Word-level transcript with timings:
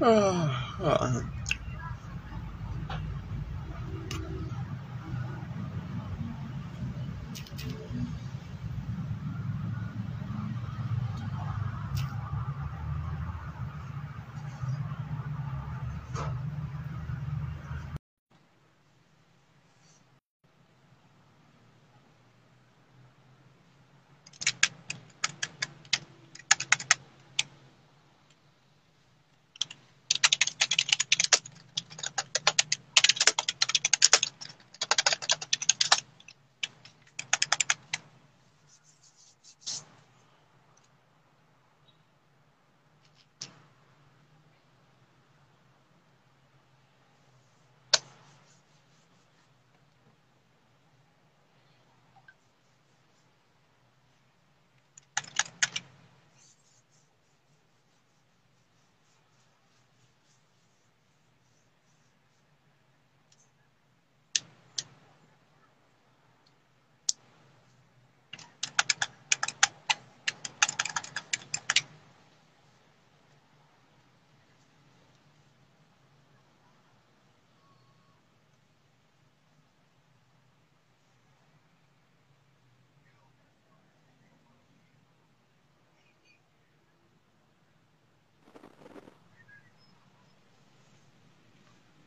Ah, 0.00 1.22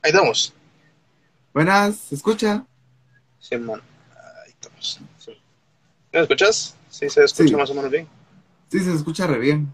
Ahí 0.03 0.11
estamos. 0.11 0.53
Buenas, 1.53 1.95
¿se 1.97 2.15
escucha? 2.15 2.65
Sí, 3.39 3.57
man. 3.57 3.81
Ahí 4.45 4.49
estamos. 4.51 4.99
Sí. 5.19 5.37
¿Me 6.11 6.19
escuchas? 6.21 6.75
Sí, 6.89 7.09
se 7.09 7.23
escucha 7.23 7.49
Sí. 7.49 7.55
más 7.55 7.69
o 7.69 7.73
menos 7.73 7.91
bien. 7.91 8.07
Sí, 8.71 8.79
se 8.79 8.93
escucha 8.93 9.27
re 9.27 9.37
bien. 9.39 9.73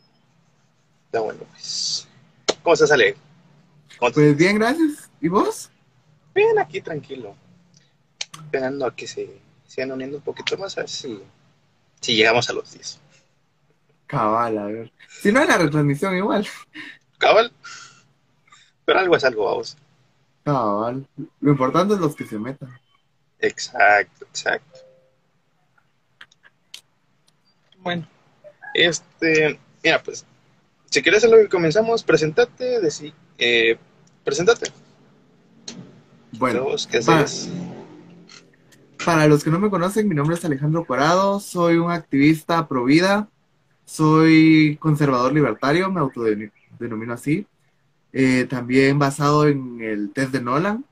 Está 1.05 1.21
bueno, 1.21 1.41
pues. 1.51 2.07
¿Cómo 2.63 2.73
estás, 2.73 2.91
Ale? 2.91 3.15
¿Cómo 3.99 4.11
te- 4.11 4.15
Pues 4.15 4.37
bien, 4.37 4.59
gracias. 4.59 5.09
¿Y 5.21 5.27
vos? 5.29 5.69
Bien, 6.35 6.57
aquí 6.59 6.81
tranquilo. 6.81 7.35
Esperando 8.43 8.85
a 8.85 8.95
que 8.95 9.07
se 9.07 9.39
sigan 9.67 9.91
uniendo 9.91 10.17
un 10.17 10.23
poquito 10.23 10.57
más, 10.57 10.77
a 10.77 10.81
ver 10.81 10.89
si, 10.89 11.21
si 12.01 12.15
llegamos 12.15 12.49
a 12.49 12.53
los 12.53 12.71
10. 12.73 12.99
Cabal, 14.05 14.57
a 14.57 14.65
ver. 14.65 14.91
Si 15.21 15.31
no, 15.31 15.41
en 15.41 15.47
la 15.47 15.57
retransmisión 15.57 16.15
igual. 16.15 16.47
Cabal. 17.17 17.51
Pero 18.85 18.99
algo 18.99 19.15
es 19.15 19.23
algo, 19.23 19.45
vamos. 19.45 19.77
Cabal. 20.47 21.05
Lo 21.41 21.51
importante 21.51 21.95
es 21.95 21.99
los 21.99 22.15
que 22.15 22.25
se 22.25 22.39
metan. 22.39 22.69
Exacto, 23.37 24.25
exacto. 24.25 24.79
Bueno, 27.79 28.07
este, 28.73 29.59
mira, 29.83 30.01
pues, 30.01 30.25
si 30.89 31.01
quieres 31.01 31.25
a 31.25 31.27
lo 31.27 31.35
que 31.35 31.49
comenzamos, 31.49 32.01
presentate, 32.01 32.79
decí, 32.79 33.13
eh, 33.37 33.77
presentate. 34.23 34.71
Bueno, 36.31 36.67
¿qué 36.89 36.99
haces? 36.99 37.49
para 39.03 39.27
los 39.27 39.43
que 39.43 39.49
no 39.49 39.59
me 39.59 39.69
conocen, 39.69 40.07
mi 40.07 40.15
nombre 40.15 40.35
es 40.35 40.45
Alejandro 40.45 40.85
Corado. 40.85 41.41
Soy 41.41 41.75
un 41.75 41.91
activista 41.91 42.67
pro 42.69 42.85
vida. 42.85 43.29
Soy 43.83 44.77
conservador 44.79 45.33
libertario, 45.33 45.91
me 45.91 45.99
autodenomino 45.99 47.13
así. 47.13 47.45
Eh, 48.19 48.45
también 48.45 48.97
basado 48.97 49.47
en 49.47 49.79
el 49.79 50.11
test 50.11 50.31
de 50.31 50.41
Nolan. 50.41 50.83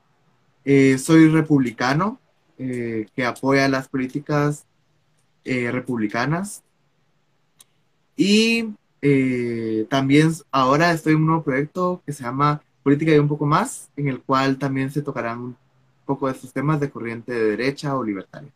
Eh, 0.64 0.96
soy 0.96 1.28
republicano 1.28 2.20
eh, 2.56 3.08
que 3.16 3.24
apoya 3.24 3.68
las 3.68 3.88
políticas 3.88 4.64
republicanas. 5.44 6.62
Y 8.16 8.74
también 9.88 10.32
ahora 10.52 10.92
estoy 10.92 11.14
en 11.14 11.18
un 11.20 11.26
nuevo 11.26 11.42
proyecto 11.42 12.00
que 12.06 12.12
se 12.12 12.22
llama 12.22 12.62
Política 12.84 13.12
y 13.12 13.18
un 13.18 13.28
poco 13.28 13.44
más, 13.44 13.90
en 13.96 14.06
el 14.06 14.20
cual 14.20 14.56
también 14.56 14.92
se 14.92 15.02
tocarán 15.02 15.40
un 15.40 15.56
poco 16.04 16.26
de 16.26 16.32
estos 16.34 16.52
temas 16.52 16.78
de 16.78 16.90
corriente 16.90 17.32
de 17.32 17.56
derecha 17.56 17.96
o 17.96 18.04
libertaria. 18.04 18.50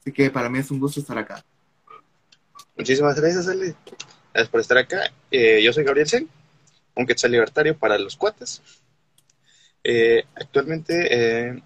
Así 0.00 0.12
que 0.12 0.30
para 0.30 0.50
mí 0.50 0.58
es 0.58 0.70
un 0.70 0.78
gusto 0.78 1.00
estar 1.00 1.16
acá. 1.16 1.42
Muchísimas 2.76 3.18
gracias. 3.18 3.46
Gracias 3.46 4.48
por 4.50 4.60
estar 4.60 4.76
acá. 4.76 5.10
Yo 5.30 5.72
soy 5.74 5.84
Gabriel 5.84 6.08
Sen, 6.08 6.28
un 6.94 7.06
quetzal 7.06 7.30
libertario 7.30 7.76
para 7.76 7.98
los 7.98 8.16
cuates. 8.16 8.62
Eh, 9.84 10.24
actualmente, 10.34 11.08
eh, 11.10 11.62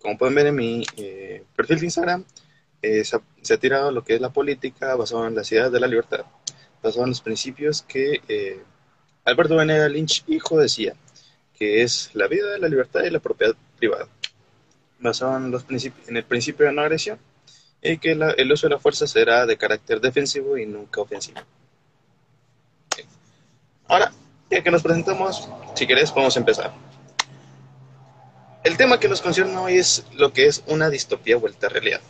como 0.00 0.16
pueden 0.16 0.34
ver 0.34 0.46
en 0.46 0.54
mi 0.54 0.84
eh, 0.96 1.44
perfil 1.54 1.78
de 1.78 1.86
Instagram, 1.86 2.24
eh, 2.82 3.04
se, 3.04 3.16
ha, 3.16 3.58
tirado 3.58 3.92
lo 3.92 4.02
que 4.02 4.14
es 4.14 4.20
la 4.20 4.30
política 4.30 4.94
basado 4.94 5.26
en 5.26 5.34
las 5.34 5.52
ideas 5.52 5.70
de 5.70 5.80
la 5.80 5.86
libertad, 5.86 6.24
basado 6.82 7.04
en 7.04 7.10
los 7.10 7.20
principios 7.20 7.82
que 7.82 8.20
eh, 8.26 8.62
Alberto 9.24 9.56
Venegas 9.56 9.90
Lynch, 9.90 10.24
hijo, 10.28 10.58
decía, 10.58 10.94
que 11.54 11.82
es 11.82 12.10
la 12.14 12.26
vida, 12.26 12.56
la 12.58 12.68
libertad 12.68 13.04
y 13.04 13.10
la 13.10 13.18
propiedad 13.18 13.54
privada, 13.78 14.08
basado 14.98 15.36
en, 15.36 15.50
los 15.50 15.66
en 15.68 16.16
el 16.16 16.24
principio 16.24 16.66
de 16.66 16.72
no 16.72 16.80
agresión 16.80 17.18
y 17.82 17.98
que 17.98 18.12
el 18.12 18.52
uso 18.52 18.66
de 18.66 18.74
la 18.74 18.80
fuerza 18.80 19.06
será 19.06 19.44
de 19.44 19.56
carácter 19.58 20.00
defensivo 20.00 20.56
y 20.56 20.64
nunca 20.64 21.02
ofensivo. 21.02 21.40
Ahora, 23.90 24.12
ya 24.48 24.62
que 24.62 24.70
nos 24.70 24.84
presentamos, 24.84 25.48
si 25.74 25.84
querés 25.84 26.12
podemos 26.12 26.36
empezar. 26.36 26.72
El 28.62 28.76
tema 28.76 29.00
que 29.00 29.08
nos 29.08 29.20
concierne 29.20 29.56
hoy 29.56 29.78
es 29.78 30.06
lo 30.12 30.32
que 30.32 30.46
es 30.46 30.62
una 30.68 30.88
distopía 30.88 31.36
vuelta 31.36 31.66
a 31.66 31.70
realidad. 31.70 32.00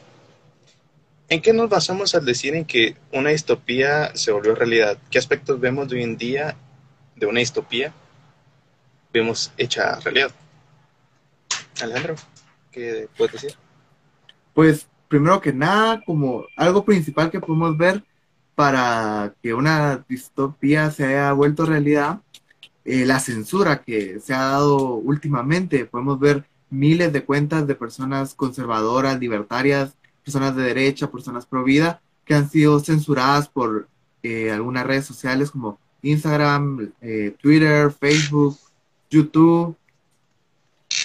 ¿En 1.31 1.41
qué 1.41 1.55
nos 1.55 1.71
basamos 1.71 2.15
al 2.15 2.27
decir 2.27 2.55
en 2.55 2.67
que 2.67 2.97
una 3.13 3.31
distopía 3.31 4.15
se 4.15 4.31
volvió 4.31 4.55
realidad? 4.55 4.99
¿Qué 5.11 5.19
aspectos 5.19 5.59
vemos 5.59 5.91
hoy 5.91 6.03
en 6.03 6.19
día 6.19 6.55
de 7.17 7.25
una 7.25 7.41
distopía 7.41 7.95
vemos 9.11 9.51
hecha 9.57 9.99
realidad? 10.01 10.33
Alejandro, 11.81 12.17
¿qué 12.73 13.09
puedes 13.17 13.33
decir? 13.33 13.55
Pues 14.53 14.87
primero 15.09 15.41
que 15.41 15.55
nada, 15.55 16.03
como 16.05 16.45
algo 16.57 16.85
principal 16.85 17.31
que 17.31 17.41
podemos 17.41 17.75
ver 17.79 18.05
para 18.61 19.35
que 19.43 19.55
una 19.55 20.05
distopía 20.07 20.91
se 20.91 21.07
haya 21.07 21.33
vuelto 21.33 21.65
realidad, 21.65 22.21
eh, 22.85 23.07
la 23.07 23.19
censura 23.19 23.83
que 23.83 24.21
se 24.21 24.35
ha 24.35 24.43
dado 24.43 24.97
últimamente. 24.97 25.87
Podemos 25.87 26.21
ver 26.21 26.45
miles 26.69 27.11
de 27.11 27.25
cuentas 27.25 27.67
de 27.67 27.75
personas 27.75 28.35
conservadoras, 28.35 29.19
libertarias, 29.19 29.95
personas 30.23 30.55
de 30.57 30.65
derecha, 30.65 31.11
personas 31.11 31.47
pro 31.47 31.65
vida, 31.65 32.03
que 32.27 32.35
han 32.35 32.51
sido 32.51 32.81
censuradas 32.81 33.49
por 33.49 33.89
eh, 34.23 34.51
algunas 34.51 34.87
redes 34.87 35.07
sociales 35.07 35.51
como 35.51 35.79
Instagram, 36.03 36.93
eh, 37.01 37.35
Twitter, 37.41 37.91
Facebook, 37.91 38.59
YouTube. 39.11 39.75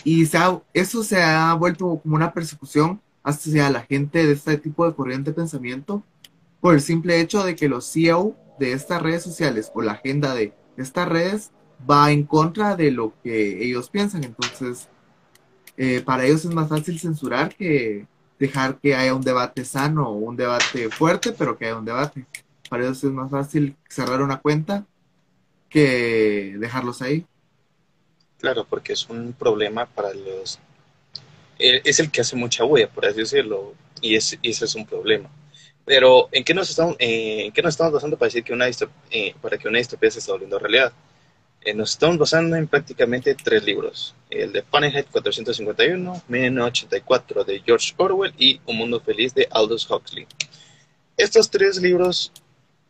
Y 0.04 0.26
se 0.26 0.38
ha, 0.38 0.62
eso 0.74 1.06
se 1.06 1.24
ha 1.24 1.54
vuelto 1.54 2.02
como 2.04 2.18
una 2.18 2.34
persecución 2.34 3.00
hacia 3.24 3.70
la 3.70 3.80
gente 3.80 4.26
de 4.26 4.34
este 4.34 4.58
tipo 4.58 4.86
de 4.86 4.94
corriente 4.94 5.32
de 5.32 5.36
pensamiento 5.38 6.04
por 6.66 6.74
el 6.74 6.82
simple 6.82 7.22
hecho 7.22 7.44
de 7.44 7.56
que 7.56 7.70
los 7.70 7.86
CEO 7.86 8.36
de 8.58 8.72
estas 8.72 9.00
redes 9.00 9.22
sociales 9.22 9.72
o 9.76 9.84
la 9.84 9.92
agenda 9.92 10.34
de 10.34 10.52
estas 10.78 11.08
redes 11.08 11.52
va 11.88 12.12
en 12.12 12.24
contra 12.24 12.76
de 12.76 12.90
lo 12.90 13.14
que 13.22 13.64
ellos 13.64 13.92
piensan. 13.92 14.24
Entonces, 14.24 14.90
eh, 15.78 16.02
para 16.04 16.26
ellos 16.26 16.44
es 16.44 16.52
más 16.52 16.68
fácil 16.68 17.00
censurar 17.00 17.54
que 17.54 18.08
dejar 18.40 18.80
que 18.80 18.96
haya 18.96 19.14
un 19.14 19.22
debate 19.22 19.64
sano 19.64 20.10
un 20.10 20.36
debate 20.36 20.90
fuerte, 20.90 21.34
pero 21.34 21.56
que 21.56 21.66
haya 21.66 21.78
un 21.78 21.86
debate. 21.86 22.26
Para 22.68 22.86
ellos 22.86 23.04
es 23.04 23.12
más 23.12 23.30
fácil 23.30 23.76
cerrar 23.88 24.24
una 24.24 24.38
cuenta 24.38 24.88
que 25.70 26.56
dejarlos 26.58 27.04
ahí. 27.04 27.28
Claro, 28.40 28.66
porque 28.68 28.94
es 28.94 29.08
un 29.08 29.34
problema 29.34 29.86
para 29.86 30.16
los... 30.16 30.58
Es 31.60 32.00
el 32.00 32.10
que 32.10 32.22
hace 32.22 32.36
mucha 32.36 32.66
huella, 32.66 32.90
por 32.90 33.06
así 33.06 33.20
decirlo, 33.20 33.76
y, 34.02 34.16
y 34.16 34.16
ese 34.16 34.40
es 34.42 34.74
un 34.74 34.88
problema. 34.88 35.30
Pero, 35.86 36.30
¿en 36.32 36.44
qué 36.44 36.54
nos 36.54 36.70
estamos, 36.70 36.96
eh, 37.00 37.46
¿en 37.46 37.52
qué 37.52 37.62
nos 37.62 37.74
estamos 37.74 37.94
basando 37.94 38.18
para 38.18 38.28
decir 38.28 38.44
que 38.44 38.54
una 38.54 38.66
distopía, 38.66 38.96
eh, 39.12 39.36
para 39.42 39.58
que 39.58 39.68
una 39.68 39.78
distopía 39.78 40.12
se 40.12 40.20
está 40.20 40.32
volviendo 40.32 40.58
realidad? 40.60 40.92
Eh, 41.66 41.74
nos 41.74 41.92
estamos 41.92 42.20
basando 42.20 42.56
en 42.56 42.68
prácticamente 42.68 43.34
tres 43.34 43.64
libros. 43.64 44.14
El 44.30 44.52
de 44.52 44.62
Fahrenheit 44.62 45.08
451, 45.10 46.24
1984 46.28 47.44
de 47.44 47.60
George 47.62 47.94
Orwell 47.98 48.34
y 48.38 48.62
Un 48.68 48.78
Mundo 48.78 49.00
Feliz 49.00 49.34
de 49.34 49.48
Aldous 49.50 49.90
Huxley. 49.90 50.28
Estos 51.18 51.50
tres 51.50 51.82
libros, 51.82 52.32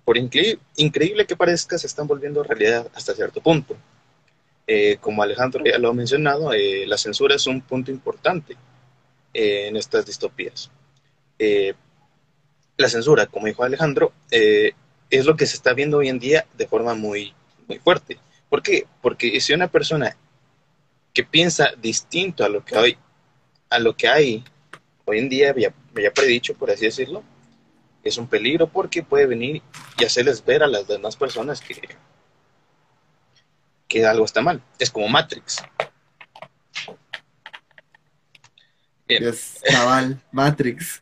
por 0.03 0.17
increíble 0.17 1.25
que 1.25 1.37
parezca, 1.37 1.77
se 1.77 1.87
están 1.87 2.05
volviendo 2.05 2.43
realidad 2.43 2.89
hasta 2.93 3.13
cierto 3.13 3.39
punto. 3.39 3.77
Eh, 4.67 4.97
como 4.99 5.23
Alejandro 5.23 5.63
ya 5.63 5.77
lo 5.77 5.89
ha 5.89 5.93
mencionado, 5.93 6.51
eh, 6.51 6.85
la 6.85 6.97
censura 6.97 7.35
es 7.35 7.47
un 7.47 7.61
punto 7.61 7.91
importante 7.91 8.57
en 9.33 9.77
estas 9.77 10.05
distopías. 10.05 10.69
La 12.77 12.89
censura, 12.89 13.25
como 13.27 13.47
dijo 13.47 13.63
Alejandro, 13.63 14.13
es 14.29 15.25
lo 15.25 15.35
que 15.35 15.45
se 15.45 15.55
está 15.55 15.73
viendo 15.73 15.97
hoy 15.97 16.09
en 16.09 16.19
día 16.19 16.45
de 16.57 16.67
forma 16.67 16.93
muy, 16.93 17.33
muy 17.67 17.79
fuerte. 17.79 18.17
¿Por 18.49 18.61
qué? 18.61 18.85
Porque 19.01 19.39
si 19.41 19.53
una 19.53 19.67
persona 19.67 20.15
que 21.13 21.23
piensa 21.23 21.73
distinto 21.81 22.43
a 22.43 22.49
lo 22.49 22.63
que 22.63 22.77
hay, 22.77 22.97
a 23.69 23.79
lo 23.79 23.95
que 23.95 24.07
hay 24.07 24.43
hoy 25.05 25.19
en 25.19 25.29
día, 25.29 25.53
ya, 25.57 25.73
ya 26.01 26.11
predicho, 26.11 26.53
por 26.55 26.71
así 26.71 26.85
decirlo, 26.85 27.23
es 28.03 28.17
un 28.17 28.27
peligro 28.27 28.67
porque 28.67 29.01
puede 29.03 29.25
venir 29.25 29.61
y 29.97 30.05
hacerles 30.05 30.43
ver 30.43 30.63
a 30.63 30.67
las 30.67 30.87
demás 30.87 31.15
personas 31.15 31.61
que, 31.61 31.75
que 33.87 34.05
algo 34.05 34.25
está 34.25 34.41
mal. 34.41 34.61
Es 34.77 34.91
como 34.91 35.07
Matrix. 35.07 35.63
Es 39.07 39.61
cabal, 39.63 40.21
Matrix. 40.31 40.99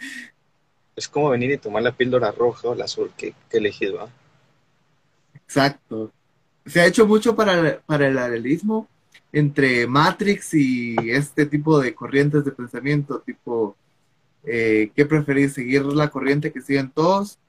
Es 0.95 1.07
como 1.07 1.29
venir 1.29 1.51
y 1.51 1.57
tomar 1.57 1.83
la 1.83 1.91
píldora 1.91 2.31
roja 2.31 2.69
o 2.69 2.75
la 2.75 2.85
azul 2.85 3.11
que, 3.17 3.33
he 3.51 3.57
elegido. 3.57 4.09
Exacto. 5.33 6.11
Se 6.65 6.81
ha 6.81 6.85
hecho 6.85 7.05
mucho 7.07 7.35
para, 7.35 7.79
para 7.85 8.07
el 8.07 8.15
realismo 8.15 8.87
entre 9.33 9.87
Matrix 9.87 10.53
y 10.53 10.95
este 11.09 11.47
tipo 11.47 11.79
de 11.79 11.95
corrientes 11.95 12.45
de 12.45 12.51
pensamiento, 12.51 13.19
tipo, 13.19 13.75
eh, 14.43 14.91
¿qué 14.95 15.05
preferís? 15.05 15.53
¿Seguir 15.53 15.83
la 15.85 16.09
corriente 16.09 16.51
que 16.51 16.61
siguen 16.61 16.91
todos 16.91 17.39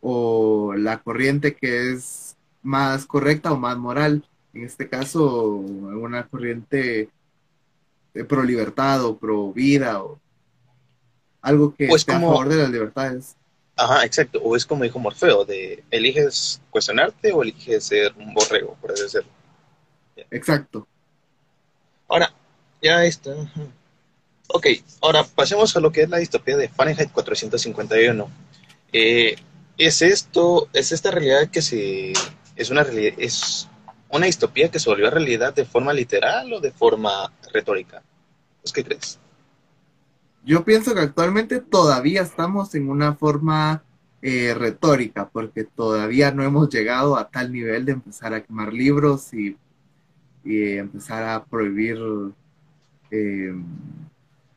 o 0.00 0.74
la 0.76 0.98
corriente 1.02 1.54
que 1.54 1.92
es 1.92 2.36
más 2.62 3.06
correcta 3.06 3.52
o 3.52 3.56
más 3.56 3.78
moral? 3.78 4.24
En 4.52 4.64
este 4.64 4.88
caso, 4.88 5.54
una 5.54 6.26
corriente 6.26 7.08
pro 8.28 8.42
libertad 8.42 9.04
o 9.04 9.16
pro 9.16 9.52
vida 9.52 10.02
o 10.02 10.20
algo 11.42 11.74
que 11.74 11.88
pues 11.88 12.02
esté 12.02 12.12
a 12.12 12.20
favor 12.20 12.48
de 12.48 12.56
las 12.56 12.70
libertades. 12.70 13.36
Ajá, 13.76 14.04
exacto. 14.04 14.40
O 14.42 14.56
es 14.56 14.66
como 14.66 14.84
dijo 14.84 14.98
Morfeo, 14.98 15.44
de 15.44 15.82
eliges 15.90 16.60
cuestionarte 16.70 17.32
o 17.32 17.42
eliges 17.42 17.84
ser 17.84 18.12
un 18.16 18.34
borrego, 18.34 18.76
por 18.80 18.92
así 18.92 19.02
decirlo. 19.04 19.30
Exacto. 20.30 20.86
Ahora, 22.08 22.32
ya 22.82 23.04
está. 23.04 23.30
Ok, 24.48 24.66
ahora 25.00 25.24
pasemos 25.24 25.74
a 25.76 25.80
lo 25.80 25.92
que 25.92 26.02
es 26.02 26.10
la 26.10 26.18
distopía 26.18 26.56
de 26.56 26.68
Fahrenheit 26.68 27.12
451. 27.12 28.30
Eh, 28.92 29.36
¿Es 29.78 30.02
esto, 30.02 30.68
es 30.72 30.92
esta 30.92 31.10
realidad 31.10 31.48
que 31.48 31.62
se, 31.62 32.12
es 32.56 32.70
una 32.70 32.82
realidad, 32.82 33.14
es 33.18 33.68
una 34.10 34.26
distopía 34.26 34.70
que 34.70 34.78
se 34.78 34.90
volvió 34.90 35.08
realidad 35.08 35.54
de 35.54 35.64
forma 35.64 35.92
literal 35.92 36.52
o 36.52 36.60
de 36.60 36.72
forma 36.72 37.32
retórica? 37.52 38.02
¿Qué 38.74 38.84
crees? 38.84 39.18
Yo 40.44 40.64
pienso 40.64 40.94
que 40.94 41.00
actualmente 41.00 41.60
todavía 41.60 42.22
estamos 42.22 42.74
en 42.74 42.88
una 42.88 43.14
forma 43.14 43.82
eh, 44.22 44.54
retórica, 44.54 45.28
porque 45.28 45.64
todavía 45.64 46.30
no 46.30 46.42
hemos 46.42 46.70
llegado 46.70 47.16
a 47.16 47.28
tal 47.30 47.52
nivel 47.52 47.84
de 47.84 47.92
empezar 47.92 48.34
a 48.34 48.42
quemar 48.42 48.72
libros 48.72 49.32
y, 49.34 49.56
empezar 50.42 51.22
a 51.24 51.44
prohibir 51.44 51.98
eh, 53.10 53.54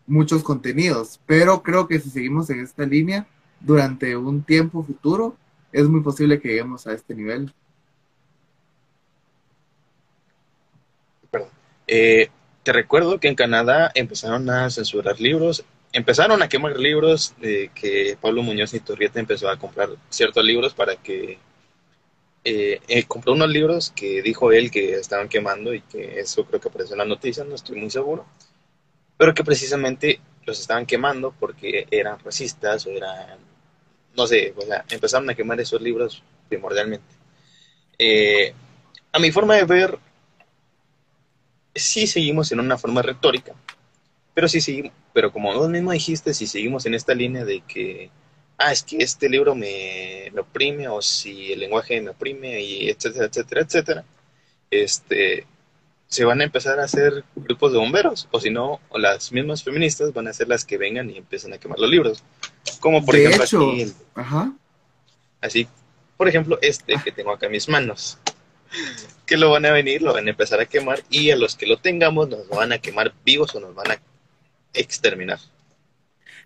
muchos 0.08 0.44
contenidos. 0.44 1.20
Pero 1.26 1.62
creo 1.62 1.88
que 1.88 2.00
si 2.00 2.10
seguimos 2.10 2.50
en 2.50 2.62
esta 2.62 2.86
línea 2.86 3.28
durante 3.60 4.16
un 4.16 4.44
tiempo 4.44 4.84
futuro, 4.84 5.36
es 5.74 5.88
muy 5.90 6.02
posible 6.02 6.40
que 6.40 6.50
lleguemos 6.50 6.88
a 6.88 6.94
este 6.94 7.16
nivel. 7.16 7.54
Perdón. 11.30 11.50
Eh, 11.88 12.30
te 12.64 12.72
recuerdo 12.72 13.20
que 13.20 13.28
en 13.28 13.36
Canadá 13.36 13.92
empezaron 13.94 14.50
a 14.50 14.70
censurar 14.70 15.20
libros, 15.20 15.66
empezaron 15.92 16.42
a 16.42 16.50
quemar 16.50 16.78
libros, 16.80 17.36
de 17.40 17.70
que 17.76 18.18
Pablo 18.20 18.42
Muñoz 18.42 18.74
y 18.74 18.80
Torrieta 18.80 19.20
empezó 19.20 19.50
a 19.50 19.60
comprar 19.60 19.90
ciertos 20.10 20.44
libros 20.44 20.74
para 20.74 20.96
que 20.96 21.38
eh, 22.46 23.06
compró 23.08 23.34
unos 23.34 23.50
libros 23.50 23.92
que 23.96 24.22
dijo 24.22 24.52
él 24.52 24.72
que 24.72 24.96
estaban 24.96 25.30
quemando 25.30 25.74
y 25.74 25.82
que 25.82 26.20
eso 26.20 26.46
creo 26.46 26.60
que 26.60 26.70
apareció 26.70 26.94
en 26.96 27.00
la 27.00 27.06
noticia, 27.06 27.44
no 27.44 27.56
estoy 27.56 27.78
muy 27.78 27.90
seguro, 27.90 28.26
pero 29.18 29.34
que 29.34 29.44
precisamente 29.44 30.20
los 30.46 30.60
estaban 30.60 30.86
quemando 30.86 31.34
porque 31.40 31.88
eran 31.92 32.20
racistas 32.20 32.86
o 32.86 32.92
eran, 32.92 33.40
no 34.16 34.28
sé, 34.28 34.54
o 34.58 34.62
sea, 34.62 34.86
empezaron 34.90 35.30
a 35.30 35.36
quemar 35.36 35.60
esos 35.60 35.82
libros 35.82 36.24
primordialmente. 36.50 37.14
Eh, 37.98 38.54
a 39.12 39.20
mi 39.20 39.32
forma 39.32 39.56
de 39.56 39.66
ver, 39.66 40.00
sí 41.76 42.08
seguimos 42.08 42.52
en 42.52 42.60
una 42.60 42.78
forma 42.78 43.02
retórica, 43.02 43.54
pero 44.34 44.48
sí 44.48 44.62
seguimos, 44.62 44.92
pero 45.14 45.32
como 45.32 45.54
vos 45.54 45.70
mismo 45.70 45.92
dijiste, 45.92 46.34
si 46.34 46.48
seguimos 46.48 46.86
en 46.86 46.94
esta 46.94 47.14
línea 47.14 47.46
de 47.46 47.62
que, 47.62 48.10
ah, 48.58 48.72
es 48.72 48.84
que 48.84 48.98
este 48.98 49.30
libro 49.30 49.56
me, 49.56 50.32
oprime, 50.38 50.88
o 50.88 51.02
si 51.02 51.54
el 51.54 51.60
lenguaje 51.60 52.02
me 52.02 52.12
oprime, 52.12 52.62
y 52.62 52.90
etcétera, 52.90 53.26
etcétera, 53.26 53.62
etcétera, 53.62 54.06
este, 54.72 55.46
se 56.08 56.26
van 56.26 56.42
a 56.42 56.44
empezar 56.44 56.80
a 56.80 56.86
hacer 56.86 57.24
grupos 57.36 57.72
de 57.72 57.80
bomberos, 57.80 58.28
o 58.32 58.40
si 58.40 58.50
no, 58.50 58.80
las 58.96 59.32
mismas 59.32 59.64
feministas 59.64 60.14
van 60.14 60.28
a 60.28 60.34
ser 60.34 60.48
las 60.48 60.66
que 60.66 60.78
vengan 60.78 61.10
y 61.10 61.18
empiezan 61.18 61.54
a 61.54 61.58
quemar 61.58 61.80
los 61.80 61.90
libros. 61.90 62.24
Como 62.80 63.06
por 63.06 63.16
ejemplo 63.16 63.44
aquí, 63.44 63.92
Ajá. 64.16 64.54
así, 65.42 65.68
por 66.18 66.28
ejemplo, 66.28 66.58
este 66.62 66.96
que 67.04 67.12
tengo 67.12 67.32
acá 67.32 67.48
en 67.48 67.52
mis 67.52 67.68
manos 67.68 68.18
que 69.26 69.38
lo 69.38 69.52
van 69.52 69.66
a 69.66 69.72
venir, 69.72 70.02
lo 70.02 70.14
van 70.14 70.28
a 70.28 70.32
empezar 70.32 70.60
a 70.60 70.66
quemar 70.66 71.04
y 71.10 71.32
a 71.32 71.36
los 71.36 71.56
que 71.56 71.66
lo 71.66 71.78
tengamos 71.78 72.30
nos 72.30 72.48
van 72.48 72.72
a 72.74 72.80
quemar 72.80 73.14
vivos 73.26 73.54
o 73.56 73.60
nos 73.60 73.74
van 73.74 73.92
a 73.92 74.02
exterminar. 74.74 75.40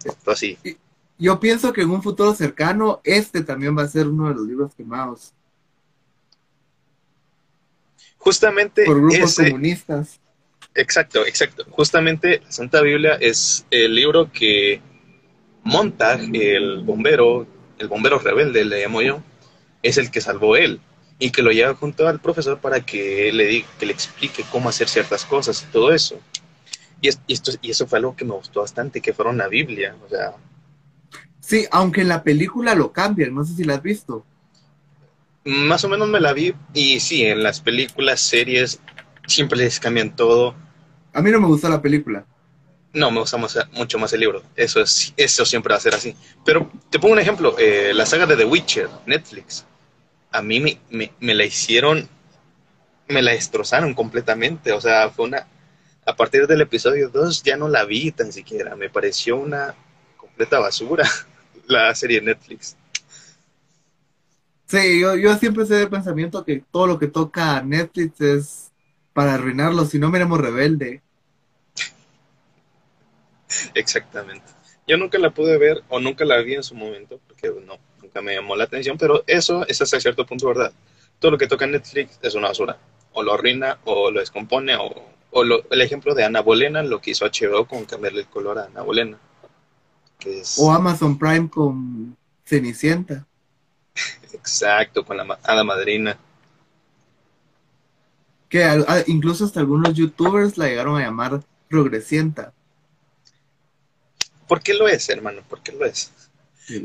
Esto 0.03 0.31
así. 0.31 0.57
Yo 1.17 1.39
pienso 1.39 1.73
que 1.73 1.81
en 1.81 1.89
un 1.89 2.03
futuro 2.03 2.35
cercano 2.35 3.01
este 3.03 3.41
también 3.43 3.77
va 3.77 3.83
a 3.83 3.87
ser 3.87 4.07
uno 4.07 4.29
de 4.29 4.35
los 4.35 4.45
libros 4.45 4.75
quemados. 4.75 5.33
Justamente 8.17 8.85
por 8.85 9.01
grupos 9.01 9.35
comunistas. 9.35 10.19
Exacto, 10.75 11.25
exacto. 11.25 11.65
Justamente 11.71 12.41
la 12.43 12.51
Santa 12.51 12.81
Biblia 12.81 13.17
es 13.19 13.65
el 13.71 13.95
libro 13.95 14.31
que 14.31 14.79
Montag, 15.63 16.21
el 16.33 16.83
bombero, 16.83 17.47
el 17.79 17.87
bombero 17.87 18.19
rebelde, 18.19 18.63
le 18.63 18.83
llamo 18.83 19.01
yo, 19.01 19.23
es 19.81 19.97
el 19.97 20.11
que 20.11 20.21
salvó 20.21 20.55
él 20.55 20.79
y 21.19 21.31
que 21.31 21.41
lo 21.41 21.51
lleva 21.51 21.73
junto 21.73 22.07
al 22.07 22.19
profesor 22.19 22.59
para 22.59 22.85
que 22.85 23.31
le, 23.33 23.45
diga, 23.45 23.67
que 23.79 23.85
le 23.85 23.93
explique 23.93 24.45
cómo 24.51 24.69
hacer 24.69 24.87
ciertas 24.87 25.25
cosas 25.25 25.63
y 25.63 25.71
todo 25.71 25.91
eso. 25.91 26.19
Y, 27.01 27.07
esto, 27.07 27.51
y 27.61 27.71
eso 27.71 27.87
fue 27.87 27.99
algo 27.99 28.15
que 28.15 28.25
me 28.25 28.33
gustó 28.33 28.61
bastante, 28.61 29.01
que 29.01 29.13
fuera 29.13 29.31
una 29.31 29.47
Biblia, 29.47 29.95
o 30.05 30.09
sea... 30.09 30.33
Sí, 31.39 31.65
aunque 31.71 32.01
en 32.01 32.09
la 32.09 32.23
película 32.23 32.75
lo 32.75 32.91
cambian, 32.91 33.33
no 33.33 33.45
sé 33.45 33.55
si 33.55 33.63
la 33.63 33.75
has 33.75 33.81
visto. 33.81 34.25
Más 35.45 35.83
o 35.85 35.89
menos 35.89 36.09
me 36.09 36.19
la 36.19 36.33
vi, 36.33 36.53
y 36.73 36.99
sí, 36.99 37.23
en 37.23 37.41
las 37.41 37.61
películas, 37.61 38.19
series, 38.19 38.81
siempre 39.27 39.57
les 39.57 39.79
cambian 39.79 40.15
todo. 40.15 40.55
A 41.13 41.21
mí 41.21 41.31
no 41.31 41.39
me 41.39 41.47
gusta 41.47 41.69
la 41.69 41.81
película. 41.81 42.25
No, 42.93 43.11
me 43.11 43.21
gusta 43.21 43.37
mucho 43.37 43.97
más 43.97 44.11
el 44.11 44.19
libro. 44.19 44.43
Eso, 44.55 44.81
es, 44.81 45.13
eso 45.15 45.45
siempre 45.45 45.71
va 45.71 45.77
a 45.77 45.81
ser 45.81 45.93
así. 45.93 46.15
Pero 46.43 46.69
te 46.89 46.99
pongo 46.99 47.13
un 47.13 47.19
ejemplo, 47.19 47.55
eh, 47.57 47.93
la 47.93 48.05
saga 48.05 48.25
de 48.25 48.35
The 48.35 48.45
Witcher, 48.45 48.89
Netflix 49.05 49.65
a 50.31 50.41
mí 50.41 50.59
me, 50.59 50.79
me, 51.19 51.35
la 51.35 51.45
hicieron, 51.45 52.07
me 53.07 53.21
la 53.21 53.31
destrozaron 53.31 53.93
completamente. 53.93 54.71
O 54.71 54.81
sea, 54.81 55.09
fue 55.09 55.25
una. 55.25 55.47
A 56.05 56.15
partir 56.15 56.47
del 56.47 56.61
episodio 56.61 57.09
2 57.09 57.43
ya 57.43 57.57
no 57.57 57.67
la 57.67 57.83
vi 57.83 58.11
tan 58.11 58.31
siquiera. 58.31 58.75
Me 58.75 58.89
pareció 58.89 59.35
una 59.37 59.75
completa 60.15 60.59
basura 60.59 61.09
la 61.67 61.93
serie 61.95 62.21
Netflix. 62.21 62.77
Sí, 64.67 64.99
yo, 64.99 65.15
yo 65.15 65.35
siempre 65.37 65.65
sé 65.65 65.75
de 65.75 65.87
pensamiento 65.87 66.43
que 66.43 66.63
todo 66.71 66.87
lo 66.87 66.99
que 66.99 67.07
toca 67.07 67.61
Netflix 67.61 68.21
es 68.21 68.71
para 69.13 69.33
arruinarlo, 69.33 69.85
si 69.85 69.97
no 69.97 70.09
miremos 70.09 70.39
rebelde. 70.39 71.01
Exactamente. 73.73 74.45
Yo 74.87 74.97
nunca 74.97 75.17
la 75.17 75.31
pude 75.31 75.57
ver 75.57 75.83
o 75.89 75.99
nunca 75.99 76.23
la 76.23 76.37
vi 76.37 76.55
en 76.55 76.63
su 76.63 76.75
momento, 76.75 77.19
porque 77.27 77.51
no, 77.65 77.77
me 78.21 78.35
llamó 78.35 78.55
la 78.55 78.65
atención, 78.65 78.97
pero 78.97 79.23
eso 79.27 79.65
es 79.67 79.81
hasta 79.81 79.99
cierto 79.99 80.25
punto 80.25 80.47
verdad. 80.47 80.71
Todo 81.19 81.31
lo 81.31 81.37
que 81.37 81.47
toca 81.47 81.65
Netflix 81.67 82.19
es 82.21 82.35
una 82.35 82.49
basura. 82.49 82.77
O 83.13 83.23
lo 83.23 83.33
arruina, 83.33 83.79
o 83.85 84.11
lo 84.11 84.19
descompone, 84.19 84.75
o, 84.75 84.93
o 85.31 85.43
el 85.43 85.81
ejemplo 85.81 86.13
de 86.13 86.23
Ana 86.23 86.41
Bolena, 86.41 86.83
lo 86.83 87.01
que 87.01 87.11
hizo 87.11 87.25
HBO 87.25 87.67
con 87.67 87.85
cambiarle 87.85 88.21
el 88.21 88.27
color 88.27 88.59
a 88.59 88.65
Ana 88.65 88.81
Bolena. 88.81 89.17
O 90.57 90.71
Amazon 90.71 91.17
Prime 91.17 91.49
con 91.49 92.17
Cenicienta. 92.45 93.25
Exacto, 94.33 95.05
con 95.05 95.17
la 95.17 95.39
Hada 95.43 95.63
Madrina. 95.63 96.17
Que 98.49 98.85
incluso 99.07 99.45
hasta 99.45 99.59
algunos 99.59 99.93
youtubers 99.93 100.57
la 100.57 100.67
llegaron 100.67 100.97
a 100.97 101.03
llamar 101.03 101.41
progresienta. 101.69 102.53
¿Por 104.47 104.61
qué 104.61 104.73
lo 104.73 104.87
es, 104.87 105.09
hermano? 105.09 105.41
¿Por 105.47 105.61
qué 105.61 105.73
lo 105.73 105.85
es? 105.85 106.11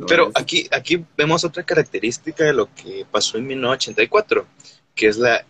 Pero 0.07 0.31
aquí, 0.35 0.69
aquí 0.71 1.05
vemos 1.17 1.45
otra 1.45 1.65
característica 1.65 2.45
de 2.45 2.53
lo 2.53 2.73
que 2.75 3.05
pasó 3.11 3.39
en 3.39 3.47
1984, 3.47 4.47
que 4.95 5.09
es 5.09 5.17
la, 5.17 5.45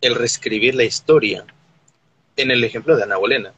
el 0.00 0.14
reescribir 0.14 0.74
la 0.74 0.84
historia. 0.84 1.44
En 2.36 2.50
el 2.50 2.64
ejemplo 2.64 2.96
de 2.96 3.04
Ana 3.04 3.18
Bolena, 3.18 3.52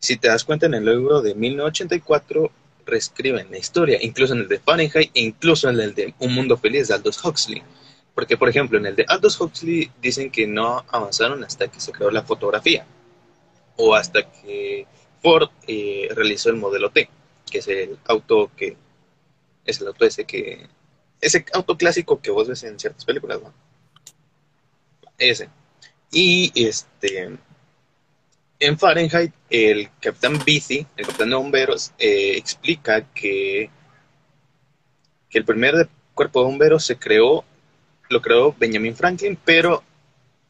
si 0.00 0.16
te 0.16 0.28
das 0.28 0.44
cuenta 0.44 0.66
en 0.66 0.74
el 0.74 0.84
libro 0.84 1.22
de 1.22 1.34
1984, 1.34 2.50
reescriben 2.84 3.50
la 3.50 3.58
historia, 3.58 3.98
incluso 4.02 4.34
en 4.34 4.40
el 4.40 4.48
de 4.48 4.58
Fahrenheit 4.58 5.10
e 5.14 5.20
incluso 5.20 5.68
en 5.68 5.80
el 5.80 5.94
de 5.94 6.14
Un 6.18 6.34
Mundo 6.34 6.56
Feliz 6.56 6.88
de 6.88 6.94
Aldous 6.94 7.24
Huxley. 7.24 7.62
Porque, 8.14 8.36
por 8.36 8.48
ejemplo, 8.48 8.78
en 8.78 8.86
el 8.86 8.96
de 8.96 9.04
Aldous 9.08 9.40
Huxley 9.40 9.90
dicen 10.02 10.30
que 10.30 10.46
no 10.46 10.84
avanzaron 10.88 11.44
hasta 11.44 11.68
que 11.68 11.80
se 11.80 11.92
creó 11.92 12.10
la 12.10 12.22
fotografía 12.22 12.86
o 13.76 13.94
hasta 13.94 14.30
que 14.30 14.86
Ford 15.22 15.48
eh, 15.66 16.08
realizó 16.14 16.50
el 16.50 16.56
modelo 16.56 16.90
T, 16.90 17.08
que 17.50 17.58
es 17.58 17.68
el 17.68 17.98
auto 18.06 18.50
que 18.56 18.76
es 19.64 19.80
el 19.80 19.88
auto 19.88 20.04
ese 20.04 20.24
que 20.24 20.68
ese 21.20 21.44
auto 21.54 21.76
clásico 21.76 22.20
que 22.20 22.30
vos 22.30 22.48
ves 22.48 22.62
en 22.64 22.78
ciertas 22.78 23.04
películas, 23.04 23.40
¿no? 23.42 23.52
Ese. 25.18 25.48
Y 26.10 26.52
este 26.54 27.38
en 28.60 28.78
Fahrenheit, 28.78 29.32
el 29.50 29.90
capitán 30.00 30.38
Bici, 30.44 30.86
el 30.96 31.06
capitán 31.06 31.30
de 31.30 31.36
bomberos, 31.36 31.92
eh, 31.98 32.36
explica 32.36 33.02
que, 33.12 33.68
que 35.28 35.38
el 35.38 35.44
primer 35.44 35.88
cuerpo 36.14 36.40
de 36.40 36.46
bomberos 36.46 36.84
se 36.84 36.96
creó, 36.96 37.44
lo 38.08 38.22
creó 38.22 38.54
Benjamin 38.58 38.96
Franklin, 38.96 39.38
pero 39.44 39.82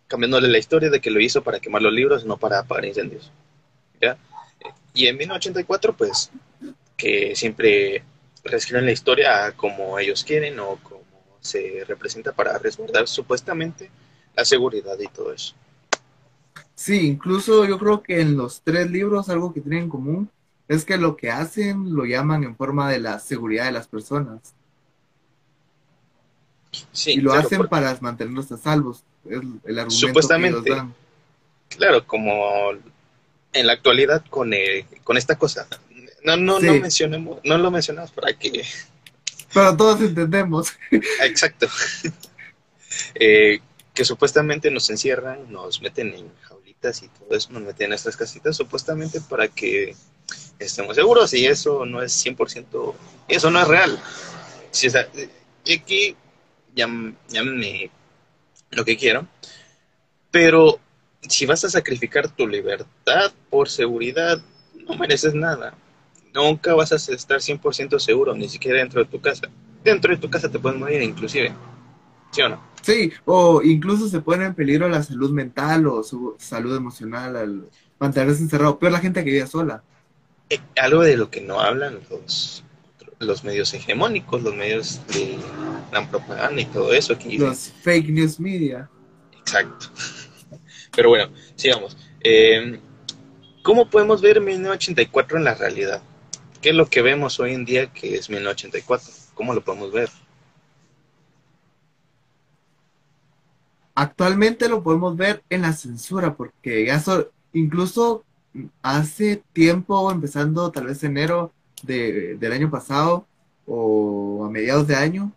cambiándole 0.07 0.49
la 0.49 0.59
historia 0.59 0.91
de 0.91 1.01
que 1.01 1.11
lo 1.11 1.21
hizo 1.21 1.43
para 1.43 1.59
quemar 1.59 1.83
los 1.83 1.93
libros, 1.93 2.25
no 2.25 2.37
para 2.37 2.61
apagar 2.61 2.85
incendios. 2.85 3.33
Y 4.97 5.09
en 5.09 5.17
1984, 5.17 5.97
pues, 5.97 6.31
que 6.97 7.35
siempre 7.35 8.05
reescriben 8.45 8.85
la 8.85 8.93
historia 8.93 9.53
como 9.57 9.99
ellos 9.99 10.23
quieren 10.25 10.59
o 10.61 10.77
como 10.83 11.03
se 11.41 11.85
representa 11.87 12.33
para 12.33 12.59
resguardar 12.59 13.09
supuestamente 13.09 13.91
la 14.35 14.45
seguridad 14.45 14.99
y 14.99 15.09
todo 15.09 15.33
eso. 15.33 15.55
Sí, 16.75 17.07
incluso 17.07 17.65
yo 17.65 17.79
creo 17.79 18.03
que 18.03 18.21
en 18.21 18.37
los 18.37 18.61
tres 18.63 18.91
libros 18.91 19.29
algo 19.29 19.53
que 19.53 19.61
tienen 19.61 19.85
en 19.85 19.89
común 19.89 20.31
es 20.69 20.85
que 20.85 20.97
lo 20.97 21.17
que 21.17 21.31
hacen 21.31 21.95
lo 21.95 22.05
llaman 22.05 22.45
en 22.45 22.57
forma 22.57 22.91
de 22.91 22.99
la 22.99 23.19
seguridad 23.19 23.67
de 23.67 23.73
las 23.73 23.87
personas. 23.87 24.55
Sí, 26.91 27.13
y 27.13 27.17
lo 27.21 27.33
hacen 27.33 27.69
para 27.69 27.97
mantenerlos 28.01 28.51
a 28.51 28.57
salvos. 28.57 29.05
Es 29.25 29.39
el 29.65 29.79
argumento 29.79 29.91
Supuestamente, 29.91 30.63
que 30.65 30.71
dan. 30.71 30.95
Claro, 31.69 32.07
como 32.07 32.73
en 33.53 33.67
la 33.67 33.73
actualidad 33.73 34.25
con, 34.29 34.53
eh, 34.53 34.87
con 35.05 35.17
esta 35.17 35.37
cosa. 35.37 35.67
No, 36.25 36.37
no, 36.37 36.59
no 36.59 36.73
mencionemos, 36.75 37.39
no 37.45 37.59
lo 37.59 37.71
mencionamos 37.71 38.11
para 38.11 38.33
que. 38.33 38.65
Pero 39.53 39.77
todos 39.77 40.01
entendemos. 40.01 40.73
Exacto. 41.23 41.69
Eh, 43.15 43.61
que 43.93 44.05
supuestamente 44.05 44.71
nos 44.71 44.89
encierran, 44.91 45.53
nos 45.53 45.81
meten 45.81 46.15
en 46.15 46.31
y 46.85 47.09
todo 47.09 47.37
eso 47.37 47.51
nos 47.51 47.63
meten 47.63 47.85
en 47.85 47.91
nuestras 47.91 48.17
casitas 48.17 48.57
supuestamente 48.57 49.21
para 49.23 49.49
que 49.49 49.97
estemos 50.59 50.97
seguros 50.97 51.33
y 51.33 51.47
eso 51.47 51.87
no 51.87 52.03
es 52.03 52.25
100%, 52.25 52.95
eso 53.29 53.51
no 53.51 53.61
es 53.61 53.69
real. 53.69 53.99
Si 54.71 54.89
y 55.65 55.73
aquí 55.73 56.17
llámenme 56.75 57.91
lo 58.71 58.85
que 58.85 58.99
quiero, 58.99 59.27
pero 60.31 60.79
si 61.27 61.47
vas 61.47 61.65
a 61.65 61.71
sacrificar 61.71 62.29
tu 62.29 62.47
libertad 62.47 63.33
por 63.49 63.71
seguridad, 63.71 64.43
no 64.87 64.95
mereces 64.95 65.33
nada. 65.33 65.75
Nunca 66.35 66.75
vas 66.75 66.93
a 66.93 66.97
estar 66.97 67.39
100% 67.39 67.99
seguro, 68.01 68.35
ni 68.35 68.49
siquiera 68.49 68.79
dentro 68.79 69.03
de 69.03 69.09
tu 69.09 69.21
casa. 69.21 69.49
Dentro 69.85 70.13
de 70.13 70.21
tu 70.21 70.29
casa 70.29 70.51
te 70.51 70.59
puedes 70.59 70.79
morir 70.79 71.01
inclusive. 71.01 71.53
¿Sí 72.33 72.43
o 72.43 72.49
no? 72.49 72.61
Sí, 72.83 73.13
o 73.25 73.63
incluso 73.63 74.09
se 74.09 74.21
pone 74.21 74.45
en 74.45 74.55
peligro 74.55 74.89
la 74.89 75.03
salud 75.03 75.31
mental 75.31 75.87
o 75.87 76.03
su 76.03 76.35
salud 76.39 76.77
emocional 76.77 77.37
al 77.37 77.69
mantenerse 78.01 78.43
encerrado. 78.43 78.79
Pero 78.79 78.91
la 78.91 78.99
gente 78.99 79.23
que 79.25 79.31
vive 79.31 79.47
sola. 79.47 79.85
Eh, 80.51 80.59
algo 80.77 81.03
de 81.03 81.17
lo 81.17 81.31
que 81.31 81.41
no 81.41 81.61
hablan 81.61 82.01
los, 82.11 82.65
los 83.21 83.45
medios 83.45 83.73
hegemónicos, 83.73 84.43
los 84.43 84.55
medios 84.55 85.01
de 85.07 85.39
la 85.93 86.11
propaganda 86.11 86.61
y 86.61 86.67
todo 86.67 86.93
eso. 86.93 87.17
los 87.39 87.73
fake 87.83 88.09
news 88.09 88.41
media. 88.41 88.91
Exacto. 89.39 89.87
Pero 90.97 91.11
bueno, 91.11 91.31
sigamos. 91.55 91.97
Eh, 92.23 92.81
¿Cómo 93.63 93.89
podemos 93.89 94.21
ver 94.21 94.41
1984 94.41 95.39
en 95.39 95.45
la 95.45 95.55
realidad? 95.55 96.03
¿Qué 96.65 96.71
es 96.71 96.77
lo 96.77 96.87
que 96.87 97.03
vemos 97.03 97.39
hoy 97.41 97.53
en 97.53 97.67
día 97.67 97.93
que 97.93 98.15
es 98.15 98.31
1984? 98.31 99.13
¿Cómo 99.35 99.53
lo 99.53 99.63
podemos 99.63 99.93
ver? 99.93 100.09
Actualmente 103.95 104.71
lo 104.71 104.83
podemos 104.83 105.15
ver 105.15 105.43
en 105.51 105.61
la 105.61 105.75
censura, 105.75 106.33
porque 106.33 106.87
ya 106.87 107.05
incluso 107.53 108.25
hace 108.81 109.43
tiempo, 109.53 110.11
empezando 110.11 110.73
tal 110.73 110.87
vez 110.87 111.05
enero 111.05 111.53
del 111.83 112.51
año 112.51 112.71
pasado 112.71 113.27
o 113.67 114.47
a 114.47 114.51
mediados 114.51 114.87
de 114.87 114.97
año, 114.97 115.33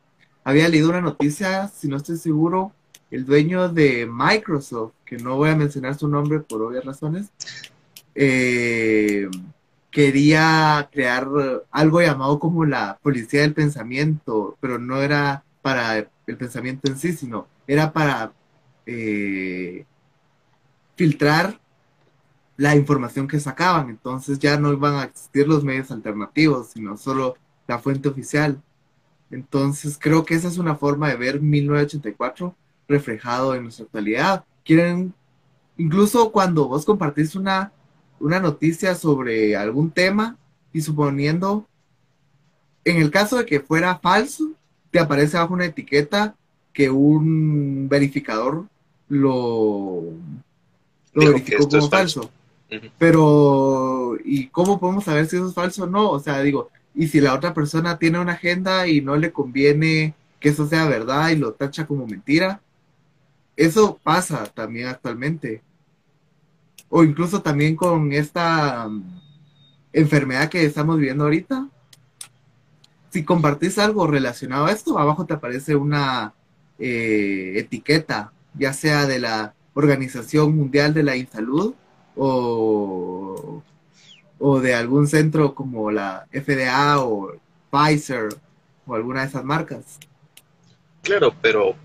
había 0.45 0.69
leído 0.69 0.87
una 0.87 1.01
noticia, 1.01 1.67
si 1.67 1.89
no 1.89 1.97
estoy 1.97 2.15
seguro, 2.15 2.71
el 3.11 3.25
dueño 3.25 3.67
de 3.67 4.07
Microsoft, 4.09 4.93
que 5.03 5.17
no 5.17 5.35
voy 5.35 5.49
a 5.49 5.57
mencionar 5.57 5.97
su 5.97 6.07
nombre 6.07 6.39
por 6.39 6.61
obvias 6.61 6.85
razones, 6.85 7.27
eh, 8.15 9.27
quería 9.91 10.89
crear 10.91 11.27
algo 11.71 12.01
llamado 12.01 12.39
como 12.39 12.65
la 12.65 12.99
policía 13.01 13.41
del 13.41 13.53
pensamiento, 13.53 14.57
pero 14.59 14.79
no 14.79 15.01
era 15.01 15.43
para 15.61 15.97
el 15.97 16.37
pensamiento 16.37 16.89
en 16.89 16.97
sí, 16.97 17.13
sino 17.13 17.47
era 17.67 17.91
para 17.91 18.33
eh, 18.85 19.85
filtrar 20.95 21.59
la 22.57 22.75
información 22.75 23.27
que 23.27 23.39
sacaban. 23.39 23.89
Entonces 23.89 24.39
ya 24.39 24.59
no 24.59 24.73
iban 24.73 24.95
a 24.95 25.03
existir 25.03 25.47
los 25.47 25.63
medios 25.63 25.91
alternativos, 25.91 26.69
sino 26.69 26.97
solo 26.97 27.35
la 27.67 27.79
fuente 27.79 28.09
oficial. 28.09 28.61
Entonces 29.29 29.97
creo 29.99 30.25
que 30.25 30.35
esa 30.35 30.47
es 30.47 30.57
una 30.57 30.75
forma 30.75 31.09
de 31.09 31.17
ver 31.17 31.41
1984 31.41 32.55
reflejado 32.87 33.55
en 33.55 33.63
nuestra 33.63 33.85
actualidad. 33.85 34.45
Quieren, 34.63 35.13
incluso 35.77 36.31
cuando 36.31 36.67
vos 36.67 36.85
compartís 36.85 37.35
una, 37.35 37.71
una 38.19 38.39
noticia 38.39 38.95
sobre 38.95 39.55
algún 39.55 39.91
tema 39.91 40.37
y 40.73 40.81
suponiendo, 40.81 41.67
en 42.85 42.97
el 42.97 43.11
caso 43.11 43.37
de 43.37 43.45
que 43.45 43.59
fuera 43.59 43.99
falso, 43.99 44.51
te 44.91 44.99
aparece 44.99 45.37
bajo 45.37 45.53
una 45.53 45.65
etiqueta 45.65 46.35
que 46.73 46.89
un 46.89 47.87
verificador 47.89 48.65
lo, 49.09 50.03
lo 51.13 51.27
verificó 51.33 51.67
como 51.67 51.89
falso. 51.89 52.31
Pero, 52.97 54.17
¿y 54.23 54.47
cómo 54.47 54.79
podemos 54.79 55.05
saber 55.05 55.27
si 55.27 55.37
eso 55.37 55.47
es 55.47 55.53
falso 55.53 55.85
o 55.85 55.87
no? 55.87 56.11
O 56.11 56.19
sea, 56.19 56.41
digo, 56.41 56.69
y 56.93 57.07
si 57.07 57.21
la 57.21 57.33
otra 57.33 57.53
persona 57.53 57.97
tiene 57.97 58.19
una 58.19 58.33
agenda 58.33 58.87
y 58.87 59.01
no 59.01 59.15
le 59.15 59.31
conviene 59.31 60.13
que 60.39 60.49
eso 60.49 60.67
sea 60.67 60.87
verdad 60.87 61.29
y 61.29 61.35
lo 61.35 61.53
tacha 61.53 61.87
como 61.87 62.05
mentira, 62.05 62.61
eso 63.55 63.99
pasa 64.03 64.45
también 64.53 64.87
actualmente. 64.87 65.61
O 66.89 67.03
incluso 67.03 67.41
también 67.41 67.75
con 67.75 68.13
esta 68.13 68.87
um, 68.87 69.03
enfermedad 69.93 70.49
que 70.49 70.65
estamos 70.65 70.97
viviendo 70.97 71.25
ahorita. 71.25 71.67
Si 73.09 73.23
compartís 73.23 73.77
algo 73.77 74.07
relacionado 74.07 74.65
a 74.65 74.71
esto, 74.71 74.97
abajo 74.99 75.25
te 75.25 75.33
aparece 75.33 75.75
una 75.75 76.33
eh, 76.79 77.53
etiqueta 77.55 78.31
ya 78.57 78.73
sea 78.73 79.05
de 79.05 79.19
la 79.19 79.53
Organización 79.73 80.55
Mundial 80.55 80.93
de 80.93 81.03
la 81.03 81.15
Insalud 81.15 81.73
o, 82.15 83.61
o 84.39 84.59
de 84.59 84.73
algún 84.73 85.07
centro 85.07 85.53
como 85.53 85.91
la 85.91 86.27
FDA 86.31 86.99
o 86.99 87.33
Pfizer 87.69 88.29
o 88.85 88.95
alguna 88.95 89.21
de 89.21 89.27
esas 89.27 89.43
marcas. 89.43 89.99
Claro, 91.03 91.33
pero 91.41 91.75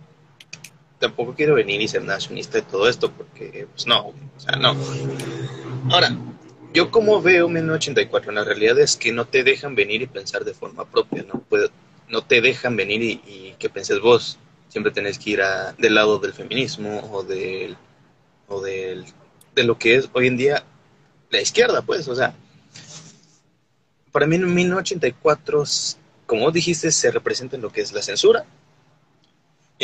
tampoco 1.03 1.35
quiero 1.35 1.57
venir 1.57 1.81
y 1.81 1.89
ser 1.89 2.05
nacionalista 2.05 2.59
de 2.59 2.63
todo 2.63 2.89
esto 2.89 3.11
porque, 3.11 3.67
pues 3.75 3.89
no, 3.89 4.07
o 4.07 4.41
sea, 4.41 4.55
no. 4.55 4.77
Ahora, 5.91 6.17
yo 6.73 6.93
como 6.93 7.21
veo 7.21 7.49
1984, 7.49 8.31
en 8.31 8.37
la 8.37 8.45
realidad 8.45 8.79
es 8.79 8.97
que 8.97 9.13
no 9.13 9.25
te 9.25 9.43
dejan 9.43 9.75
venir 9.75 10.01
y 10.01 10.07
pensar 10.07 10.45
de 10.45 10.55
forma 10.55 10.85
propia, 10.85 11.25
¿no? 11.25 11.45
no 12.09 12.23
te 12.23 12.41
dejan 12.41 12.77
venir 12.77 13.03
y, 13.03 13.21
y 13.27 13.57
que 13.59 13.69
penses 13.69 13.99
vos, 13.99 14.39
siempre 14.69 14.93
tenés 14.93 15.19
que 15.19 15.31
ir 15.31 15.43
a, 15.43 15.73
del 15.73 15.97
lado 15.97 16.21
del 16.21 16.35
feminismo 16.35 17.11
o 17.11 17.25
del 17.25 17.77
o 18.47 18.61
del, 18.61 19.05
de 19.57 19.65
lo 19.65 19.79
que 19.79 19.97
es 19.97 20.09
hoy 20.13 20.29
en 20.29 20.37
día 20.37 20.63
la 21.31 21.41
izquierda, 21.41 21.83
pues, 21.83 22.07
o 22.07 22.15
sea, 22.15 22.35
para 24.13 24.27
mí 24.27 24.37
en 24.37 24.55
1984, 24.55 25.65
como 26.27 26.51
dijiste, 26.53 26.93
se 26.93 27.11
representa 27.11 27.57
en 27.57 27.63
lo 27.63 27.73
que 27.73 27.81
es 27.81 27.93
la 27.93 28.03
censura, 28.03 28.45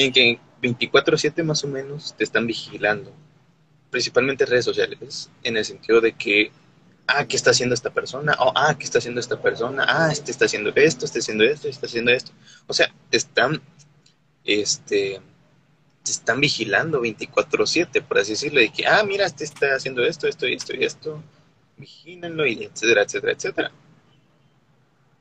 en 0.04 0.12
que 0.12 0.38
24/7 0.62 1.42
más 1.42 1.64
o 1.64 1.68
menos 1.68 2.14
te 2.16 2.24
están 2.24 2.46
vigilando. 2.46 3.12
principalmente 3.90 4.44
redes 4.44 4.66
sociales, 4.66 5.30
en 5.42 5.56
el 5.56 5.64
sentido 5.64 6.00
de 6.02 6.12
que, 6.12 6.52
ah, 7.06 7.24
¿qué 7.26 7.36
está 7.36 7.52
haciendo 7.52 7.74
esta 7.74 7.88
persona? 7.90 8.36
O, 8.38 8.52
ah, 8.54 8.76
¿qué 8.78 8.84
está 8.84 8.98
haciendo 8.98 9.18
esta 9.18 9.40
persona? 9.40 9.86
Ah, 9.88 10.10
este 10.12 10.30
está 10.30 10.44
haciendo 10.44 10.70
esto, 10.76 11.06
está 11.06 11.20
haciendo 11.20 11.44
esto, 11.44 11.68
está 11.68 11.86
haciendo 11.86 12.10
esto. 12.12 12.32
O 12.66 12.74
sea, 12.74 12.92
están, 13.10 13.62
este, 14.44 15.20
están 16.04 16.40
vigilando 16.40 17.00
24/7, 17.00 18.02
por 18.02 18.18
así 18.18 18.32
decirlo, 18.32 18.60
de 18.60 18.68
que, 18.70 18.86
ah, 18.86 19.02
mira, 19.04 19.24
este 19.26 19.44
está 19.44 19.74
haciendo 19.74 20.04
esto, 20.04 20.28
esto 20.28 20.46
y 20.46 20.54
esto 20.54 20.76
y 20.76 20.84
esto, 20.84 21.22
vigílenlo, 21.78 22.46
y 22.46 22.64
etcétera, 22.64 23.02
etcétera, 23.02 23.32
etcétera. 23.32 23.72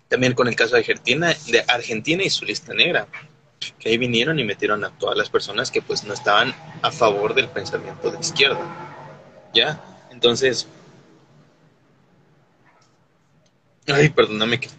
También 0.09 0.33
con 0.33 0.47
el 0.49 0.55
caso 0.57 0.73
de 0.75 0.79
Argentina, 0.79 1.33
de 1.47 1.63
Argentina 1.67 2.21
y 2.23 2.29
su 2.29 2.43
lista 2.45 2.73
negra, 2.73 3.07
que 3.79 3.89
ahí 3.89 3.97
vinieron 3.97 4.39
y 4.39 4.43
metieron 4.43 4.83
a 4.83 4.89
todas 4.97 5.17
las 5.17 5.29
personas 5.29 5.71
que 5.71 5.81
pues 5.81 6.03
no 6.03 6.13
estaban 6.13 6.53
a 6.81 6.91
favor 6.91 7.33
del 7.33 7.49
pensamiento 7.49 8.11
de 8.11 8.19
izquierda. 8.19 8.59
¿Ya? 9.53 9.81
Entonces... 10.11 10.67
Ay, 13.87 14.09
perdóname 14.09 14.59
que 14.59 14.69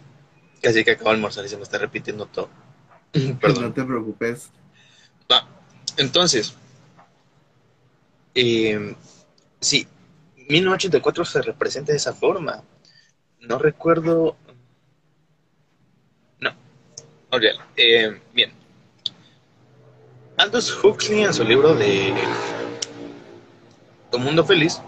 casi 0.61 0.83
que 0.83 0.91
acabo 0.91 1.09
de 1.09 1.15
almorzar 1.15 1.45
y 1.45 1.49
se 1.49 1.57
me 1.57 1.63
está 1.63 1.77
repitiendo 1.77 2.25
todo. 2.27 2.49
Perdón. 3.41 3.63
No 3.63 3.73
te 3.73 3.83
preocupes. 3.83 4.51
Va. 5.31 5.47
Entonces, 5.97 6.53
eh, 8.35 8.95
sí, 9.59 9.87
1984 10.49 11.25
se 11.25 11.41
representa 11.41 11.91
de 11.91 11.97
esa 11.97 12.13
forma. 12.13 12.63
No 13.41 13.57
recuerdo. 13.57 14.35
No. 16.39 16.51
Eh, 17.75 18.21
bien. 18.33 18.58
Aldous 20.39 20.73
Huxley, 20.81 21.23
en 21.25 21.33
su 21.33 21.43
libro 21.43 21.75
de 21.75 22.13
Tu 24.09 24.17
Mundo 24.19 24.45
Feliz, 24.45 24.81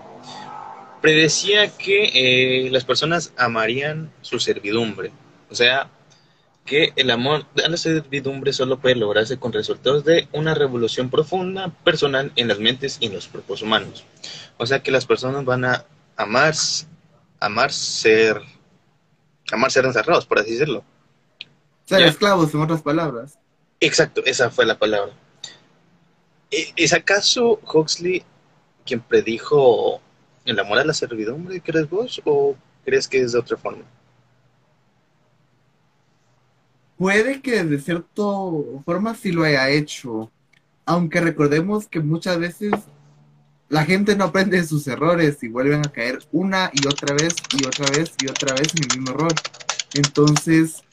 predecía 1.01 1.67
que 1.75 2.05
eh, 2.65 2.70
las 2.72 2.86
personas 2.86 3.34
amarían 3.36 4.10
su 4.22 4.39
servidumbre. 4.39 5.12
O 5.50 5.55
sea, 5.55 5.89
que 6.63 6.93
el 6.96 7.12
amor 7.12 7.46
de 7.53 7.67
la 7.67 7.75
servidumbre 7.75 8.53
solo 8.53 8.79
puede 8.79 8.96
lograrse 8.96 9.39
con 9.39 9.51
resultados 9.51 10.05
de 10.05 10.29
una 10.31 10.53
revolución 10.53 11.10
profunda 11.10 11.67
personal 11.84 12.31
en 12.38 12.48
las 12.48 12.60
mentes 12.60 12.96
y 13.01 13.08
en 13.08 13.13
los 13.15 13.27
cuerpos 13.27 13.62
humanos. 13.62 14.05
O 14.55 14.65
sea 14.65 14.81
que 14.81 14.91
las 14.91 15.05
personas 15.05 15.43
van 15.43 15.65
a 15.65 15.86
amar, 16.15 16.53
amar 17.41 17.74
ser, 17.74 18.41
amar 19.51 19.70
ser 19.70 19.84
encerrados, 19.84 20.25
por 20.25 20.39
así 20.39 20.53
decirlo. 20.53 20.86
Ser 21.84 22.03
esclavos, 22.03 22.53
en 22.53 22.62
otras 22.62 22.81
palabras. 22.81 23.38
Exacto, 23.81 24.22
esa 24.24 24.50
fue 24.50 24.65
la 24.65 24.79
palabra. 24.79 25.12
¿E-, 26.51 26.74
¿Es 26.75 26.93
acaso 26.93 27.60
Huxley 27.74 28.24
quien 28.86 29.00
predijo 29.00 30.01
el 30.46 30.60
amor 30.60 30.79
a 30.79 30.86
la 30.86 30.93
servidumbre, 30.93 31.62
crees 31.62 31.89
vos, 31.89 32.22
o 32.25 32.55
crees 32.86 33.08
que 33.08 33.22
es 33.22 33.31
de 33.31 33.39
otra 33.39 33.58
forma? 33.58 33.86
puede 37.01 37.41
que 37.41 37.63
de 37.63 37.79
cierta 37.79 38.22
forma 38.86 39.15
sí 39.15 39.31
lo 39.31 39.43
haya 39.43 39.67
hecho, 39.72 40.31
aunque 40.86 41.20
recordemos 41.20 41.88
que 41.88 42.00
muchas 42.00 42.38
veces 42.38 42.74
la 43.70 43.86
gente 43.86 44.15
no 44.15 44.25
aprende 44.25 44.58
de 44.58 44.67
sus 44.67 44.86
errores 44.86 45.41
y 45.41 45.48
vuelven 45.48 45.79
a 45.79 45.91
caer 45.91 46.20
una 46.31 46.70
y 46.72 46.86
otra 46.86 47.15
vez 47.15 47.34
y 47.58 47.65
otra 47.65 47.89
vez 47.89 48.13
y 48.22 48.29
otra 48.29 48.53
vez 48.53 48.67
en 48.75 48.84
el 48.84 49.00
mismo 49.00 49.15
error. 49.15 49.34
Entonces, 49.96 50.84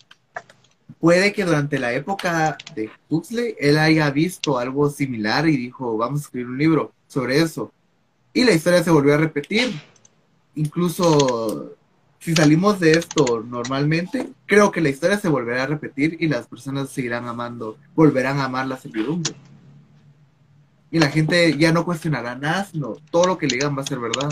puede 1.00 1.32
que 1.32 1.44
durante 1.44 1.78
la 1.78 1.92
época 1.92 2.56
de 2.74 2.90
Huxley 3.08 3.54
él 3.58 3.78
haya 3.78 4.10
visto 4.10 4.58
algo 4.58 4.90
similar 4.90 5.48
y 5.48 5.56
dijo, 5.56 5.96
vamos 5.96 6.20
a 6.20 6.24
escribir 6.24 6.48
un 6.48 6.58
libro 6.58 6.92
sobre 7.06 7.40
eso. 7.40 7.72
Y 8.32 8.44
la 8.44 8.52
historia 8.52 8.82
se 8.82 8.90
volvió 8.90 9.14
a 9.14 9.18
repetir. 9.18 9.80
Incluso 10.54 11.76
si 12.20 12.34
salimos 12.34 12.80
de 12.80 12.92
esto 12.92 13.44
normalmente, 13.46 14.28
creo 14.46 14.72
que 14.72 14.80
la 14.80 14.88
historia 14.88 15.18
se 15.18 15.28
volverá 15.28 15.62
a 15.64 15.66
repetir 15.66 16.16
y 16.20 16.26
las 16.26 16.46
personas 16.46 16.90
seguirán 16.90 17.26
amando, 17.28 17.76
volverán 17.94 18.38
a 18.38 18.44
amar 18.44 18.66
la 18.66 18.76
servidumbre. 18.76 19.34
Y 20.90 20.98
la 20.98 21.10
gente 21.10 21.56
ya 21.56 21.72
no 21.72 21.84
cuestionará 21.84 22.34
nada, 22.34 22.64
sino 22.64 22.96
todo 23.10 23.26
lo 23.26 23.38
que 23.38 23.46
le 23.46 23.56
digan 23.56 23.76
va 23.76 23.82
a 23.82 23.86
ser 23.86 24.00
verdad. 24.00 24.28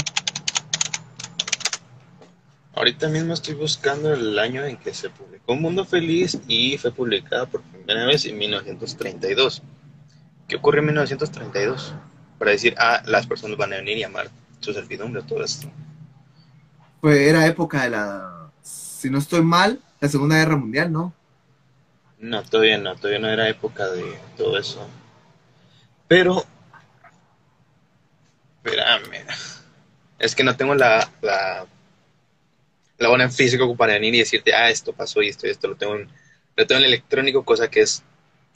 Ahorita 2.76 3.08
mismo 3.08 3.34
estoy 3.34 3.54
buscando 3.54 4.14
el 4.14 4.38
año 4.38 4.64
en 4.64 4.76
que 4.76 4.94
se 4.94 5.10
publicó 5.10 5.54
Un 5.54 5.62
Mundo 5.62 5.84
Feliz 5.84 6.38
y 6.46 6.78
fue 6.78 6.92
publicada 6.92 7.46
por 7.46 7.62
primera 7.62 8.06
vez 8.06 8.24
en 8.26 8.38
1932. 8.38 9.62
¿Qué 10.46 10.56
ocurrió 10.56 10.80
en 10.80 10.86
1932? 10.86 11.94
Para 12.38 12.52
decir, 12.52 12.76
ah, 12.78 13.02
las 13.06 13.26
personas 13.26 13.56
van 13.56 13.72
a 13.72 13.76
venir 13.76 13.98
y 13.98 14.04
amar 14.04 14.30
su 14.60 14.72
servidumbre, 14.72 15.22
todo 15.22 15.42
esto 15.42 15.68
era 17.14 17.46
época 17.46 17.82
de 17.82 17.90
la, 17.90 18.50
si 18.62 19.10
no 19.10 19.18
estoy 19.18 19.42
mal, 19.42 19.80
la 20.00 20.08
Segunda 20.08 20.36
Guerra 20.36 20.56
Mundial, 20.56 20.92
¿no? 20.92 21.12
No, 22.18 22.42
todavía 22.42 22.78
no, 22.78 22.96
todavía 22.96 23.18
no 23.18 23.28
era 23.28 23.48
época 23.48 23.86
de 23.88 24.18
todo 24.36 24.58
eso. 24.58 24.86
Pero, 26.08 26.44
espérame, 28.64 29.26
es 30.18 30.34
que 30.34 30.44
no 30.44 30.56
tengo 30.56 30.74
la, 30.74 31.08
la, 31.20 31.66
la 32.98 33.08
buena 33.08 33.24
en 33.24 33.32
físico 33.32 33.76
para 33.76 33.94
venir 33.94 34.14
y 34.14 34.18
decirte, 34.18 34.54
ah, 34.54 34.70
esto 34.70 34.92
pasó 34.92 35.22
y 35.22 35.28
esto 35.28 35.46
y 35.46 35.50
esto, 35.50 35.68
lo 35.68 35.76
tengo 35.76 35.96
en, 35.96 36.08
lo 36.56 36.66
tengo 36.66 36.80
en 36.80 36.86
electrónico, 36.86 37.44
cosa 37.44 37.68
que 37.68 37.80
es 37.80 38.02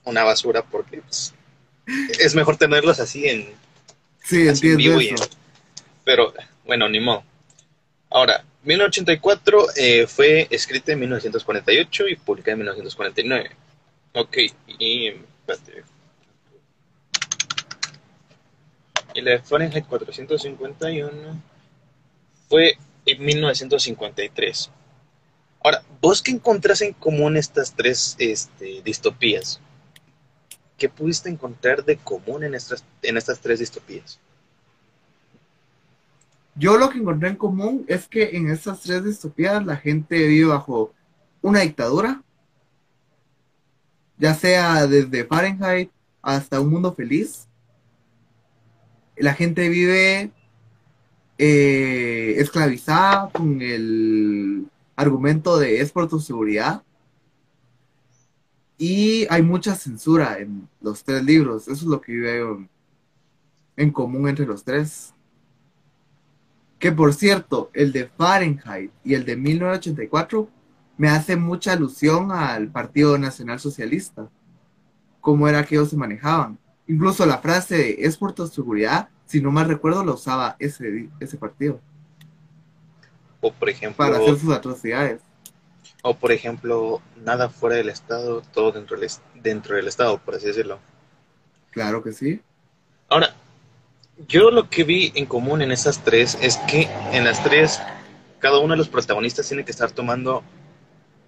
una 0.05 0.25
basura 0.25 0.63
porque 0.63 1.03
pues, 1.03 1.35
es 2.19 2.35
mejor 2.35 2.57
tenerlos 2.57 3.01
así 3.01 3.29
en, 3.29 3.49
sí, 4.25 4.49
entiendo 4.49 5.25
pero 6.05 6.33
bueno, 6.65 6.89
ni 6.89 7.01
modo. 7.01 7.23
Ahora, 8.11 8.45
1984 8.65 9.67
eh, 9.77 10.07
fue 10.07 10.49
escrita 10.51 10.93
en 10.93 11.01
1948 11.01 12.09
y 12.09 12.17
publicada 12.17 12.53
en 12.53 12.59
1949. 12.59 13.51
Ok, 14.15 14.37
y 14.67 15.09
espérate. 15.09 15.85
Y 19.15 19.21
la 19.21 19.31
de 19.33 19.39
Fahrenheit 19.41 19.87
451 19.87 21.43
fue 22.49 22.77
en 23.07 23.25
1953. 23.25 24.71
Ahora, 25.63 25.83
¿vos 26.01 26.23
qué 26.23 26.31
encontrás 26.31 26.81
en 26.81 26.95
común 26.95 27.37
estas 27.37 27.75
tres 27.75 28.17
este, 28.19 28.83
distopías? 28.83 29.61
¿Qué 30.79 30.89
pudiste 30.89 31.29
encontrar 31.29 31.85
de 31.85 31.97
común 31.99 32.45
en 32.45 32.55
estas, 32.55 32.85
en 33.03 33.17
estas 33.17 33.41
tres 33.41 33.59
distopías? 33.59 34.19
Yo 36.55 36.79
lo 36.79 36.91
que 36.91 36.99
encontré 36.99 37.29
en 37.29 37.37
común 37.37 37.85
es 37.89 38.09
que 38.09 38.37
en 38.37 38.51
estas 38.51 38.81
tres 38.81 39.05
distopías 39.05 39.65
la 39.65 39.77
gente 39.77 40.27
vive 40.27 40.49
bajo 40.49 40.93
una 41.43 41.61
dictadura, 41.61 42.23
ya 44.19 44.35
sea 44.35 44.87
desde 44.87 45.25
Fahrenheit 45.25 45.91
hasta 46.23 46.61
un 46.61 46.71
mundo 46.71 46.95
feliz. 46.95 47.49
La 49.17 49.35
gente 49.35 49.69
vive 49.69 50.33
eh, 51.43 52.35
esclavizada 52.37 53.31
con 53.31 53.63
el 53.63 54.67
argumento 54.95 55.59
de 55.59 55.81
es 55.81 55.91
por 55.91 56.07
tu 56.07 56.21
seguridad. 56.21 56.83
Y 58.77 59.27
hay 59.31 59.41
mucha 59.41 59.75
censura 59.75 60.39
en 60.39 60.69
los 60.83 61.03
tres 61.03 61.25
libros. 61.25 61.63
Eso 61.63 61.73
es 61.73 61.83
lo 61.85 61.99
que 62.03 62.13
vive 62.13 62.69
en 63.75 63.91
común 63.91 64.29
entre 64.29 64.45
los 64.45 64.65
tres. 64.65 65.15
Que 66.79 66.93
por 66.93 67.15
cierto, 67.15 67.71
el 67.73 67.93
de 67.93 68.09
Fahrenheit 68.09 68.91
y 69.03 69.15
el 69.15 69.25
de 69.25 69.37
1984 69.37 70.47
me 70.99 71.09
hace 71.09 71.37
mucha 71.37 71.73
alusión 71.73 72.33
al 72.33 72.69
Partido 72.69 73.17
Nacional 73.17 73.59
Socialista, 73.61 74.29
cómo 75.23 75.49
era 75.49 75.65
que 75.65 75.77
ellos 75.77 75.89
se 75.89 75.97
manejaban. 75.97 76.59
Incluso 76.87 77.25
la 77.25 77.39
frase 77.39 77.79
de 77.79 77.97
es 78.01 78.19
por 78.19 78.35
tu 78.35 78.47
seguridad, 78.47 79.09
si 79.31 79.41
no 79.41 79.53
mal 79.53 79.69
recuerdo, 79.69 80.03
lo 80.03 80.15
usaba 80.15 80.57
ese, 80.59 81.09
ese 81.21 81.37
partido. 81.37 81.81
O 83.41 83.53
por 83.53 83.71
ejemplo. 83.71 84.05
Para 84.05 84.19
hacer 84.19 84.37
sus 84.37 84.53
atrocidades. 84.53 85.21
O 86.03 86.15
por 86.15 86.33
ejemplo, 86.33 87.01
nada 87.23 87.49
fuera 87.49 87.77
del 87.77 87.91
Estado, 87.91 88.43
todo 88.53 88.73
dentro 88.73 88.99
del, 88.99 89.09
dentro 89.37 89.77
del 89.77 89.87
Estado, 89.87 90.19
por 90.19 90.35
así 90.35 90.47
decirlo. 90.47 90.81
Claro 91.71 92.03
que 92.03 92.13
sí. 92.13 92.41
Ahora, 93.09 93.33
yo 94.27 94.51
lo 94.51 94.69
que 94.69 94.83
vi 94.83 95.13
en 95.15 95.27
común 95.27 95.63
en 95.63 95.71
esas 95.71 96.03
tres 96.03 96.37
es 96.43 96.57
que 96.69 96.89
en 97.13 97.23
las 97.23 97.41
tres 97.45 97.81
cada 98.41 98.59
uno 98.59 98.73
de 98.73 98.79
los 98.79 98.89
protagonistas 98.89 99.47
tiene 99.47 99.65
que 99.65 99.71
estar 99.71 99.93
tomando 99.93 100.43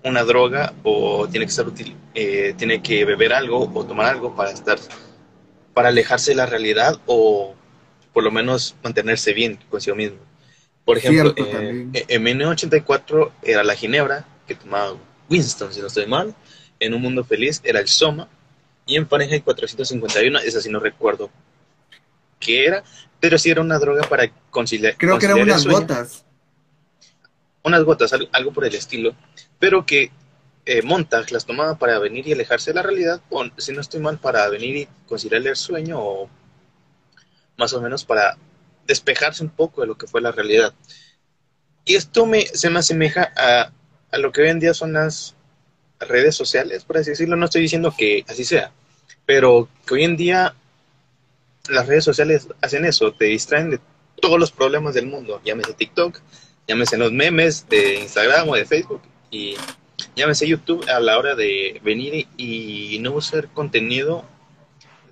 una 0.02 0.24
droga 0.24 0.72
o 0.82 1.28
tiene 1.28 1.46
que 1.46 1.50
estar 1.50 1.66
eh, 2.14 2.54
tiene 2.56 2.82
que 2.82 3.04
beber 3.04 3.32
algo 3.32 3.70
o 3.72 3.84
tomar 3.86 4.06
algo 4.06 4.34
para 4.34 4.50
estar 4.50 4.78
para 5.72 5.90
alejarse 5.90 6.32
de 6.32 6.38
la 6.38 6.46
realidad 6.46 6.98
o 7.06 7.54
por 8.12 8.22
lo 8.24 8.30
menos 8.30 8.74
mantenerse 8.82 9.32
bien 9.32 9.58
consigo 9.70 9.96
mismo. 9.96 10.18
Por 10.84 10.98
ejemplo, 10.98 11.32
eh, 11.94 12.04
en 12.08 12.22
1984 12.22 13.32
era 13.42 13.62
la 13.64 13.74
ginebra 13.74 14.26
que 14.46 14.54
tomaba 14.54 14.96
Winston, 15.30 15.72
si 15.72 15.80
no 15.80 15.86
estoy 15.86 16.06
mal. 16.06 16.34
En 16.80 16.94
Un 16.94 17.02
Mundo 17.02 17.24
Feliz 17.24 17.60
era 17.64 17.80
el 17.80 17.88
Soma. 17.88 18.28
Y 18.84 18.96
en 18.96 19.06
Fahrenheit 19.08 19.44
451, 19.44 20.40
esa 20.40 20.60
sí 20.60 20.68
no 20.68 20.80
recuerdo 20.80 21.30
qué 22.40 22.66
era, 22.66 22.82
pero 23.20 23.38
sí 23.38 23.48
era 23.50 23.60
una 23.60 23.78
droga 23.78 24.02
para 24.08 24.28
conciliar. 24.50 24.96
Creo 24.96 25.12
que 25.20 25.26
eran 25.26 25.38
unas 25.52 25.62
gotas. 25.80 26.24
Unas 27.62 27.84
gotas, 27.84 28.12
al- 28.12 28.28
algo 28.32 28.52
por 28.52 28.64
el 28.64 28.74
estilo, 28.74 29.14
pero 29.60 29.86
que 29.86 30.10
eh, 30.66 30.82
Montag 30.82 31.30
las 31.30 31.46
tomaba 31.46 31.76
para 31.78 31.98
venir 32.00 32.26
y 32.26 32.32
alejarse 32.32 32.70
de 32.70 32.74
la 32.74 32.82
realidad, 32.82 33.20
o 33.30 33.44
si 33.56 33.72
no 33.72 33.80
estoy 33.80 34.00
mal, 34.00 34.18
para 34.18 34.48
venir 34.48 34.76
y 34.76 34.88
conciliar 35.06 35.46
el 35.46 35.54
sueño, 35.56 36.00
o 36.00 36.28
más 37.62 37.72
o 37.74 37.80
menos 37.80 38.04
para 38.04 38.36
despejarse 38.88 39.44
un 39.44 39.50
poco 39.50 39.82
de 39.82 39.86
lo 39.86 39.96
que 39.96 40.08
fue 40.08 40.20
la 40.20 40.32
realidad. 40.32 40.74
Y 41.84 41.94
esto 41.94 42.26
me, 42.26 42.44
se 42.46 42.70
me 42.70 42.80
asemeja 42.80 43.32
a, 43.36 43.70
a 44.10 44.18
lo 44.18 44.32
que 44.32 44.42
hoy 44.42 44.48
en 44.48 44.58
día 44.58 44.74
son 44.74 44.92
las 44.92 45.36
redes 46.00 46.34
sociales, 46.34 46.84
por 46.84 46.96
así 46.96 47.10
decirlo. 47.10 47.36
No 47.36 47.44
estoy 47.44 47.62
diciendo 47.62 47.94
que 47.96 48.24
así 48.28 48.44
sea, 48.44 48.72
pero 49.26 49.68
que 49.86 49.94
hoy 49.94 50.02
en 50.02 50.16
día 50.16 50.56
las 51.68 51.86
redes 51.86 52.02
sociales 52.02 52.48
hacen 52.60 52.84
eso, 52.84 53.12
te 53.12 53.26
distraen 53.26 53.70
de 53.70 53.80
todos 54.20 54.40
los 54.40 54.50
problemas 54.50 54.94
del 54.94 55.06
mundo, 55.06 55.40
llámese 55.44 55.72
TikTok, 55.72 56.18
llámese 56.66 56.96
los 56.96 57.12
memes 57.12 57.68
de 57.68 58.00
Instagram 58.00 58.48
o 58.48 58.56
de 58.56 58.64
Facebook 58.64 59.02
y 59.30 59.54
llámese 60.16 60.48
YouTube 60.48 60.84
a 60.88 60.98
la 60.98 61.16
hora 61.16 61.36
de 61.36 61.80
venir 61.84 62.26
y, 62.36 62.98
no 62.98 63.12
usar 63.12 63.48
contenido 63.48 64.24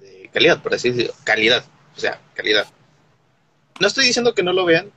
de 0.01 0.29
calidad, 0.33 0.61
por 0.63 0.75
así 0.75 0.91
decirlo, 0.91 1.15
calidad, 1.25 1.65
o 2.01 2.03
sea, 2.03 2.19
calidad. 2.33 2.67
No 3.79 3.87
estoy 3.87 4.07
diciendo 4.07 4.33
que 4.33 4.43
no 4.43 4.55
lo 4.55 4.65
vean, 4.65 4.91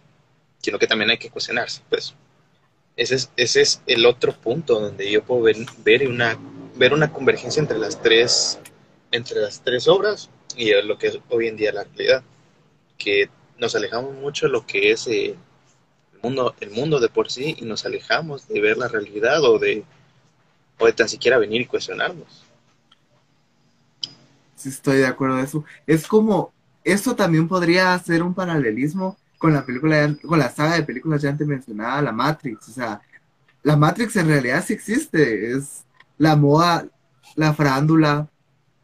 sino 0.60 0.80
que 0.80 0.88
también 0.88 1.10
hay 1.10 1.18
que 1.18 1.30
cuestionarse, 1.30 1.82
pues. 1.90 2.14
Ese 2.96 3.16
es, 3.16 3.30
ese 3.36 3.62
es 3.62 3.82
el 3.88 4.06
otro 4.06 4.32
punto 4.32 4.80
donde 4.80 5.12
yo 5.12 5.22
puedo 5.22 5.42
ver, 5.42 6.08
una, 6.08 6.40
ver 6.76 6.94
una 6.94 7.12
convergencia 7.12 7.60
entre 7.60 7.78
las 7.78 8.02
tres, 8.02 8.58
entre 9.12 9.42
las 9.42 9.62
tres 9.62 9.90
obras 9.90 10.30
y 10.56 10.72
lo 10.84 10.98
que 10.98 11.08
es 11.08 11.20
hoy 11.28 11.50
en 11.50 11.58
día 11.58 11.74
la 11.74 11.84
realidad. 11.84 12.24
Que 12.98 13.30
nos 13.58 13.76
alejamos 13.76 14.16
mucho 14.16 14.46
de 14.46 14.54
lo 14.54 14.66
que 14.66 14.92
es 14.92 15.06
eh, 15.08 15.36
el, 16.14 16.20
mundo, 16.22 16.56
el 16.62 16.70
mundo 16.70 17.02
de 17.02 17.10
por 17.10 17.30
sí 17.30 17.58
y 17.60 17.66
nos 17.66 17.86
alejamos 17.86 18.48
de 18.48 18.62
ver 18.62 18.78
la 18.78 18.88
realidad 18.88 19.44
o 19.44 19.60
de, 19.60 19.84
o 20.80 20.86
de 20.86 20.94
tan 20.94 21.10
siquiera 21.10 21.38
venir 21.38 21.60
y 21.60 21.66
cuestionarnos. 21.66 22.46
Sí, 24.56 24.70
estoy 24.70 25.00
de 25.00 25.08
acuerdo 25.08 25.40
eso. 25.40 25.66
Es 25.86 26.08
como, 26.08 26.54
esto 26.84 27.16
también 27.16 27.48
podría 27.48 27.98
ser 28.00 28.24
un 28.24 28.34
paralelismo 28.34 29.18
con 29.38 29.54
la 29.54 29.66
película, 29.66 30.16
con 30.26 30.40
la 30.40 30.50
saga 30.50 30.76
de 30.76 30.84
películas 30.84 31.22
ya 31.22 31.30
antes 31.30 31.48
mencionada, 31.48 32.02
la 32.02 32.12
Matrix. 32.12 32.70
O 32.70 32.72
sea, 32.72 33.02
la 33.62 33.76
Matrix 33.76 34.16
en 34.16 34.28
realidad 34.28 34.64
sí 34.66 34.74
existe. 34.74 35.52
Es 35.52 35.84
la 36.18 36.36
moda, 36.36 36.86
la 37.36 37.54
farándula, 37.54 38.30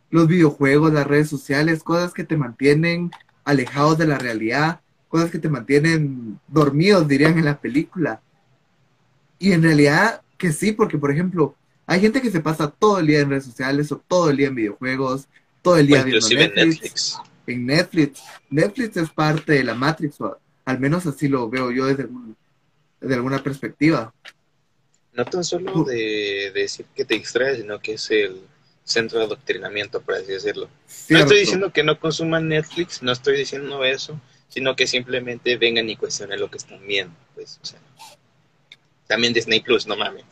los 0.10 0.28
videojuegos, 0.28 0.94
las 0.94 1.08
redes 1.08 1.30
sociales, 1.30 1.84
cosas 1.84 2.14
que 2.14 2.24
te 2.24 2.38
mantienen 2.38 3.12
alejados 3.46 3.98
de 3.98 4.08
la 4.08 4.18
realidad, 4.18 4.82
cosas 5.08 5.32
que 5.32 5.40
te 5.40 5.50
mantienen 5.50 6.40
dormidos, 6.48 7.08
dirían 7.08 7.38
en 7.38 7.46
la 7.46 7.60
película. 7.60 8.22
Y 9.38 9.54
en 9.54 9.64
realidad 9.64 10.22
que 10.38 10.52
sí, 10.52 10.72
porque 10.72 10.98
por 10.98 11.12
ejemplo, 11.12 11.56
hay 11.86 12.02
gente 12.02 12.22
que 12.22 12.32
se 12.32 12.40
pasa 12.40 12.70
todo 12.70 13.00
el 13.00 13.08
día 13.08 13.22
en 13.22 13.30
redes 13.30 13.46
sociales 13.46 13.92
o 13.92 13.98
todo 13.98 14.30
el 14.30 14.38
día 14.38 14.48
en 14.48 14.56
videojuegos, 14.56 15.28
todo 15.62 15.78
el 15.78 15.86
O 15.86 15.88
día 15.88 16.04
viendo 16.04 16.18
inclusive 16.18 16.44
en 16.44 16.54
Netflix, 16.56 16.82
Netflix. 16.82 17.18
En 17.54 17.66
Netflix. 17.66 18.22
Netflix 18.50 18.98
es 18.98 19.10
parte 19.10 19.54
de 19.54 19.64
la 19.64 19.74
Matrix, 19.74 20.20
o 20.22 20.40
al 20.66 20.80
menos 20.80 21.06
así 21.06 21.28
lo 21.28 21.50
veo 21.50 21.72
yo 21.72 21.86
desde, 21.86 22.08
alguna 23.14 23.42
perspectiva. 23.42 24.14
No 25.14 25.26
tan 25.26 25.44
solo 25.44 25.84
de, 25.84 26.52
de 26.54 26.62
decir 26.62 26.86
que 26.96 27.06
te 27.06 27.16
distrae, 27.16 27.58
sino 27.58 27.80
que 27.80 27.94
es 27.94 28.12
el 28.12 28.42
centro 28.90 29.20
de 29.20 29.26
adoctrinamiento, 29.26 30.02
por 30.02 30.16
así 30.16 30.32
decirlo. 30.32 30.70
No 31.10 31.20
estoy 31.20 31.40
diciendo 31.42 31.72
que 31.72 31.84
no 31.84 32.00
consuman 32.00 32.48
Netflix, 32.48 33.02
no 33.04 33.12
estoy 33.12 33.38
diciendo 33.38 33.84
eso, 33.84 34.20
sino 34.48 34.76
que 34.76 34.88
simplemente 34.88 35.58
vengan 35.58 35.90
y 35.90 35.96
cuestionen 35.96 36.40
lo 36.40 36.50
que 36.50 36.58
están 36.58 36.86
viendo. 36.86 37.16
Pues, 37.36 37.60
o 37.62 37.66
sea, 37.66 37.80
también 39.08 39.34
Disney 39.34 39.62
Plus, 39.62 39.88
no 39.88 39.96
mames. 39.96 40.26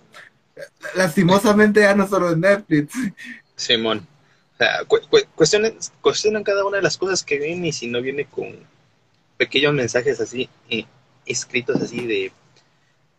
Lastimosamente 0.95 1.81
ya 1.81 1.95
no 1.95 2.07
solo 2.07 2.31
en 2.31 2.41
Netflix. 2.41 2.93
Simón. 3.55 4.07
O 4.59 4.63
sea, 4.63 4.83
cu- 4.85 5.01
cu- 5.09 5.25
cuestionen, 5.35 5.77
cuestionen 6.01 6.43
cada 6.43 6.65
una 6.65 6.77
de 6.77 6.83
las 6.83 6.97
cosas 6.97 7.23
que 7.23 7.37
ven 7.39 7.63
y 7.65 7.71
si 7.71 7.87
no 7.87 8.01
viene 8.01 8.25
con 8.25 8.55
pequeños 9.37 9.73
mensajes 9.73 10.19
así, 10.19 10.49
eh, 10.69 10.85
escritos 11.25 11.79
así 11.81 12.05
de 12.07 12.31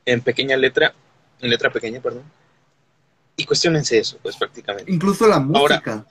en 0.05 0.20
pequeña 0.20 0.57
letra, 0.57 0.94
en 1.40 1.51
letra 1.51 1.70
pequeña, 1.70 2.01
perdón. 2.01 2.24
Y 3.37 3.44
cuestionense 3.44 3.98
eso, 3.98 4.18
pues 4.20 4.37
prácticamente. 4.37 4.90
Incluso 4.90 5.29
la 5.29 5.37
Ahora- 5.37 5.77
música. 5.77 6.07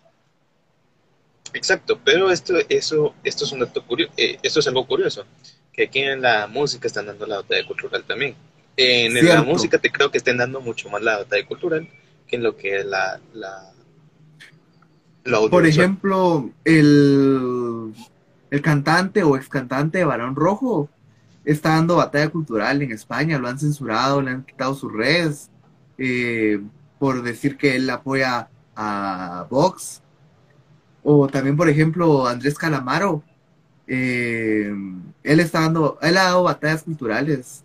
Exacto, 1.54 2.00
pero 2.04 2.30
esto, 2.30 2.54
eso, 2.70 3.16
esto 3.24 3.46
es 3.46 3.52
un 3.52 3.60
dato 3.62 3.84
curioso, 3.86 4.14
esto 4.18 4.60
es 4.60 4.68
algo 4.68 4.86
curioso, 4.86 5.26
que 5.74 5.84
aquí 5.86 6.00
en 6.00 6.22
la 6.22 6.48
música 6.48 6.88
están 6.88 7.06
dando 7.08 7.26
la 7.26 7.38
batalla 7.38 7.66
cultural 7.66 8.04
también. 8.04 8.36
En 8.76 9.14
la 9.26 9.42
música 9.42 9.78
te 9.80 9.92
creo 9.92 10.12
que 10.12 10.20
estén 10.20 10.38
dando 10.38 10.62
mucho 10.62 10.90
más 10.90 11.02
la 11.02 11.18
batalla 11.18 11.46
cultural 11.48 11.90
que 12.28 12.36
en 12.36 12.44
lo 12.44 12.56
que 12.56 12.78
es 12.80 12.86
la, 12.86 13.20
la, 13.34 13.74
Por 15.50 15.66
ejemplo, 15.66 16.50
el, 16.64 17.94
el 18.50 18.62
cantante 18.62 19.24
o 19.24 19.36
ex 19.36 19.50
cantante 19.50 20.00
de 20.00 20.06
Barón 20.06 20.36
Rojo 20.36 20.90
está 21.44 21.70
dando 21.72 21.98
batalla 21.98 22.30
cultural 22.30 22.82
en 22.82 22.92
España, 22.92 23.40
lo 23.40 23.48
han 23.48 23.60
censurado, 23.60 24.22
le 24.22 24.32
han 24.32 24.44
quitado 24.44 24.76
sus 24.76 24.92
redes 24.92 25.50
eh, 25.98 26.62
por 27.00 27.24
decir 27.24 27.58
que 27.58 27.76
él 27.76 27.90
apoya 27.90 28.50
a 28.76 29.48
Vox. 29.50 30.02
O 31.04 31.28
también, 31.28 31.56
por 31.56 31.70
ejemplo, 31.70 32.28
Andrés 32.28 32.56
Calamaro, 32.58 33.24
eh, 33.88 34.74
él 35.24 35.40
está 35.40 35.62
dando, 35.62 35.98
él 36.02 36.18
ha 36.18 36.24
dado 36.24 36.44
batallas 36.44 36.84
culturales. 36.84 37.64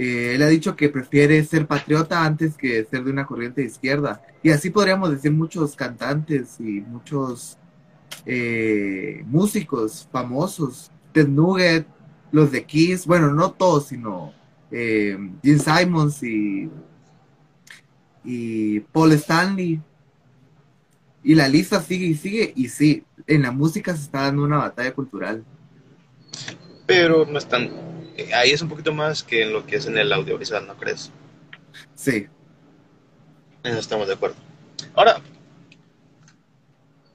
Eh, 0.00 0.36
él 0.36 0.42
ha 0.42 0.46
dicho 0.46 0.76
que 0.76 0.88
prefiere 0.88 1.42
ser 1.42 1.66
patriota 1.66 2.24
antes 2.24 2.56
que 2.56 2.84
ser 2.84 3.02
de 3.02 3.10
una 3.10 3.26
corriente 3.26 3.62
de 3.62 3.66
izquierda. 3.66 4.22
Y 4.44 4.50
así 4.50 4.70
podríamos 4.70 5.10
decir 5.10 5.32
muchos 5.32 5.74
cantantes 5.74 6.60
y 6.60 6.80
muchos 6.82 7.58
eh, 8.24 9.24
músicos 9.26 10.08
famosos. 10.12 10.92
Ted 11.12 11.26
Nugget, 11.26 11.84
los 12.30 12.52
de 12.52 12.64
Kiss, 12.64 13.06
bueno, 13.06 13.32
no 13.32 13.50
todos, 13.50 13.88
sino 13.88 14.32
eh, 14.70 15.18
Gene 15.42 15.58
Simons 15.58 16.22
y, 16.22 16.70
y 18.22 18.78
Paul 18.78 19.10
Stanley. 19.14 19.82
Y 21.24 21.34
la 21.34 21.48
lista 21.48 21.82
sigue 21.82 22.06
y 22.06 22.14
sigue. 22.14 22.52
Y 22.54 22.68
sí, 22.68 23.02
en 23.26 23.42
la 23.42 23.50
música 23.50 23.96
se 23.96 24.02
está 24.02 24.22
dando 24.22 24.44
una 24.44 24.58
batalla 24.58 24.94
cultural. 24.94 25.44
Pero 26.86 27.26
no 27.26 27.36
es 27.36 27.48
tan, 27.48 27.87
ahí 28.34 28.50
es 28.50 28.62
un 28.62 28.68
poquito 28.68 28.92
más 28.92 29.22
que 29.22 29.42
en 29.42 29.52
lo 29.52 29.66
que 29.66 29.76
es 29.76 29.86
en 29.86 29.98
el 29.98 30.12
audiovisual, 30.12 30.66
¿no 30.66 30.76
crees? 30.76 31.10
Sí. 31.94 32.26
En 33.62 33.72
eso 33.72 33.80
estamos 33.80 34.08
de 34.08 34.14
acuerdo. 34.14 34.36
Ahora, 34.94 35.20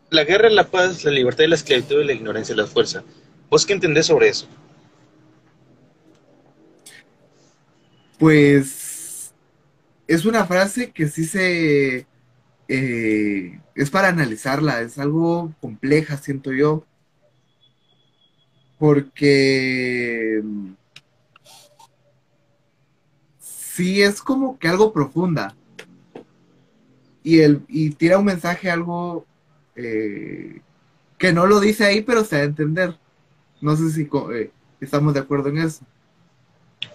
la 0.09 0.23
guerra, 0.23 0.49
la 0.49 0.69
paz, 0.69 1.03
la 1.03 1.11
libertad 1.11 1.43
y 1.43 1.47
la 1.47 1.55
esclavitud 1.55 2.01
y 2.01 2.05
la 2.05 2.13
ignorancia 2.13 2.53
y 2.53 2.57
la 2.57 2.67
fuerza. 2.67 3.03
¿Vos 3.49 3.65
qué 3.65 3.73
entendés 3.73 4.07
sobre 4.07 4.29
eso? 4.29 4.47
Pues 8.19 9.33
es 10.07 10.25
una 10.25 10.45
frase 10.45 10.91
que 10.91 11.07
sí 11.07 11.25
se 11.25 12.05
eh, 12.67 13.59
es 13.75 13.89
para 13.89 14.09
analizarla, 14.09 14.81
es 14.81 14.97
algo 14.97 15.53
compleja, 15.61 16.17
siento 16.17 16.51
yo, 16.51 16.85
porque 18.77 20.41
sí 23.73 24.03
es 24.03 24.21
como 24.21 24.59
que 24.59 24.67
algo 24.67 24.93
profunda 24.93 25.55
y 27.23 27.39
el 27.41 27.63
y 27.67 27.91
tira 27.91 28.17
un 28.17 28.25
mensaje 28.25 28.69
algo 28.69 29.25
eh, 29.75 30.61
que 31.17 31.33
no 31.33 31.45
lo 31.47 31.59
dice 31.59 31.85
ahí, 31.85 32.01
pero 32.01 32.23
se 32.25 32.37
da 32.37 32.41
a 32.43 32.45
entender. 32.45 32.97
No 33.61 33.75
sé 33.75 33.89
si 33.91 34.09
eh, 34.33 34.51
estamos 34.81 35.13
de 35.13 35.21
acuerdo 35.21 35.49
en 35.49 35.59
eso. 35.59 35.85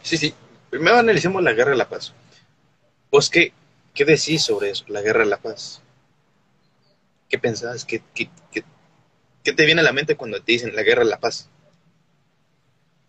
Sí, 0.03 0.17
sí. 0.17 0.35
Primero 0.71 0.97
analicemos 0.99 1.43
la 1.43 1.53
guerra 1.53 1.71
de 1.71 1.77
la 1.77 1.88
paz. 1.88 2.12
¿Vos 3.11 3.31
qué, 3.31 3.53
qué 3.95 4.05
decís 4.05 4.45
sobre 4.45 4.71
eso, 4.71 4.85
la 4.88 5.03
guerra 5.03 5.21
de 5.25 5.31
la 5.31 5.38
paz? 5.38 5.83
¿Qué 7.29 7.38
pensás? 7.38 7.85
¿Qué, 7.85 8.03
qué, 8.14 8.29
qué- 8.51 8.64
qué 9.45 9.53
te 9.53 9.67
viene 9.67 9.81
a 9.83 9.85
la 9.85 9.93
mente 9.93 10.17
cuando 10.17 10.43
te 10.43 10.53
dicen 10.53 10.75
la 10.77 10.83
guerra 10.83 11.05
de 11.05 11.11
la 11.11 11.21
paz? 11.21 11.49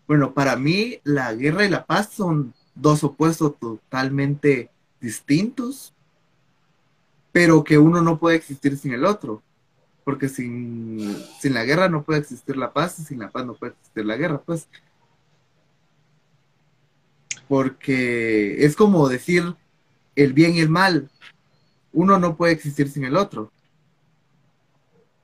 Bueno, 0.06 0.34
para 0.34 0.56
mí 0.56 1.00
la 1.04 1.32
guerra 1.34 1.64
y 1.64 1.68
la 1.70 1.86
paz 1.86 2.10
son 2.12 2.52
dos 2.80 3.04
opuestos 3.04 3.58
totalmente 3.58 4.70
distintos, 5.00 5.92
pero 7.32 7.64
que 7.64 7.78
uno 7.78 8.02
no 8.02 8.18
puede 8.18 8.36
existir 8.36 8.76
sin 8.76 8.92
el 8.92 9.04
otro, 9.04 9.42
porque 10.04 10.28
sin, 10.28 11.16
sin 11.40 11.54
la 11.54 11.64
guerra 11.64 11.88
no 11.88 12.02
puede 12.02 12.20
existir 12.20 12.56
la 12.56 12.72
paz 12.72 12.98
y 12.98 13.04
sin 13.04 13.20
la 13.20 13.30
paz 13.30 13.46
no 13.46 13.54
puede 13.54 13.72
existir 13.72 14.04
la 14.04 14.16
guerra, 14.16 14.40
pues. 14.40 14.68
Porque 17.48 18.64
es 18.64 18.76
como 18.76 19.08
decir 19.08 19.54
el 20.16 20.32
bien 20.32 20.54
y 20.54 20.60
el 20.60 20.68
mal, 20.68 21.10
uno 21.92 22.18
no 22.18 22.36
puede 22.36 22.52
existir 22.52 22.88
sin 22.90 23.04
el 23.04 23.16
otro, 23.16 23.50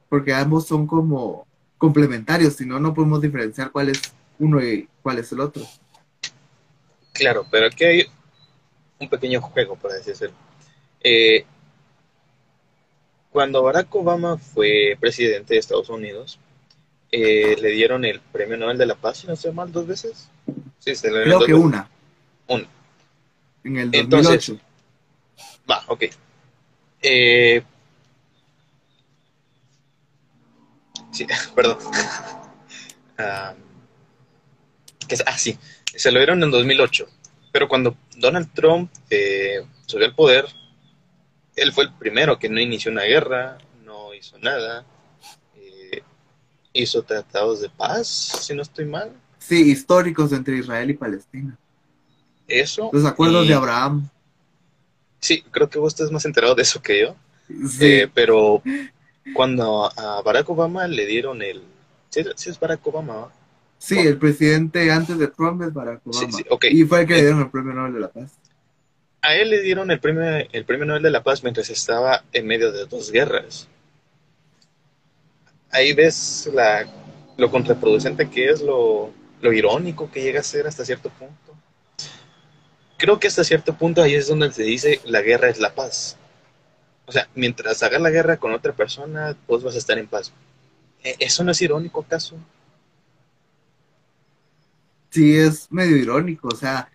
porque 0.08 0.34
ambos 0.34 0.66
son 0.66 0.86
como 0.86 1.46
complementarios, 1.78 2.54
si 2.54 2.66
no, 2.66 2.80
no 2.80 2.94
podemos 2.94 3.20
diferenciar 3.20 3.70
cuál 3.70 3.90
es 3.90 4.00
uno 4.38 4.62
y 4.62 4.88
cuál 5.02 5.18
es 5.18 5.30
el 5.32 5.40
otro. 5.40 5.62
Claro, 7.18 7.46
pero 7.50 7.66
aquí 7.66 7.84
hay 7.84 8.06
un 8.98 9.08
pequeño 9.08 9.40
juego, 9.40 9.76
por 9.76 9.92
así 9.92 10.10
decirlo. 10.10 10.36
Eh, 11.00 11.44
cuando 13.30 13.62
Barack 13.62 13.94
Obama 13.94 14.38
fue 14.38 14.96
presidente 14.98 15.54
de 15.54 15.60
Estados 15.60 15.88
Unidos, 15.88 16.38
eh, 17.12 17.56
le 17.60 17.70
dieron 17.70 18.04
el 18.04 18.20
Premio 18.20 18.56
Nobel 18.56 18.78
de 18.78 18.86
la 18.86 18.94
Paz, 18.94 19.18
si 19.18 19.26
no 19.26 19.34
estoy 19.34 19.52
mal, 19.52 19.70
dos 19.70 19.86
veces. 19.86 20.28
Sí, 20.78 20.94
se 20.94 21.10
le 21.10 21.24
Creo 21.24 21.40
que 21.40 21.54
una. 21.54 21.88
Una. 22.48 22.68
En 23.64 23.76
el 23.76 23.90
2008. 23.90 24.00
Entonces, 24.00 24.54
va, 25.70 25.84
ok. 25.88 26.04
Eh, 27.02 27.62
sí, 31.12 31.26
perdón. 31.54 31.78
ah, 33.18 33.54
sí, 35.36 35.58
se 35.96 36.12
lo 36.12 36.18
dieron 36.18 36.42
en 36.42 36.50
2008. 36.50 37.06
Pero 37.52 37.68
cuando 37.68 37.96
Donald 38.16 38.52
Trump 38.52 38.90
eh, 39.10 39.64
subió 39.86 40.06
al 40.06 40.14
poder, 40.14 40.46
él 41.56 41.72
fue 41.72 41.84
el 41.84 41.92
primero 41.94 42.38
que 42.38 42.48
no 42.48 42.60
inició 42.60 42.92
una 42.92 43.02
guerra, 43.02 43.58
no 43.84 44.12
hizo 44.14 44.38
nada, 44.38 44.84
eh, 45.56 46.02
hizo 46.72 47.02
tratados 47.02 47.62
de 47.62 47.70
paz, 47.70 48.06
si 48.06 48.54
no 48.54 48.62
estoy 48.62 48.84
mal. 48.84 49.12
Sí, 49.38 49.70
históricos 49.70 50.32
entre 50.32 50.58
Israel 50.58 50.90
y 50.90 50.94
Palestina. 50.94 51.56
Eso. 52.46 52.90
Los 52.92 53.04
acuerdos 53.04 53.48
de 53.48 53.54
Abraham. 53.54 54.08
Sí, 55.18 55.42
creo 55.50 55.68
que 55.68 55.78
vos 55.78 55.92
estás 55.92 56.12
más 56.12 56.24
enterado 56.24 56.54
de 56.54 56.62
eso 56.62 56.80
que 56.80 57.00
yo. 57.00 57.16
Eh, 57.80 58.08
pero 58.12 58.62
cuando 59.34 59.90
a 59.96 60.20
Barack 60.22 60.50
Obama 60.50 60.86
le 60.86 61.06
dieron 61.06 61.42
el... 61.42 61.62
Sí, 62.10 62.50
es 62.50 62.60
Barack 62.60 62.86
Obama. 62.86 63.30
Sí, 63.86 63.98
el 63.98 64.18
presidente 64.18 64.90
antes 64.90 65.16
de 65.18 65.28
Trump 65.28 65.62
es 65.62 65.72
Barack 65.72 66.00
Obama. 66.04 66.38
Y 66.70 66.84
fue 66.84 67.02
el 67.02 67.06
que 67.06 67.14
le 67.14 67.20
dieron 67.22 67.40
el 67.40 67.50
premio 67.50 67.72
Nobel 67.72 67.94
de 67.94 68.00
la 68.00 68.08
Paz 68.08 68.32
a 69.26 69.34
él 69.34 69.50
le 69.50 69.60
dieron 69.60 69.90
el 69.90 69.98
premio, 69.98 70.22
el 70.52 70.64
premio 70.64 70.86
Nobel 70.86 71.02
de 71.02 71.10
la 71.10 71.22
Paz 71.22 71.42
mientras 71.42 71.68
estaba 71.68 72.22
en 72.32 72.46
medio 72.46 72.70
de 72.70 72.86
dos 72.86 73.10
guerras. 73.10 73.66
Ahí 75.70 75.92
ves 75.92 76.48
la, 76.54 76.86
lo 77.36 77.50
contraproducente 77.50 78.30
que 78.30 78.50
es, 78.50 78.62
lo, 78.62 79.10
lo 79.40 79.52
irónico 79.52 80.10
que 80.10 80.22
llega 80.22 80.40
a 80.40 80.44
ser 80.44 80.68
hasta 80.68 80.84
cierto 80.84 81.10
punto. 81.10 81.34
Creo 82.96 83.18
que 83.18 83.26
hasta 83.26 83.42
cierto 83.42 83.74
punto 83.76 84.00
ahí 84.00 84.14
es 84.14 84.28
donde 84.28 84.52
se 84.52 84.62
dice 84.62 85.00
la 85.04 85.22
guerra 85.22 85.48
es 85.48 85.58
la 85.58 85.74
paz. 85.74 86.16
O 87.04 87.12
sea, 87.12 87.28
mientras 87.34 87.82
hagas 87.82 88.00
la 88.00 88.10
guerra 88.10 88.36
con 88.36 88.52
otra 88.52 88.72
persona, 88.72 89.36
vos 89.48 89.64
vas 89.64 89.74
a 89.74 89.78
estar 89.78 89.98
en 89.98 90.06
paz. 90.06 90.32
¿E-, 91.02 91.16
¿Eso 91.18 91.42
no 91.42 91.50
es 91.50 91.60
irónico 91.60 92.00
acaso? 92.00 92.36
Sí, 95.10 95.36
es 95.36 95.70
medio 95.70 95.96
irónico. 95.96 96.48
O 96.48 96.56
sea, 96.56 96.88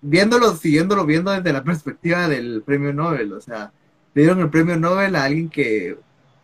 viéndolo, 0.00 0.54
siguiéndolo 0.56 1.06
viendo 1.06 1.30
desde 1.30 1.52
la 1.52 1.64
perspectiva 1.64 2.28
del 2.28 2.62
premio 2.62 2.92
Nobel, 2.92 3.32
o 3.32 3.40
sea, 3.40 3.72
le 4.14 4.22
dieron 4.22 4.40
el 4.40 4.50
premio 4.50 4.76
Nobel 4.76 5.16
a 5.16 5.24
alguien 5.24 5.48
que 5.48 5.96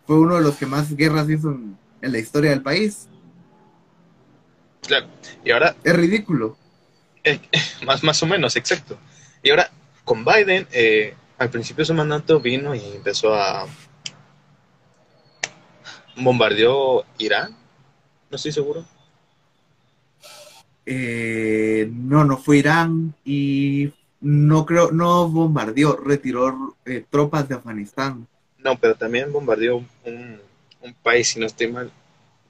fue 0.07 0.19
uno 0.19 0.37
de 0.37 0.43
los 0.43 0.57
que 0.57 0.67
más 0.67 0.97
guerras 0.97 1.29
hizo 1.29 1.51
en, 1.51 1.77
la 2.01 2.19
historia 2.19 2.51
del 2.51 2.63
país. 2.63 3.09
Claro, 4.87 5.07
y 5.45 5.51
ahora... 5.51 5.77
Es 5.85 5.95
ridículo. 5.95 6.57
Eh, 7.25 7.41
más, 7.87 8.03
más 8.03 8.23
o 8.23 8.27
menos, 8.27 8.57
exacto. 8.57 8.99
Y 9.43 9.51
ahora, 9.51 9.71
con 10.05 10.25
Biden, 10.25 10.67
eh, 10.73 11.15
al 11.37 11.51
principio 11.51 11.83
de 11.83 11.87
su 11.87 11.95
mandato 11.95 12.41
vino 12.41 12.75
y 12.75 12.81
empezó 12.95 13.35
a... 13.35 13.67
bombardeó 16.17 17.05
Irán, 17.19 17.55
no 18.31 18.37
estoy 18.37 18.53
seguro. 18.53 18.87
Eh, 20.91 21.87
no, 21.93 22.25
no 22.25 22.39
fue 22.39 22.57
Irán 22.57 23.15
y 23.23 23.93
no 24.23 24.65
creo, 24.65 24.91
no 24.91 25.29
bombardeó, 25.29 25.97
retiró 25.97 26.77
eh, 26.87 27.05
tropas 27.11 27.47
de 27.47 27.57
Afganistán. 27.57 28.27
No, 28.57 28.79
pero 28.79 28.95
también 28.95 29.31
bombardeó 29.31 29.85
un, 30.07 30.41
país, 31.03 31.29
si 31.29 31.41
no 31.41 31.45
estoy 31.45 31.71
mal. 31.71 31.93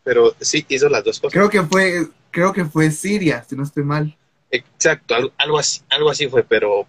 Pero 0.05 0.37
sí 0.41 0.65
hizo 0.69 0.89
las 0.89 1.03
dos 1.03 1.19
cosas. 1.19 1.33
Creo 1.33 1.51
que 1.51 1.65
fue, 1.65 2.07
creo 2.31 2.53
que 2.53 2.65
fue 2.65 2.93
Siria, 2.93 3.43
si 3.43 3.57
no 3.57 3.65
estoy 3.65 3.83
mal. 3.83 4.17
Exacto, 4.53 5.17
algo, 5.37 5.59
así, 5.59 5.81
algo 5.91 6.09
así 6.09 6.29
fue, 6.29 6.45
pero 6.45 6.87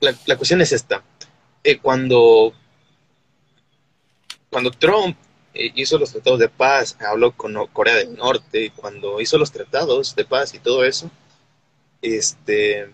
la, 0.00 0.36
cuestión 0.36 0.60
es 0.60 0.72
esta. 0.72 1.04
Eh, 1.62 1.78
cuando, 1.78 2.52
cuando 4.50 4.72
Trump 4.72 5.16
hizo 5.54 5.98
los 5.98 6.12
tratados 6.12 6.38
de 6.38 6.48
paz, 6.48 6.96
habló 7.00 7.32
con 7.32 7.54
Corea 7.68 7.96
del 7.96 8.16
Norte, 8.16 8.64
y 8.64 8.70
cuando 8.70 9.20
hizo 9.20 9.38
los 9.38 9.50
tratados 9.50 10.14
de 10.14 10.24
paz 10.24 10.54
y 10.54 10.58
todo 10.58 10.84
eso, 10.84 11.10
este, 12.02 12.90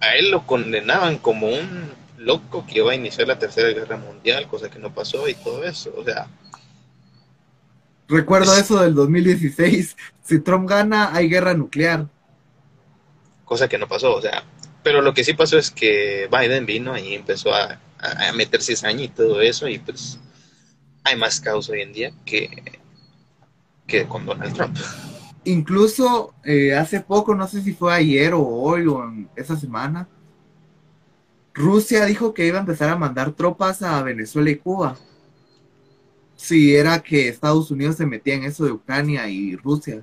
a 0.00 0.14
él 0.14 0.30
lo 0.30 0.46
condenaban 0.46 1.18
como 1.18 1.48
un 1.48 1.90
loco 2.16 2.66
que 2.66 2.78
iba 2.78 2.92
a 2.92 2.96
iniciar 2.96 3.28
la 3.28 3.38
tercera 3.38 3.68
guerra 3.68 3.96
mundial, 3.96 4.48
cosa 4.48 4.70
que 4.70 4.78
no 4.78 4.94
pasó 4.94 5.28
y 5.28 5.34
todo 5.34 5.64
eso, 5.64 5.92
o 5.96 6.04
sea. 6.04 6.28
Recuerdo 8.08 8.56
eso 8.56 8.80
del 8.80 8.94
2016, 8.94 9.96
si 10.22 10.40
Trump 10.40 10.68
gana 10.68 11.14
hay 11.14 11.28
guerra 11.28 11.54
nuclear. 11.54 12.06
Cosa 13.44 13.68
que 13.68 13.78
no 13.78 13.88
pasó, 13.88 14.14
o 14.14 14.22
sea, 14.22 14.44
pero 14.82 15.02
lo 15.02 15.12
que 15.12 15.24
sí 15.24 15.34
pasó 15.34 15.58
es 15.58 15.70
que 15.70 16.28
Biden 16.30 16.66
vino 16.66 16.96
y 16.96 17.14
empezó 17.14 17.52
a, 17.52 17.78
a 17.98 18.32
meter 18.32 18.62
cizaña 18.62 19.04
y 19.04 19.08
todo 19.08 19.40
eso 19.40 19.68
y 19.68 19.78
pues 19.78 20.18
hay 21.04 21.16
más 21.16 21.40
caos 21.40 21.68
hoy 21.68 21.82
en 21.82 21.92
día 21.92 22.12
que, 22.24 22.80
que 23.86 24.06
con 24.06 24.26
Donald 24.26 24.54
Trump. 24.54 24.76
Incluso 25.44 26.34
eh, 26.44 26.74
hace 26.74 27.00
poco, 27.00 27.34
no 27.34 27.48
sé 27.48 27.62
si 27.62 27.72
fue 27.72 27.94
ayer 27.94 28.34
o 28.34 28.46
hoy 28.46 28.86
o 28.86 29.02
en 29.04 29.28
esa 29.36 29.56
semana, 29.56 30.08
Rusia 31.54 32.04
dijo 32.04 32.34
que 32.34 32.46
iba 32.46 32.58
a 32.58 32.60
empezar 32.60 32.88
a 32.90 32.96
mandar 32.96 33.32
tropas 33.32 33.82
a 33.82 34.02
Venezuela 34.02 34.50
y 34.50 34.56
Cuba. 34.56 34.96
Si 36.36 36.76
era 36.76 37.02
que 37.02 37.28
Estados 37.28 37.70
Unidos 37.70 37.96
se 37.96 38.06
metía 38.06 38.34
en 38.34 38.44
eso 38.44 38.64
de 38.64 38.72
Ucrania 38.72 39.28
y 39.28 39.56
Rusia. 39.56 40.02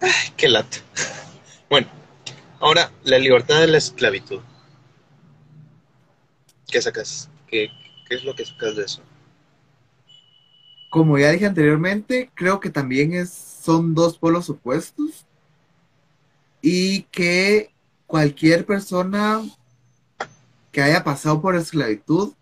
Ay, 0.00 0.32
qué 0.36 0.48
lata. 0.48 0.78
Bueno, 1.68 1.88
ahora 2.60 2.92
la 3.02 3.18
libertad 3.18 3.60
de 3.60 3.66
la 3.66 3.78
esclavitud. 3.78 4.40
¿Qué 6.72 6.80
sacas? 6.80 7.28
¿Qué, 7.48 7.70
es 8.08 8.24
lo 8.24 8.34
que 8.34 8.46
sacas 8.46 8.76
de 8.76 8.84
eso? 8.84 9.02
Como 10.90 11.18
ya 11.18 11.30
dije 11.30 11.44
anteriormente, 11.44 12.30
creo 12.34 12.60
que 12.60 12.70
también 12.70 13.26
son 13.26 13.94
dos 13.94 14.16
polos 14.16 14.48
opuestos 14.48 15.26
y 16.62 17.02
que 17.04 17.70
cualquier 18.06 18.64
persona 18.64 19.42
que 20.70 20.80
haya 20.80 21.04
pasado 21.04 21.42
por 21.42 21.56
esclavitud 21.56 22.32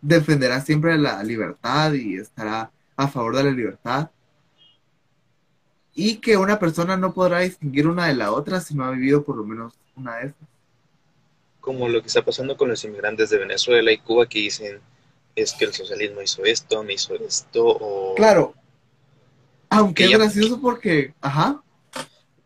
defenderá 0.00 0.62
siempre 0.62 0.96
la 0.96 1.22
libertad 1.22 1.92
y 1.92 2.16
estará 2.16 2.72
a 2.96 3.06
favor 3.06 3.36
de 3.36 3.44
la 3.44 3.50
libertad. 3.50 4.10
Y 5.94 6.16
que 6.16 6.38
una 6.38 6.58
persona 6.58 6.96
no 6.96 7.12
podrá 7.12 7.40
distinguir 7.40 7.86
una 7.86 8.06
de 8.06 8.14
la 8.14 8.32
otra 8.32 8.62
si 8.62 8.74
no 8.74 8.84
ha 8.84 8.92
vivido 8.92 9.24
por 9.24 9.36
lo 9.36 9.44
menos 9.44 9.74
una 9.94 10.16
de 10.16 10.28
estas 10.28 10.49
como 11.60 11.88
lo 11.88 12.00
que 12.00 12.08
está 12.08 12.24
pasando 12.24 12.56
con 12.56 12.68
los 12.68 12.84
inmigrantes 12.84 13.30
de 13.30 13.38
Venezuela 13.38 13.92
y 13.92 13.98
Cuba 13.98 14.28
que 14.28 14.40
dicen 14.40 14.80
es 15.36 15.52
que 15.52 15.64
el 15.64 15.74
socialismo 15.74 16.22
hizo 16.22 16.44
esto, 16.44 16.82
me 16.82 16.94
hizo 16.94 17.14
esto, 17.14 17.66
o... 17.66 18.14
Claro, 18.14 18.54
aunque 19.70 20.04
es 20.04 20.10
gracioso 20.10 20.60
porque, 20.60 21.14
ajá. 21.20 21.62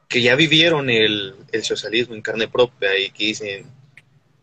Que 0.09 0.21
ya 0.21 0.35
vivieron 0.37 0.91
el, 0.91 1.35
el 1.51 1.65
socialismo 1.65 2.15
en 2.15 2.23
carne 2.23 2.49
propia 2.49 2.99
y 2.99 3.11
que 3.11 3.25
dicen, 3.25 3.67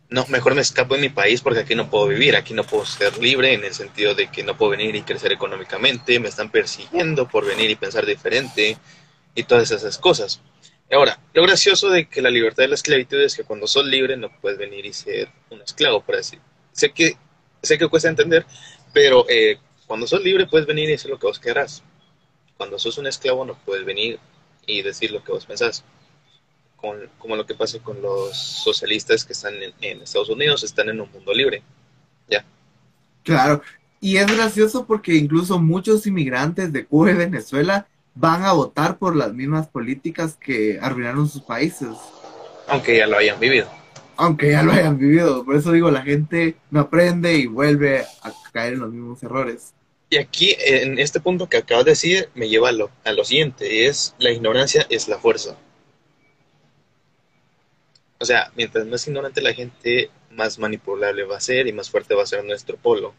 no, 0.09 0.25
mejor 0.27 0.55
me 0.55 0.61
escapo 0.61 0.95
de 0.95 1.01
mi 1.01 1.09
país 1.09 1.41
porque 1.41 1.59
aquí 1.59 1.75
no 1.75 1.89
puedo 1.89 2.07
vivir, 2.07 2.35
aquí 2.35 2.53
no 2.53 2.63
puedo 2.63 2.85
ser 2.85 3.17
libre 3.19 3.53
en 3.53 3.63
el 3.63 3.73
sentido 3.73 4.15
de 4.15 4.27
que 4.27 4.43
no 4.43 4.57
puedo 4.57 4.71
venir 4.71 4.95
y 4.95 5.03
crecer 5.03 5.31
económicamente, 5.31 6.19
me 6.19 6.27
están 6.27 6.49
persiguiendo 6.49 7.27
por 7.27 7.45
venir 7.45 7.69
y 7.69 7.75
pensar 7.75 8.05
diferente 8.05 8.77
y 9.35 9.43
todas 9.43 9.71
esas 9.71 9.97
cosas. 9.99 10.41
Ahora, 10.91 11.19
lo 11.33 11.43
gracioso 11.43 11.89
de 11.89 12.07
que 12.07 12.21
la 12.21 12.29
libertad 12.29 12.63
de 12.63 12.69
la 12.69 12.75
esclavitud 12.75 13.21
es 13.21 13.35
que 13.35 13.43
cuando 13.43 13.65
sos 13.65 13.85
libre 13.85 14.17
no 14.17 14.29
puedes 14.41 14.57
venir 14.57 14.85
y 14.85 14.91
ser 14.91 15.29
un 15.49 15.61
esclavo, 15.61 16.01
por 16.01 16.15
así. 16.15 16.37
Sé 16.73 16.91
que, 16.91 17.17
sé 17.63 17.77
que 17.77 17.87
cuesta 17.87 18.09
entender, 18.09 18.45
pero 18.91 19.25
eh, 19.29 19.57
cuando 19.87 20.05
sos 20.05 20.21
libre 20.21 20.47
puedes 20.47 20.67
venir 20.67 20.89
y 20.89 20.93
hacer 20.93 21.09
lo 21.09 21.17
que 21.17 21.27
vos 21.27 21.39
querrás. 21.39 21.81
Cuando 22.57 22.77
sos 22.77 22.97
un 22.97 23.07
esclavo 23.07 23.45
no 23.45 23.57
puedes 23.65 23.85
venir 23.85 24.19
y 24.67 24.81
decir 24.81 25.11
lo 25.11 25.23
que 25.23 25.31
vos 25.31 25.45
pensás. 25.45 25.83
Con, 26.75 27.09
como 27.19 27.35
lo 27.35 27.45
que 27.45 27.55
pasa 27.55 27.79
con 27.79 28.01
los 28.01 28.35
socialistas 28.35 29.23
que 29.23 29.33
están 29.33 29.53
en, 29.61 29.73
en 29.81 30.01
Estados 30.01 30.29
Unidos, 30.29 30.63
están 30.63 30.89
en 30.89 30.99
un 30.99 31.09
mundo 31.11 31.33
libre. 31.33 31.63
Ya. 32.29 32.43
Claro, 33.23 33.61
y 34.01 34.17
es 34.17 34.25
gracioso 34.25 34.85
porque 34.85 35.13
incluso 35.13 35.59
muchos 35.59 36.05
inmigrantes 36.07 36.73
de 36.73 36.85
Cuba 36.85 37.11
y 37.11 37.15
Venezuela 37.15 37.87
van 38.15 38.43
a 38.43 38.53
votar 38.53 38.97
por 38.97 39.15
las 39.15 39.33
mismas 39.33 39.67
políticas 39.67 40.35
que 40.37 40.79
arruinaron 40.81 41.27
sus 41.29 41.41
países. 41.43 41.89
Aunque 42.67 42.97
ya 42.97 43.07
lo 43.07 43.17
hayan 43.17 43.39
vivido. 43.39 43.67
aunque 44.17 44.51
ya 44.51 44.61
lo 44.63 44.71
hayan 44.71 44.97
vivido. 44.97 45.43
Por 45.45 45.55
eso 45.55 45.71
digo, 45.71 45.89
la 45.91 46.03
gente 46.03 46.55
no 46.69 46.81
aprende 46.81 47.33
y 47.33 47.47
vuelve 47.47 48.05
a 48.21 48.31
caer 48.51 48.73
en 48.73 48.79
los 48.79 48.91
mismos 48.91 49.23
errores. 49.23 49.73
Y 50.09 50.17
aquí, 50.17 50.55
en 50.59 50.99
este 50.99 51.19
punto 51.21 51.47
que 51.49 51.57
acabas 51.57 51.85
de 51.85 51.91
decir, 51.91 52.29
me 52.35 52.49
lleva 52.49 52.69
a 52.69 52.71
lo, 52.73 52.91
a 53.05 53.13
lo 53.13 53.23
siguiente, 53.23 53.87
es 53.87 54.13
la 54.19 54.31
ignorancia 54.31 54.85
es 54.89 55.07
la 55.07 55.17
fuerza. 55.17 55.57
O 58.19 58.25
sea, 58.25 58.51
mientras 58.55 58.85
más 58.85 59.07
ignorante 59.07 59.41
la 59.41 59.53
gente, 59.53 60.11
más 60.29 60.59
manipulable 60.59 61.23
va 61.23 61.37
a 61.37 61.41
ser 61.41 61.67
y 61.67 61.73
más 61.73 61.89
fuerte 61.89 62.13
va 62.13 62.23
a 62.23 62.27
ser 62.27 62.43
nuestro 62.45 62.77
polo. 62.77 63.13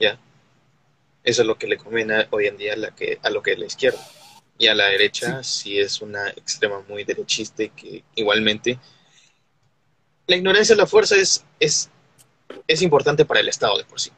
¿Ya? 0.00 0.18
Eso 1.24 1.42
es 1.42 1.48
lo 1.48 1.56
que 1.56 1.66
le 1.66 1.76
conviene 1.76 2.26
hoy 2.30 2.46
en 2.46 2.56
día 2.56 2.74
a, 2.74 2.76
la 2.76 2.94
que, 2.94 3.18
a 3.22 3.30
lo 3.30 3.42
que 3.42 3.52
es 3.52 3.58
la 3.58 3.66
izquierda. 3.66 4.00
Y 4.58 4.66
a 4.68 4.74
la 4.74 4.86
derecha, 4.86 5.42
si 5.42 5.78
es 5.78 6.00
una 6.00 6.28
extrema 6.30 6.82
muy 6.88 7.04
derechista 7.04 7.62
y 7.62 7.70
que 7.70 8.04
igualmente 8.14 8.78
la 10.26 10.36
ignorancia 10.36 10.74
de 10.74 10.82
la 10.82 10.86
fuerza 10.86 11.16
es, 11.16 11.44
es, 11.58 11.90
es 12.66 12.82
importante 12.82 13.24
para 13.24 13.40
el 13.40 13.48
Estado 13.48 13.76
de 13.78 13.84
por 13.84 14.00
sí, 14.00 14.10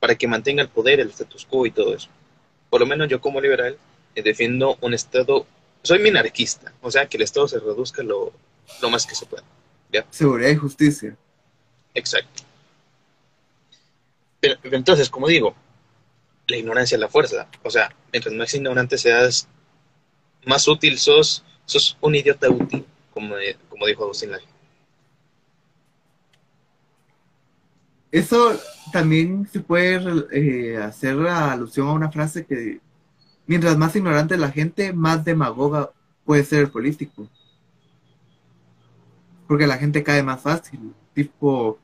para 0.00 0.14
que 0.16 0.26
mantenga 0.26 0.62
el 0.62 0.68
poder, 0.68 1.00
el 1.00 1.10
status 1.10 1.46
quo 1.46 1.66
y 1.66 1.70
todo 1.70 1.94
eso. 1.94 2.08
Por 2.70 2.80
lo 2.80 2.86
menos 2.86 3.08
yo 3.08 3.20
como 3.20 3.40
liberal 3.40 3.78
eh, 4.14 4.22
defiendo 4.22 4.78
un 4.80 4.94
Estado, 4.94 5.46
soy 5.82 6.00
minarquista, 6.00 6.72
o 6.80 6.90
sea, 6.90 7.06
que 7.06 7.16
el 7.16 7.22
Estado 7.22 7.46
se 7.46 7.60
reduzca 7.60 8.02
lo, 8.02 8.32
lo 8.80 8.90
más 8.90 9.06
que 9.06 9.14
se 9.14 9.26
pueda. 9.26 9.44
Seguridad 10.10 10.50
y 10.50 10.56
justicia. 10.56 11.16
Exacto. 11.94 12.42
Pero, 14.40 14.56
entonces, 14.64 15.08
como 15.08 15.28
digo, 15.28 15.54
la 16.52 16.58
ignorancia 16.58 16.96
es 16.96 17.00
la 17.00 17.08
fuerza. 17.08 17.48
O 17.62 17.70
sea, 17.70 17.94
mientras 18.12 18.34
más 18.34 18.54
ignorante 18.54 18.98
seas, 18.98 19.48
más 20.46 20.66
útil 20.68 20.98
sos, 20.98 21.44
sos 21.64 21.96
un 22.00 22.14
idiota 22.14 22.48
útil, 22.48 22.84
como, 23.12 23.34
como 23.68 23.86
dijo 23.86 24.04
Agustín. 24.04 24.30
Eso 28.10 28.60
también 28.92 29.48
se 29.50 29.60
puede 29.60 30.00
eh, 30.32 30.76
hacer 30.76 31.18
alusión 31.26 31.88
a 31.88 31.92
una 31.92 32.12
frase 32.12 32.44
que 32.44 32.80
mientras 33.46 33.76
más 33.78 33.96
ignorante 33.96 34.36
la 34.36 34.50
gente, 34.50 34.92
más 34.92 35.24
demagoga 35.24 35.90
puede 36.24 36.44
ser 36.44 36.60
el 36.60 36.70
político 36.70 37.28
porque 39.52 39.66
la 39.66 39.76
gente 39.76 40.02
cae 40.02 40.22
más 40.22 40.40
fácil. 40.40 40.94
Tipo, 41.12 41.78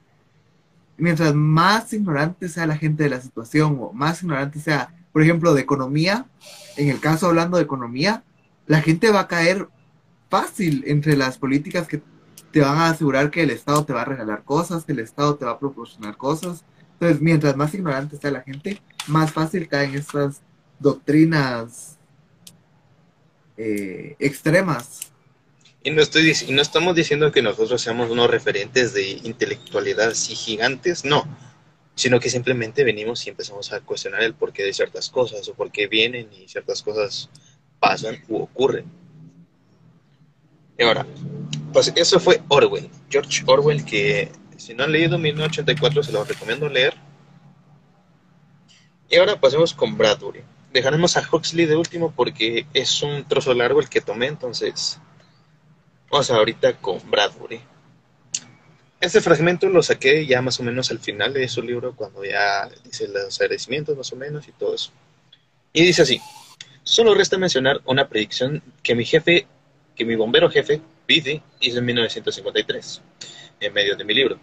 mientras 0.99 1.35
más 1.35 1.93
ignorante 1.93 2.49
sea 2.49 2.67
la 2.67 2.77
gente 2.77 3.05
de 3.05 3.11
la 3.11 3.21
situación 3.21 3.79
o 3.81 3.93
más 3.93 4.23
ignorante 4.23 4.61
sea, 4.61 4.95
por 5.13 5.23
ejemplo, 5.23 5.55
de 5.55 5.63
economía, 5.63 6.27
en 6.77 6.91
el 6.91 7.01
caso 7.01 7.29
hablando 7.29 7.57
de 7.57 7.63
economía, 7.63 8.25
la 8.67 8.83
gente 8.83 9.11
va 9.11 9.21
a 9.21 9.29
caer 9.29 9.69
fácil 10.29 10.85
entre 10.87 11.17
las 11.17 11.39
políticas 11.39 11.89
que 11.89 12.03
te 12.53 12.61
van 12.61 12.79
a 12.79 12.91
asegurar 12.91 13.31
que 13.31 13.43
el 13.43 13.51
Estado 13.51 13.85
te 13.85 13.93
va 13.93 14.03
a 14.03 14.07
regalar 14.07 14.43
cosas, 14.45 14.85
que 14.85 14.93
el 14.93 14.99
Estado 14.99 15.37
te 15.37 15.45
va 15.45 15.53
a 15.53 15.59
proporcionar 15.59 16.17
cosas. 16.17 16.65
Entonces, 16.95 17.21
mientras 17.21 17.57
más 17.57 17.73
ignorante 17.75 18.17
sea 18.17 18.31
la 18.31 18.43
gente, 18.43 18.81
más 19.07 19.33
fácil 19.33 19.69
caen 19.69 19.95
estas 19.95 20.43
doctrinas 20.79 21.97
eh, 23.57 24.17
extremas 24.19 25.13
y 25.89 25.91
no, 25.91 26.03
estoy, 26.03 26.35
y 26.47 26.53
no 26.53 26.61
estamos 26.61 26.95
diciendo 26.95 27.33
que 27.33 27.41
nosotros 27.41 27.81
seamos 27.81 28.11
unos 28.11 28.29
referentes 28.29 28.93
de 28.93 29.09
intelectualidad 29.25 30.11
así 30.11 30.35
gigantes, 30.35 31.03
no, 31.03 31.27
sino 31.95 32.21
que 32.21 32.29
simplemente 32.29 32.85
venimos 32.85 33.27
y 33.27 33.31
empezamos 33.31 33.73
a 33.73 33.81
cuestionar 33.81 34.23
el 34.23 34.35
porqué 34.35 34.65
de 34.65 34.75
ciertas 34.75 35.09
cosas 35.09 35.49
o 35.49 35.55
por 35.55 35.73
qué 35.73 35.87
vienen 35.87 36.29
y 36.31 36.47
ciertas 36.47 36.83
cosas 36.83 37.31
pasan 37.81 38.23
u 38.29 38.37
ocurren. 38.37 38.85
Y 40.77 40.83
ahora, 40.83 41.07
pues 41.73 41.91
eso 41.97 42.21
fue 42.21 42.43
Orwell, 42.49 42.91
George 43.09 43.43
Orwell, 43.47 43.83
que 43.83 44.31
si 44.59 44.75
no 44.75 44.85
han 44.85 44.93
leído 44.93 45.17
1984 45.17 46.03
se 46.03 46.13
los 46.13 46.29
recomiendo 46.29 46.69
leer. 46.69 46.95
Y 49.09 49.17
ahora 49.17 49.41
pasemos 49.41 49.73
con 49.73 49.97
Bradbury. 49.97 50.43
Dejaremos 50.71 51.17
a 51.17 51.27
Huxley 51.33 51.65
de 51.65 51.77
último 51.77 52.13
porque 52.15 52.67
es 52.75 53.03
un 53.03 53.25
trozo 53.25 53.55
largo 53.55 53.81
el 53.81 53.89
que 53.89 54.03
tomé, 54.03 54.27
entonces 54.27 55.01
Vamos 56.11 56.31
ahorita 56.31 56.73
con 56.79 56.99
Bradbury. 57.11 57.61
Este 58.99 59.21
fragmento 59.21 59.69
lo 59.69 59.83
saqué 59.83 60.25
ya 60.25 60.41
más 60.41 60.59
o 60.59 60.63
menos 60.63 60.91
al 60.91 61.01
final 61.01 61.35
de 61.35 61.47
su 61.49 61.61
libro, 61.61 61.95
cuando 61.95 62.25
ya 62.25 62.67
dice 62.83 63.09
los 63.09 63.39
agradecimientos 63.39 63.95
más 63.95 64.11
o 64.15 64.17
menos 64.17 64.49
y 64.49 64.53
todo 64.53 64.75
eso. 64.75 64.91
Y 65.71 65.85
dice 65.85 66.03
así, 66.03 66.19
solo 66.83 67.15
resta 67.15 67.37
mencionar 67.37 67.83
una 67.85 68.09
predicción 68.09 68.63
que 68.83 68.95
mi 68.95 69.05
jefe, 69.05 69.47
que 69.95 70.07
mi 70.07 70.17
bombero 70.17 70.51
jefe, 70.51 70.81
Beatty, 71.07 71.43
hizo 71.61 71.79
en 71.79 71.85
1953, 71.85 73.03
en 73.61 73.73
medio 73.75 73.95
de 73.95 74.05
mi 74.05 74.15
libro. 74.15 74.41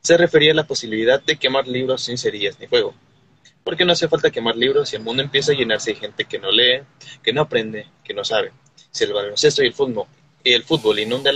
Se 0.00 0.16
refería 0.16 0.50
a 0.50 0.56
la 0.56 0.66
posibilidad 0.66 1.22
de 1.22 1.36
quemar 1.36 1.68
libros 1.68 2.02
sin 2.02 2.18
cerillas 2.18 2.58
ni 2.58 2.66
fuego. 2.66 2.92
Porque 3.62 3.84
no 3.84 3.92
hace 3.92 4.08
falta 4.08 4.32
quemar 4.32 4.56
libros 4.56 4.88
si 4.88 4.96
el 4.96 5.02
mundo 5.02 5.22
empieza 5.22 5.52
a 5.52 5.54
llenarse 5.54 5.92
de 5.92 6.00
gente 6.00 6.24
que 6.24 6.40
no 6.40 6.50
lee, 6.50 6.82
que 7.22 7.32
no 7.32 7.42
aprende, 7.42 7.86
que 8.02 8.14
no 8.14 8.24
sabe. 8.24 8.50
Si 8.90 9.04
el 9.04 9.12
baloncesto 9.12 9.62
y 9.62 9.68
el 9.68 9.74
fútbol 9.74 10.06
y 10.44 10.52
el 10.52 10.62
fútbol 10.62 11.00
inunda 11.00 11.32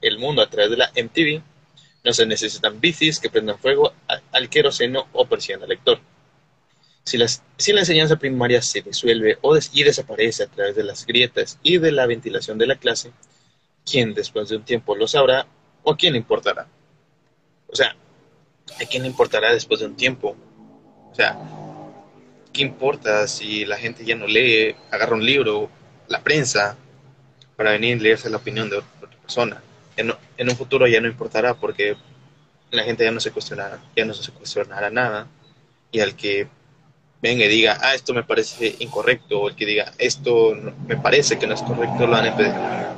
el 0.00 0.18
mundo 0.18 0.40
a 0.40 0.48
través 0.48 0.70
de 0.70 0.76
la 0.78 0.90
MTV, 0.96 1.42
no 2.04 2.12
se 2.12 2.26
necesitan 2.26 2.80
bicis 2.80 3.20
que 3.20 3.30
prendan 3.30 3.58
fuego 3.58 3.92
al 4.32 4.48
queroseno 4.48 5.08
o 5.12 5.26
persigan 5.26 5.62
al 5.62 5.68
lector. 5.68 6.00
Si, 7.04 7.18
la 7.18 7.80
enseñanza 7.80 8.16
primaria 8.16 8.62
se 8.62 8.80
disuelve 8.80 9.38
o 9.42 9.56
y 9.72 9.82
desaparece 9.82 10.44
a 10.44 10.46
través 10.46 10.76
de 10.76 10.84
las 10.84 11.04
grietas 11.04 11.58
y 11.62 11.78
de 11.78 11.90
la 11.92 12.06
ventilación 12.06 12.58
de 12.58 12.66
la 12.66 12.76
clase, 12.76 13.10
¿quién 13.84 14.14
después 14.14 14.48
de 14.48 14.56
un 14.56 14.64
tiempo 14.64 14.94
lo 14.94 15.08
sabrá 15.08 15.46
o 15.82 15.96
quién 15.96 16.14
importará? 16.14 16.68
O 17.68 17.74
sea, 17.74 17.96
¿a 18.80 18.84
quién 18.88 19.04
importará 19.04 19.52
después 19.52 19.80
de 19.80 19.86
un 19.86 19.96
tiempo? 19.96 20.36
O 21.10 21.14
sea, 21.14 21.38
¿qué 22.52 22.62
importa 22.62 23.26
si 23.26 23.64
la 23.64 23.78
gente 23.78 24.04
ya 24.04 24.14
no 24.14 24.26
lee, 24.26 24.76
agarra 24.90 25.16
un 25.16 25.26
libro, 25.26 25.70
la 26.08 26.22
prensa, 26.22 26.76
para 27.56 27.72
venir 27.72 27.96
y 27.96 28.00
leerse 28.00 28.30
la 28.30 28.38
opinión 28.38 28.70
de 28.70 28.78
otra 28.78 29.10
persona. 29.20 29.62
En, 29.96 30.12
un 30.48 30.56
futuro 30.56 30.86
ya 30.86 31.00
no 31.00 31.08
importará 31.08 31.54
porque 31.54 31.96
la 32.70 32.82
gente 32.82 33.04
ya 33.04 33.10
no 33.10 33.20
se 33.20 33.30
cuestionará, 33.30 33.80
ya 33.94 34.04
no 34.04 34.14
se 34.14 34.32
cuestionará 34.32 34.90
nada 34.90 35.28
y 35.90 36.00
al 36.00 36.16
que 36.16 36.48
venga 37.20 37.44
y 37.44 37.48
diga, 37.48 37.78
ah, 37.80 37.94
esto 37.94 38.14
me 38.14 38.24
parece 38.24 38.74
incorrecto, 38.80 39.42
o 39.42 39.48
el 39.48 39.54
que 39.54 39.64
diga, 39.64 39.92
esto 39.98 40.54
me 40.86 40.96
parece 40.96 41.38
que 41.38 41.46
no 41.46 41.54
es 41.54 41.62
correcto, 41.62 42.06
lo 42.06 42.12
van 42.12 42.34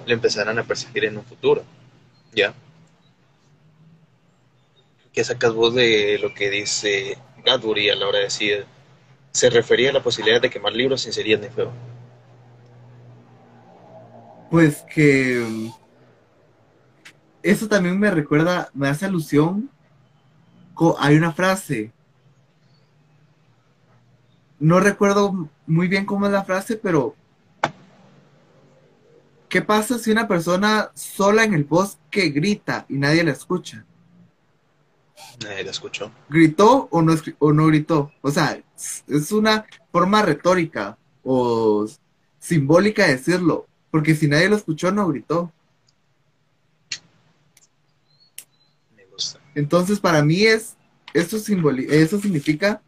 le 0.07 0.15
empezarán 0.15 0.59
a 0.59 0.65
perseguir 0.65 1.05
en 1.05 1.19
un 1.19 1.25
futuro, 1.25 1.63
¿ya? 2.33 2.55
¿Qué 5.13 5.23
sacas 5.23 5.53
vos 5.53 5.75
de 5.75 6.19
lo 6.21 6.33
que 6.35 6.51
dice 6.51 7.19
Bradbury 7.45 7.91
a 7.91 7.97
la 7.97 8.09
hora 8.09 8.19
de 8.19 8.25
decir, 8.25 8.65
se 9.31 9.51
refería 9.51 9.91
a 9.91 9.93
la 9.93 10.03
posibilidad 10.03 10.41
de 10.41 10.51
quemar 10.51 10.73
libros 10.73 11.03
sin 11.03 11.13
sería 11.13 11.37
ni 11.37 11.49
feo? 11.49 11.71
Pues 14.55 14.85
que 14.85 15.45
mm, 15.45 15.69
eso 17.43 17.67
también 17.67 17.99
me 17.99 18.09
recuerda, 18.09 18.71
me 18.73 18.87
hace 18.87 19.05
alusión. 19.05 19.69
Hay 21.01 21.17
una 21.17 21.33
frase, 21.33 21.93
no 24.61 24.79
recuerdo 24.79 25.51
muy 25.67 25.89
bien 25.89 26.07
cómo 26.07 26.27
es 26.27 26.33
la 26.33 26.45
frase, 26.45 26.77
pero 26.77 27.17
¿qué 29.49 29.61
pasa 29.61 29.99
si 29.99 30.13
una 30.13 30.29
persona 30.29 30.93
sola 30.95 31.43
en 31.43 31.55
el 31.55 31.65
bosque 31.65 32.29
grita 32.29 32.87
y 32.89 32.95
nadie 32.95 33.25
la 33.25 33.33
escucha? 33.33 33.85
Nadie 35.43 35.65
la 35.65 35.73
escuchó. 35.73 36.13
¿Gritó 36.29 36.87
o 36.93 37.03
no, 37.03 37.17
o 37.41 37.53
no 37.53 37.67
gritó? 37.67 38.13
O 38.21 38.31
sea, 38.31 38.63
es 39.09 39.33
una 39.33 39.67
forma 39.91 40.23
retórica 40.23 40.97
o 41.25 41.89
simbólica 42.39 43.05
de 43.05 43.17
decirlo. 43.17 43.67
Porque 43.95 44.17
si 44.17 44.27
nadie 44.27 44.49
lo 44.49 44.57
escuchó, 44.57 44.91
no 44.91 45.07
gritó. 45.07 45.53
Me 48.97 49.05
gusta. 49.07 49.39
Entonces, 49.55 50.01
para 50.01 50.21
mí 50.25 50.43
es, 50.43 50.77
eso, 51.13 51.37
eso 51.37 52.21
significa 52.21 52.83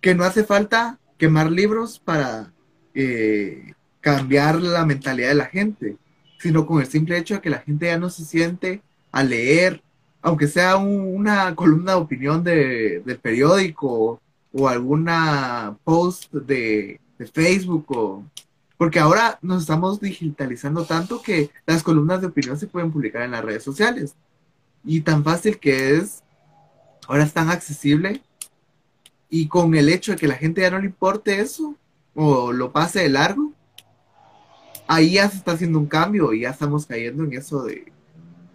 que 0.00 0.16
no 0.16 0.24
hace 0.24 0.42
falta 0.42 0.98
quemar 1.16 1.52
libros 1.52 2.00
para 2.00 2.52
eh, 2.96 3.74
cambiar 4.00 4.60
la 4.60 4.84
mentalidad 4.84 5.28
de 5.28 5.34
la 5.36 5.46
gente, 5.46 5.96
sino 6.40 6.66
con 6.66 6.80
el 6.80 6.88
simple 6.88 7.16
hecho 7.16 7.34
de 7.34 7.40
que 7.40 7.50
la 7.50 7.60
gente 7.60 7.86
ya 7.86 7.96
no 7.96 8.10
se 8.10 8.24
siente 8.24 8.82
a 9.12 9.22
leer, 9.22 9.84
aunque 10.20 10.48
sea 10.48 10.78
una 10.78 11.54
columna 11.54 11.92
de 11.92 11.98
opinión 11.98 12.42
de, 12.42 13.02
del 13.06 13.18
periódico 13.20 14.20
o 14.52 14.68
alguna 14.68 15.76
post 15.84 16.32
de, 16.32 16.98
de 17.20 17.26
Facebook 17.28 17.86
o 17.90 18.24
porque 18.82 18.98
ahora 18.98 19.38
nos 19.42 19.60
estamos 19.60 20.00
digitalizando 20.00 20.84
tanto 20.84 21.22
que 21.22 21.50
las 21.66 21.84
columnas 21.84 22.20
de 22.20 22.26
opinión 22.26 22.58
se 22.58 22.66
pueden 22.66 22.90
publicar 22.90 23.22
en 23.22 23.30
las 23.30 23.44
redes 23.44 23.62
sociales. 23.62 24.16
Y 24.84 25.02
tan 25.02 25.22
fácil 25.22 25.60
que 25.60 25.94
es, 25.94 26.24
ahora 27.06 27.22
es 27.22 27.32
tan 27.32 27.48
accesible. 27.48 28.22
Y 29.30 29.46
con 29.46 29.76
el 29.76 29.88
hecho 29.88 30.10
de 30.10 30.18
que 30.18 30.26
la 30.26 30.34
gente 30.34 30.62
ya 30.62 30.70
no 30.72 30.80
le 30.80 30.86
importe 30.86 31.38
eso, 31.38 31.76
o 32.16 32.50
lo 32.50 32.72
pase 32.72 33.04
de 33.04 33.10
largo, 33.10 33.52
ahí 34.88 35.12
ya 35.12 35.30
se 35.30 35.36
está 35.36 35.52
haciendo 35.52 35.78
un 35.78 35.86
cambio 35.86 36.32
y 36.32 36.40
ya 36.40 36.50
estamos 36.50 36.84
cayendo 36.84 37.22
en 37.22 37.34
eso 37.34 37.62
de, 37.62 37.92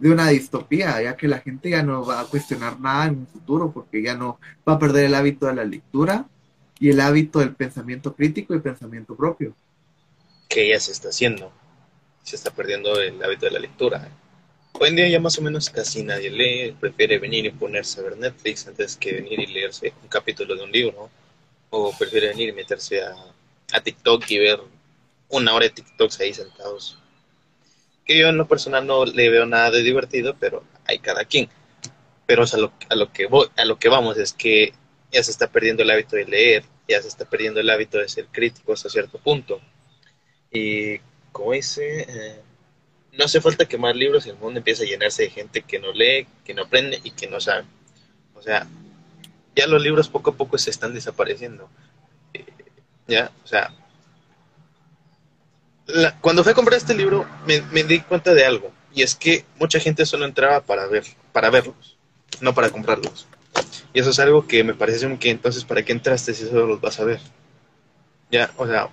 una 0.00 0.28
distopía, 0.28 1.00
ya 1.00 1.16
que 1.16 1.26
la 1.26 1.38
gente 1.38 1.70
ya 1.70 1.82
no 1.82 2.04
va 2.04 2.20
a 2.20 2.26
cuestionar 2.26 2.78
nada 2.78 3.06
en 3.06 3.20
un 3.20 3.26
futuro, 3.28 3.72
porque 3.72 4.02
ya 4.02 4.14
no 4.14 4.38
va 4.68 4.74
a 4.74 4.78
perder 4.78 5.06
el 5.06 5.14
hábito 5.14 5.46
de 5.46 5.54
la 5.54 5.64
lectura 5.64 6.26
y 6.78 6.90
el 6.90 7.00
hábito 7.00 7.38
del 7.38 7.54
pensamiento 7.54 8.14
crítico 8.14 8.54
y 8.54 8.60
pensamiento 8.60 9.16
propio. 9.16 9.54
Que 10.48 10.68
ya 10.68 10.80
se 10.80 10.92
está 10.92 11.08
haciendo. 11.10 11.52
Se 12.22 12.36
está 12.36 12.50
perdiendo 12.50 13.00
el 13.00 13.22
hábito 13.22 13.46
de 13.46 13.52
la 13.52 13.58
lectura. 13.58 14.08
Hoy 14.72 14.90
en 14.90 14.96
día 14.96 15.08
ya 15.08 15.20
más 15.20 15.38
o 15.38 15.42
menos 15.42 15.70
casi 15.70 16.02
nadie 16.02 16.30
lee, 16.30 16.76
prefiere 16.78 17.18
venir 17.18 17.46
y 17.46 17.50
ponerse 17.50 18.00
a 18.00 18.04
ver 18.04 18.16
Netflix 18.16 18.66
antes 18.66 18.96
que 18.96 19.12
venir 19.12 19.40
y 19.40 19.46
leerse 19.46 19.92
un 20.02 20.08
capítulo 20.08 20.54
de 20.54 20.62
un 20.62 20.72
libro. 20.72 21.10
O 21.70 21.92
prefiere 21.98 22.28
venir 22.28 22.50
y 22.50 22.52
meterse 22.52 23.02
a, 23.02 23.14
a 23.72 23.80
TikTok 23.80 24.30
y 24.30 24.38
ver 24.38 24.60
una 25.28 25.54
hora 25.54 25.66
de 25.66 25.70
TikToks 25.70 26.20
ahí 26.20 26.32
sentados 26.32 26.98
que 28.08 28.18
yo 28.18 28.28
en 28.28 28.38
lo 28.38 28.48
personal 28.48 28.86
no 28.86 29.04
le 29.04 29.28
veo 29.28 29.44
nada 29.44 29.70
de 29.70 29.82
divertido, 29.82 30.34
pero 30.40 30.64
hay 30.86 30.98
cada 30.98 31.26
quien. 31.26 31.48
Pero 32.26 32.42
a 32.50 32.56
lo, 32.56 32.72
a 32.88 32.94
lo, 32.96 33.12
que 33.12 33.26
voy, 33.26 33.48
a 33.54 33.66
lo 33.66 33.78
que 33.78 33.90
vamos 33.90 34.16
es 34.16 34.32
que 34.32 34.72
ya 35.12 35.22
se 35.22 35.30
está 35.30 35.46
perdiendo 35.46 35.82
el 35.82 35.90
hábito 35.90 36.16
de 36.16 36.24
leer, 36.24 36.64
ya 36.88 37.02
se 37.02 37.08
está 37.08 37.26
perdiendo 37.26 37.60
el 37.60 37.68
hábito 37.68 37.98
de 37.98 38.08
ser 38.08 38.26
crítico 38.32 38.72
hasta 38.72 38.88
cierto 38.88 39.18
punto. 39.18 39.60
Y 40.50 40.98
como 41.32 41.52
dice, 41.52 42.06
eh, 42.08 42.40
no 43.12 43.24
hace 43.24 43.40
falta 43.40 43.66
quemar 43.66 43.96
libros 43.96 44.26
el 44.26 44.36
mundo 44.36 44.58
empieza 44.58 44.82
a 44.82 44.86
llenarse 44.86 45.24
de 45.24 45.30
gente 45.30 45.62
que 45.62 45.78
no 45.78 45.92
lee, 45.92 46.26
que 46.44 46.54
no 46.54 46.62
aprende 46.62 47.00
y 47.04 47.10
que 47.10 47.26
no 47.26 47.40
sabe. 47.40 47.64
O 48.34 48.42
sea, 48.42 48.66
ya 49.56 49.66
los 49.66 49.82
libros 49.82 50.08
poco 50.08 50.30
a 50.30 50.36
poco 50.36 50.56
se 50.58 50.70
están 50.70 50.94
desapareciendo. 50.94 51.68
Eh, 52.32 52.44
ya, 53.06 53.32
o 53.44 53.46
sea, 53.46 53.72
cuando 56.20 56.42
fui 56.42 56.52
a 56.52 56.54
comprar 56.54 56.76
este 56.76 56.94
libro 56.94 57.26
me, 57.46 57.82
di 57.84 58.00
cuenta 58.00 58.34
de 58.34 58.44
algo 58.44 58.70
y 58.94 59.02
es 59.02 59.14
que 59.14 59.44
mucha 59.58 59.80
gente 59.80 60.04
solo 60.04 60.24
entraba 60.24 60.60
para 60.60 60.86
ver 60.86 61.04
para 61.32 61.50
verlos 61.50 61.96
no 62.40 62.54
para 62.54 62.70
comprarlos 62.70 63.26
y 63.94 64.00
eso 64.00 64.10
es 64.10 64.18
algo 64.18 64.46
que 64.46 64.62
me 64.64 64.74
parece 64.74 65.18
que 65.18 65.30
entonces 65.30 65.64
para 65.64 65.82
qué 65.82 65.92
entraste 65.92 66.34
si 66.34 66.46
solo 66.46 66.66
los 66.66 66.80
vas 66.80 67.00
a 67.00 67.04
ver 67.04 67.20
ya 68.30 68.50
o 68.58 68.66
sea 68.66 68.90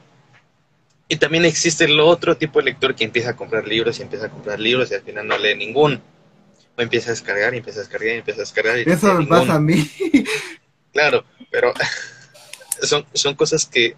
y 1.08 1.18
también 1.18 1.46
existe 1.46 1.86
el 1.86 2.00
otro 2.00 2.36
tipo 2.38 2.60
de 2.60 2.66
lector 2.66 2.96
que 2.96 3.04
empieza 3.04 3.32
a 3.32 3.36
comprar 3.36 3.68
libros 3.68 4.00
y 4.00 4.02
empieza 4.04 4.26
a 4.26 4.30
comprar 4.30 4.60
libros 4.60 4.92
y 4.92 4.96
al 4.96 5.02
final 5.02 5.28
no 5.28 5.38
lee 5.38 5.56
ninguno 5.56 6.02
o 6.78 6.82
empieza 6.82 7.10
a 7.10 7.14
descargar 7.14 7.54
y 7.54 7.58
empieza 7.58 7.80
a 7.80 7.84
descargar 7.84 8.16
y 8.16 8.20
empieza 8.20 8.40
a 8.40 8.44
descargar 8.44 8.80
y 8.80 8.92
eso 8.92 9.14
me 9.14 9.26
pasa 9.28 9.56
a 9.56 9.60
mí. 9.60 9.90
Claro 10.92 11.26
pero 11.56 11.74
son, 12.82 13.06
son 13.14 13.36
cosas 13.36 13.66
que 13.66 13.96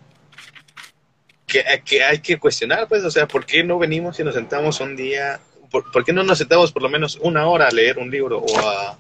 que, 1.47 1.63
que, 1.85 2.03
hay 2.03 2.19
que 2.19 2.37
cuestionar, 2.37 2.89
pues, 2.89 3.05
o 3.05 3.09
sea, 3.09 3.25
¿por 3.25 3.45
qué 3.45 3.63
no 3.63 3.79
venimos 3.79 4.19
y 4.19 4.23
nos 4.23 4.35
sentamos 4.35 4.81
un 4.81 4.97
día, 4.97 5.39
por, 5.71 6.03
qué 6.03 6.11
no 6.11 6.21
nos 6.21 6.39
sentamos 6.39 6.73
por 6.73 6.83
lo 6.83 6.89
menos 6.89 7.17
una 7.21 7.47
hora 7.47 7.69
a 7.69 7.71
leer 7.71 7.99
un 7.99 8.11
libro 8.11 8.39
o 8.39 8.59
a, 8.59 8.97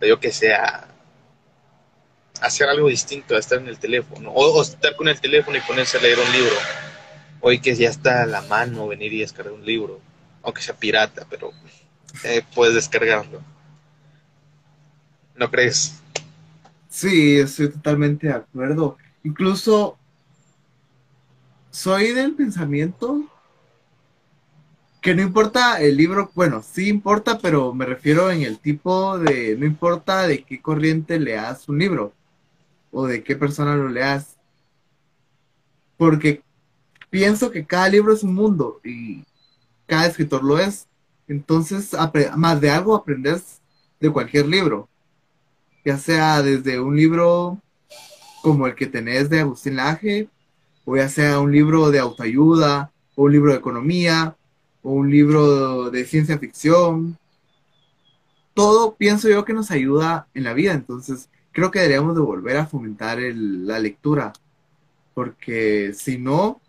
yo 0.00 0.20
que 0.20 0.30
sea, 0.30 0.86
hacer 2.40 2.68
algo 2.68 2.88
distinto 2.88 3.34
a 3.34 3.40
estar 3.40 3.58
en 3.58 3.66
el 3.66 3.76
teléfono, 3.76 4.30
o, 4.30 4.62
estar 4.62 4.94
con 4.94 5.08
el 5.08 5.20
teléfono 5.20 5.58
y 5.58 5.60
ponerse 5.62 5.98
a 5.98 6.00
leer 6.00 6.20
un 6.20 6.30
libro, 6.30 6.54
hoy 7.40 7.60
que 7.60 7.74
ya 7.74 7.88
está 7.88 8.22
a 8.22 8.26
la 8.26 8.42
mano 8.42 8.88
venir 8.88 9.12
y 9.12 9.20
descargar 9.20 9.52
un 9.54 9.64
libro, 9.64 10.00
aunque 10.42 10.62
sea 10.62 10.76
pirata, 10.76 11.26
pero 11.28 11.50
eh, 12.24 12.42
puedes 12.54 12.74
descargarlo. 12.74 13.40
¿No 15.36 15.50
crees? 15.50 16.00
Sí, 16.88 17.38
estoy 17.38 17.70
totalmente 17.70 18.26
de 18.26 18.34
acuerdo. 18.34 18.96
Incluso 19.22 19.96
soy 21.70 22.12
del 22.12 22.34
pensamiento 22.34 23.24
que 25.00 25.14
no 25.14 25.22
importa 25.22 25.80
el 25.80 25.96
libro, 25.96 26.30
bueno, 26.34 26.62
sí 26.62 26.88
importa, 26.88 27.38
pero 27.38 27.72
me 27.72 27.84
refiero 27.84 28.30
en 28.30 28.42
el 28.42 28.58
tipo 28.58 29.18
de, 29.18 29.56
no 29.56 29.64
importa 29.64 30.26
de 30.26 30.42
qué 30.42 30.60
corriente 30.60 31.20
leas 31.20 31.68
un 31.68 31.78
libro 31.78 32.12
o 32.90 33.06
de 33.06 33.22
qué 33.22 33.36
persona 33.36 33.76
lo 33.76 33.88
leas, 33.88 34.36
porque 35.96 36.42
pienso 37.10 37.50
que 37.50 37.64
cada 37.64 37.88
libro 37.88 38.12
es 38.12 38.22
un 38.22 38.34
mundo 38.34 38.80
y 38.84 39.24
cada 39.86 40.06
escritor 40.06 40.44
lo 40.44 40.58
es. 40.58 40.86
Entonces, 41.26 41.94
más 42.36 42.60
de 42.60 42.70
algo 42.70 42.94
aprendes 42.94 43.60
de 44.00 44.10
cualquier 44.10 44.46
libro, 44.46 44.88
ya 45.84 45.98
sea 45.98 46.42
desde 46.42 46.80
un 46.80 46.96
libro 46.96 47.60
como 48.42 48.66
el 48.66 48.74
que 48.74 48.86
tenés 48.86 49.28
de 49.28 49.40
Agustín 49.40 49.76
Laje, 49.76 50.28
o 50.84 50.96
ya 50.96 51.08
sea 51.08 51.40
un 51.40 51.52
libro 51.52 51.90
de 51.90 51.98
autoayuda, 51.98 52.92
o 53.14 53.24
un 53.24 53.32
libro 53.32 53.52
de 53.52 53.58
economía, 53.58 54.36
o 54.82 54.92
un 54.92 55.10
libro 55.10 55.90
de 55.90 56.04
ciencia 56.04 56.38
ficción. 56.38 57.18
Todo 58.54 58.94
pienso 58.94 59.28
yo 59.28 59.44
que 59.44 59.52
nos 59.52 59.70
ayuda 59.70 60.28
en 60.34 60.44
la 60.44 60.54
vida, 60.54 60.72
entonces 60.72 61.28
creo 61.52 61.70
que 61.70 61.80
deberíamos 61.80 62.14
de 62.14 62.22
volver 62.22 62.56
a 62.56 62.66
fomentar 62.66 63.18
la 63.20 63.78
lectura, 63.78 64.32
porque 65.14 65.92
si 65.94 66.16
no, 66.18 66.60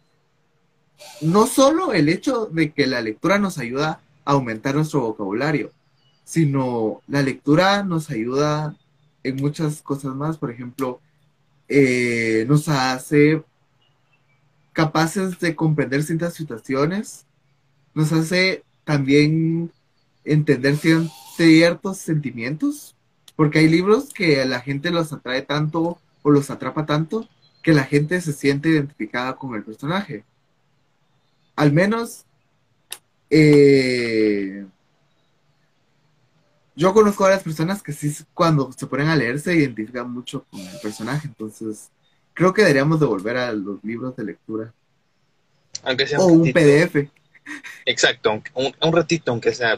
no 1.21 1.47
solo 1.47 1.93
el 1.93 2.09
hecho 2.09 2.45
de 2.47 2.71
que 2.71 2.87
la 2.87 3.01
lectura 3.01 3.39
nos 3.39 3.57
ayuda 3.57 4.01
a 4.25 4.31
aumentar 4.31 4.75
nuestro 4.75 5.01
vocabulario, 5.01 5.71
sino 6.23 7.01
la 7.07 7.21
lectura 7.21 7.83
nos 7.83 8.09
ayuda 8.09 8.75
en 9.23 9.35
muchas 9.37 9.81
cosas 9.81 10.15
más, 10.15 10.37
por 10.37 10.51
ejemplo, 10.51 11.01
eh, 11.67 12.45
nos 12.47 12.67
hace 12.69 13.43
capaces 14.73 15.39
de 15.39 15.55
comprender 15.55 16.03
ciertas 16.03 16.33
situaciones, 16.33 17.25
nos 17.93 18.11
hace 18.13 18.63
también 18.83 19.71
entender 20.23 20.77
ciertos 21.35 21.97
sentimientos, 21.97 22.95
porque 23.35 23.59
hay 23.59 23.69
libros 23.69 24.13
que 24.13 24.41
a 24.41 24.45
la 24.45 24.61
gente 24.61 24.91
los 24.91 25.11
atrae 25.13 25.41
tanto 25.41 25.99
o 26.21 26.29
los 26.29 26.49
atrapa 26.49 26.85
tanto 26.85 27.27
que 27.61 27.73
la 27.73 27.83
gente 27.83 28.21
se 28.21 28.33
siente 28.33 28.69
identificada 28.69 29.35
con 29.35 29.55
el 29.55 29.63
personaje. 29.63 30.23
Al 31.59 31.71
menos 31.71 32.25
eh, 33.29 34.65
yo 36.75 36.93
conozco 36.93 37.23
a 37.23 37.27
varias 37.29 37.43
personas 37.43 37.83
que 37.83 37.91
sí 37.91 38.15
cuando 38.33 38.71
se 38.71 38.87
ponen 38.87 39.07
a 39.07 39.15
leer 39.15 39.39
se 39.39 39.55
identifican 39.55 40.11
mucho 40.11 40.45
con 40.49 40.61
el 40.61 40.79
personaje, 40.79 41.27
entonces 41.27 41.91
Creo 42.39 42.53
que 42.53 42.61
deberíamos 42.61 43.01
de 43.01 43.05
volver 43.05 43.35
a 43.35 43.51
los 43.51 43.83
libros 43.83 44.15
de 44.15 44.23
lectura. 44.23 44.73
Aunque 45.83 46.07
sea 46.07 46.19
o 46.19 46.27
un, 46.27 46.53
PDF. 46.53 47.09
Exacto, 47.85 48.41
un, 48.53 48.73
un, 48.79 48.93
ratito, 48.93 49.31
aunque 49.31 49.53
sea 49.53 49.77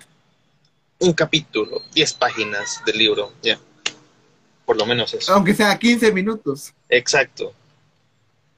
un 0.99 1.11
capítulo, 1.13 1.81
10 1.95 2.13
páginas 2.13 2.79
del 2.85 2.99
libro, 2.99 3.33
ya. 3.41 3.59
Por 4.63 4.77
lo 4.77 4.85
menos 4.85 5.11
eso. 5.11 5.33
Aunque 5.33 5.55
sea 5.55 5.75
15 5.75 6.11
minutos. 6.11 6.71
Exacto. 6.87 7.51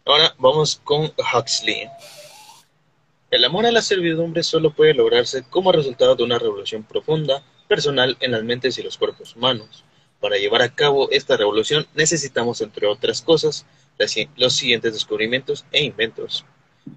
Ahora 0.05 0.35
vamos 0.37 0.81
con 0.83 1.09
Huxley. 1.33 1.89
El 3.33 3.45
amor 3.45 3.65
a 3.65 3.71
la 3.71 3.81
servidumbre 3.81 4.43
solo 4.43 4.75
puede 4.75 4.93
lograrse 4.93 5.43
como 5.49 5.71
resultado 5.71 6.15
de 6.15 6.21
una 6.21 6.37
revolución 6.37 6.83
profunda, 6.83 7.41
personal 7.67 8.15
en 8.19 8.31
las 8.31 8.43
mentes 8.43 8.77
y 8.77 8.83
los 8.83 8.99
cuerpos 8.99 9.35
humanos. 9.35 9.83
Para 10.19 10.37
llevar 10.37 10.61
a 10.61 10.75
cabo 10.75 11.09
esta 11.09 11.35
revolución 11.35 11.87
necesitamos, 11.95 12.61
entre 12.61 12.85
otras 12.85 13.23
cosas, 13.23 13.65
los 14.35 14.53
siguientes 14.53 14.93
descubrimientos 14.93 15.65
e 15.71 15.83
inventos. 15.83 16.45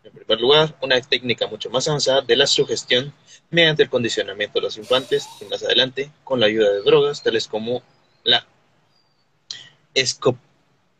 En 0.04 0.12
primer 0.12 0.38
lugar, 0.38 0.76
una 0.82 1.00
técnica 1.00 1.46
mucho 1.46 1.70
más 1.70 1.88
avanzada 1.88 2.20
de 2.20 2.36
la 2.36 2.46
sugestión 2.46 3.14
mediante 3.48 3.84
el 3.84 3.88
condicionamiento 3.88 4.58
de 4.58 4.64
los 4.64 4.76
infantes 4.76 5.26
y 5.40 5.46
más 5.46 5.62
adelante 5.62 6.10
con 6.22 6.38
la 6.38 6.48
ayuda 6.48 6.70
de 6.70 6.82
drogas 6.82 7.22
tales 7.22 7.48
como 7.48 7.82
la 8.24 8.46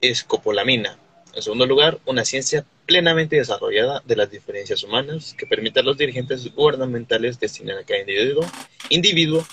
escopolamina. 0.00 0.98
En 1.36 1.42
segundo 1.42 1.66
lugar, 1.66 2.00
una 2.06 2.24
ciencia 2.24 2.64
plenamente 2.86 3.36
desarrollada 3.36 4.02
de 4.06 4.16
las 4.16 4.30
diferencias 4.30 4.82
humanas 4.82 5.34
que 5.36 5.46
permita 5.46 5.80
a 5.80 5.82
los 5.82 5.98
dirigentes 5.98 6.50
gubernamentales 6.54 7.38
destinar 7.38 7.76
a 7.76 7.84
cada 7.84 8.00
individuo, 8.00 8.42
individuo 8.88 9.46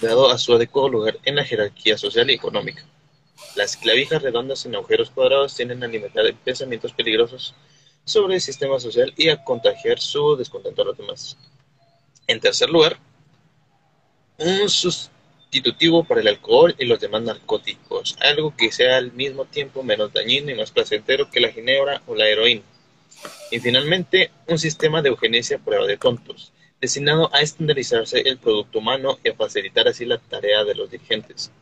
dado 0.00 0.30
a 0.30 0.38
su 0.38 0.54
adecuado 0.54 0.88
lugar 0.88 1.18
en 1.24 1.36
la 1.36 1.44
jerarquía 1.44 1.98
social 1.98 2.30
y 2.30 2.32
económica. 2.32 2.86
Las 3.56 3.76
clavijas 3.76 4.22
redondas 4.22 4.64
en 4.64 4.74
agujeros 4.74 5.10
cuadrados 5.10 5.54
tienden 5.54 5.82
a 5.82 5.86
alimentar 5.86 6.24
pensamientos 6.46 6.94
peligrosos 6.94 7.54
sobre 8.06 8.36
el 8.36 8.40
sistema 8.40 8.80
social 8.80 9.12
y 9.14 9.28
a 9.28 9.44
contagiar 9.44 10.00
su 10.00 10.34
descontento 10.36 10.80
a 10.80 10.86
los 10.86 10.96
demás. 10.96 11.36
En 12.26 12.40
tercer 12.40 12.70
lugar, 12.70 12.98
un 14.38 14.66
sustitutivo 15.52 16.02
para 16.04 16.22
el 16.22 16.28
alcohol 16.28 16.74
y 16.78 16.86
los 16.86 16.98
demás 16.98 17.20
narcóticos, 17.20 18.16
algo 18.20 18.56
que 18.56 18.72
sea 18.72 18.96
al 18.96 19.12
mismo 19.12 19.44
tiempo 19.44 19.82
menos 19.82 20.10
dañino 20.10 20.50
y 20.50 20.54
más 20.54 20.70
placentero 20.70 21.30
que 21.30 21.40
la 21.40 21.52
ginebra 21.52 22.00
o 22.06 22.14
la 22.14 22.26
heroína. 22.26 22.62
Y 23.50 23.60
finalmente, 23.60 24.30
un 24.46 24.58
sistema 24.58 25.02
de 25.02 25.10
eugenesia 25.10 25.58
prueba 25.58 25.86
de 25.86 25.98
tontos, 25.98 26.54
destinado 26.80 27.28
a 27.34 27.42
estandarizarse 27.42 28.20
el 28.20 28.38
producto 28.38 28.78
humano 28.78 29.18
y 29.22 29.28
a 29.28 29.34
facilitar 29.34 29.86
así 29.86 30.06
la 30.06 30.16
tarea 30.16 30.64
de 30.64 30.74
los 30.74 30.90
dirigentes. 30.90 31.52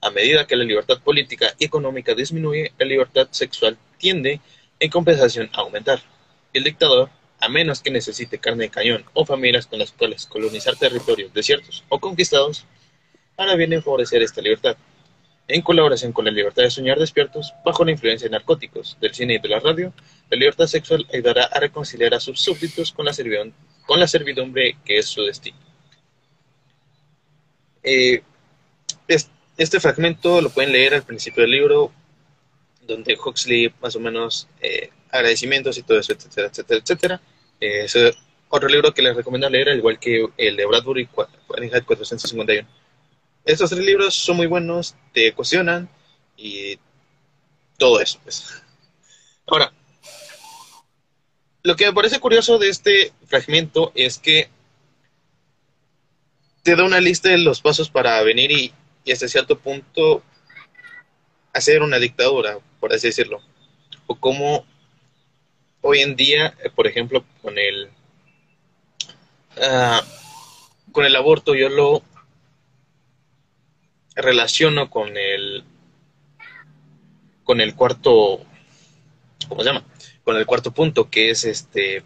A 0.00 0.08
medida 0.08 0.46
que 0.46 0.56
la 0.56 0.64
libertad 0.64 0.98
política 1.02 1.52
y 1.58 1.66
económica 1.66 2.14
disminuye, 2.14 2.72
la 2.78 2.86
libertad 2.86 3.28
sexual 3.30 3.76
tiende, 3.98 4.40
en 4.80 4.90
compensación, 4.90 5.50
a 5.52 5.60
aumentar. 5.60 6.00
El 6.54 6.64
dictador, 6.64 7.10
a 7.40 7.50
menos 7.50 7.82
que 7.82 7.90
necesite 7.90 8.38
carne 8.38 8.64
de 8.64 8.70
cañón 8.70 9.04
o 9.12 9.26
familias 9.26 9.66
con 9.66 9.80
las 9.80 9.92
cuales 9.92 10.24
colonizar 10.24 10.76
territorios 10.76 11.34
desiertos 11.34 11.84
o 11.90 12.00
conquistados, 12.00 12.64
ahora 13.36 13.54
viene 13.54 13.76
a 13.76 13.82
favorecer 13.82 14.22
esta 14.22 14.40
libertad. 14.40 14.76
En 15.48 15.62
colaboración 15.62 16.12
con 16.12 16.24
la 16.24 16.32
libertad 16.32 16.64
de 16.64 16.70
soñar 16.70 16.98
despiertos, 16.98 17.54
bajo 17.64 17.84
la 17.84 17.92
influencia 17.92 18.26
de 18.26 18.32
narcóticos, 18.32 18.96
del 19.00 19.14
cine 19.14 19.34
y 19.34 19.38
de 19.38 19.48
la 19.48 19.60
radio, 19.60 19.92
la 20.28 20.36
libertad 20.36 20.66
sexual 20.66 21.06
ayudará 21.12 21.44
a 21.44 21.60
reconciliar 21.60 22.14
a 22.14 22.20
sus 22.20 22.40
súbditos 22.40 22.90
con 22.90 23.04
la, 23.04 23.12
con 23.86 24.00
la 24.00 24.08
servidumbre 24.08 24.76
que 24.84 24.98
es 24.98 25.06
su 25.06 25.22
destino. 25.22 25.58
Eh, 27.84 28.22
este 29.56 29.80
fragmento 29.80 30.40
lo 30.40 30.50
pueden 30.50 30.72
leer 30.72 30.94
al 30.94 31.04
principio 31.04 31.42
del 31.42 31.52
libro, 31.52 31.92
donde 32.86 33.16
Huxley 33.16 33.72
más 33.80 33.94
o 33.94 34.00
menos 34.00 34.48
eh, 34.60 34.90
agradecimientos 35.10 35.78
y 35.78 35.82
todo 35.82 36.00
eso, 36.00 36.12
etcétera, 36.12 36.48
etcétera, 36.48 36.80
etcétera. 36.80 37.20
Eh, 37.60 37.84
es 37.84 37.96
otro 38.48 38.68
libro 38.68 38.92
que 38.92 39.02
les 39.02 39.16
recomiendo 39.16 39.48
leer, 39.48 39.68
al 39.68 39.78
igual 39.78 39.98
que 39.98 40.26
el 40.36 40.56
de 40.56 40.66
Bradbury, 40.66 41.08
Fahrenheit 41.46 41.84
451. 41.84 42.68
Estos 43.46 43.70
tres 43.70 43.84
libros 43.84 44.12
son 44.12 44.38
muy 44.38 44.48
buenos, 44.48 44.96
te 45.12 45.32
cuestionan 45.32 45.88
y 46.36 46.80
todo 47.78 48.00
eso. 48.00 48.18
Pues. 48.24 48.60
Ahora, 49.46 49.72
lo 51.62 51.76
que 51.76 51.86
me 51.86 51.92
parece 51.92 52.18
curioso 52.18 52.58
de 52.58 52.68
este 52.68 53.12
fragmento 53.26 53.92
es 53.94 54.18
que 54.18 54.50
te 56.64 56.74
da 56.74 56.82
una 56.82 57.00
lista 57.00 57.28
de 57.28 57.38
los 57.38 57.60
pasos 57.60 57.88
para 57.88 58.20
venir 58.22 58.50
y, 58.50 58.74
hasta 59.12 59.28
cierto 59.28 59.56
punto 59.56 60.24
hacer 61.52 61.82
una 61.82 62.00
dictadura, 62.00 62.58
por 62.80 62.92
así 62.92 63.06
decirlo. 63.06 63.40
O 64.08 64.16
cómo 64.16 64.66
hoy 65.82 66.00
en 66.00 66.16
día, 66.16 66.52
eh, 66.64 66.70
por 66.74 66.88
ejemplo, 66.88 67.24
con 67.42 67.56
el, 67.58 67.90
ah, 69.62 70.02
con 70.90 71.04
el 71.04 71.14
aborto, 71.14 71.54
yo 71.54 71.68
lo 71.68 72.02
relaciono 74.16 74.90
con 74.90 75.16
el, 75.16 75.64
con 77.44 77.60
el 77.60 77.74
cuarto, 77.74 78.40
¿cómo 79.48 79.62
se 79.62 79.68
llama? 79.68 79.84
Con 80.24 80.36
el 80.36 80.46
cuarto 80.46 80.72
punto, 80.72 81.08
que 81.08 81.30
es 81.30 81.44
este, 81.44 82.02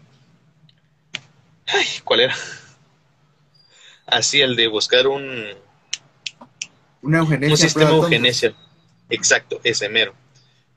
ay, 1.67 1.87
¿cuál 2.03 2.21
era? 2.21 2.35
Así, 4.05 4.41
el 4.41 4.55
de 4.55 4.67
buscar 4.67 5.07
un, 5.07 5.47
una 7.01 7.19
eugenesia 7.19 7.53
un 7.53 7.57
sistema 7.57 7.89
eugenesia. 7.91 8.53
Exacto, 9.09 9.59
ese 9.63 9.89
mero. 9.89 10.13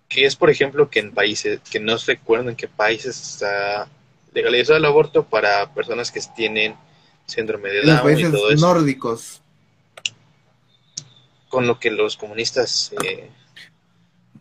Que 0.09 0.27
es, 0.27 0.37
por 0.37 0.51
ejemplo, 0.51 0.89
que 0.89 1.01
en 1.01 1.13
países, 1.13 1.61
que 1.71 1.81
no 1.81 1.97
recuerdo 1.97 2.51
en 2.51 2.57
qué 2.57 2.69
países 2.69 3.21
está 3.21 3.89
legalizado 4.33 4.77
el 4.77 4.85
aborto 4.85 5.25
para 5.25 5.73
personas 5.75 6.11
que 6.11 6.21
tienen 6.35 6.77
síndrome 7.27 7.71
de 7.71 7.83
Down 7.83 8.19
y 8.19 8.23
todo 8.25 8.51
eso. 8.51 8.67
nórdicos. 8.67 9.41
Con 11.55 11.69
lo 11.69 11.79
que 11.79 11.93
los 11.93 12.17
comunistas... 12.17 12.93
Eh... 13.05 13.31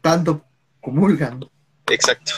Tanto 0.01 0.43
comulgan. 0.81 1.47
Exacto. 1.85 2.31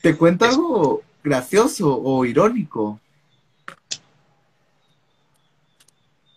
Te 0.00 0.16
cuento 0.16 0.46
algo 0.46 1.02
gracioso 1.22 1.94
o 2.02 2.24
irónico. 2.24 2.98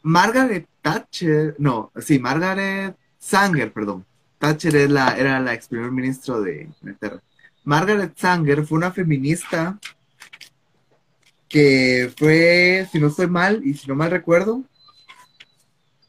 Margaret 0.02 0.68
Thatcher, 0.82 1.56
no, 1.58 1.94
sí, 1.98 2.20
Margaret 2.20 2.98
Sanger, 3.18 3.72
perdón. 3.72 4.06
Thatcher 4.38 4.76
era 4.76 5.40
la 5.40 5.54
ex 5.54 5.70
primer 5.70 5.92
ministro 5.92 6.42
de 6.42 6.64
Inglaterra. 6.82 7.22
Margaret 7.64 8.18
Sanger 8.18 8.66
fue 8.66 8.80
una 8.80 8.92
feminista 8.92 9.80
que 11.48 12.14
fue, 12.18 12.86
si 12.92 13.00
no 13.00 13.08
estoy 13.08 13.28
mal 13.28 13.62
y 13.64 13.76
si 13.76 13.88
no 13.88 13.96
mal 13.96 14.12
recuerdo, 14.12 14.62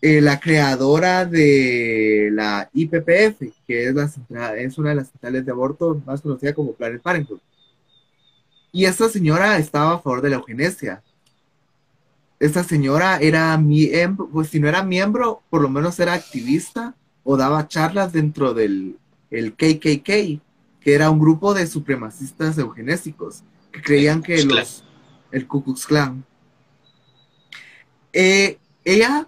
eh, 0.07 0.21
la 0.21 0.39
creadora 0.39 1.25
de 1.25 2.31
la 2.33 2.71
IPPF, 2.73 3.41
que 3.67 3.89
es, 3.89 3.95
la, 4.29 4.57
es 4.57 4.79
una 4.79 4.91
de 4.91 4.97
las 4.97 5.11
centrales 5.11 5.45
de 5.45 5.53
aborto 5.53 6.03
más 6.07 6.21
conocida 6.21 6.55
como 6.55 6.75
Planned 6.75 7.01
Parenthood. 7.01 7.41
Y 8.73 8.85
esta 8.85 9.09
señora 9.09 9.59
estaba 9.59 9.95
a 9.95 9.99
favor 9.99 10.23
de 10.23 10.31
la 10.31 10.37
eugenesia 10.37 11.03
esta 12.39 12.65
señora 12.65 13.19
era 13.19 13.57
miembro, 13.57 14.29
pues 14.29 14.49
si 14.49 14.61
no 14.61 14.69
era 14.69 14.83
miembro, 14.83 15.43
por 15.49 15.63
lo 15.63 15.69
menos 15.69 15.99
era 15.99 16.13
activista 16.13 16.95
o 17.25 17.37
daba 17.37 17.67
charlas 17.69 18.13
dentro 18.13 18.53
del 18.53 18.99
el 19.31 19.55
KKK, 19.55 20.41
que 20.81 20.95
era 20.95 21.11
un 21.11 21.19
grupo 21.19 21.55
de 21.55 21.67
supremacistas 21.67 22.59
eugenésicos 22.59 23.43
que 23.73 23.83
creían 23.83 24.23
que 24.23 24.45
los 24.45 24.85
el 25.33 25.47
Ku 25.47 25.65
Klux 25.65 25.87
Klan. 25.87 26.25
Eh, 28.13 28.59
ella 28.85 29.27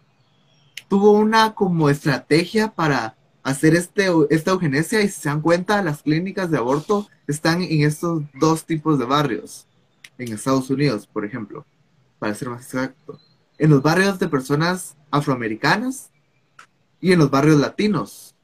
tuvo 0.89 1.13
una 1.13 1.55
como 1.55 1.91
estrategia 1.91 2.73
para 2.75 3.17
hacer 3.43 3.75
este, 3.75 4.09
esta 4.31 4.51
eugenesia 4.51 5.01
y 5.01 5.09
si 5.09 5.21
se 5.21 5.29
dan 5.29 5.41
cuenta, 5.41 5.83
las 5.83 6.03
clínicas 6.03 6.51
de 6.51 6.59
aborto 6.59 7.09
están 7.27 7.63
en 7.63 7.83
estos 7.83 8.23
dos 8.35 8.65
tipos 8.65 8.99
de 8.99 9.05
barrios 9.05 9.67
en 10.19 10.33
Estados 10.33 10.71
Unidos, 10.71 11.07
por 11.07 11.25
ejemplo 11.25 11.65
para 12.19 12.35
ser 12.35 12.49
más 12.49 12.65
exacto, 12.65 13.19
en 13.59 13.71
los 13.71 13.83
barrios 13.83 14.19
de 14.19 14.29
personas 14.29 14.97
afroamericanas 15.11 16.11
y 17.01 17.13
en 17.13 17.19
los 17.19 17.31
barrios 17.31 17.59
latinos. 17.59 18.35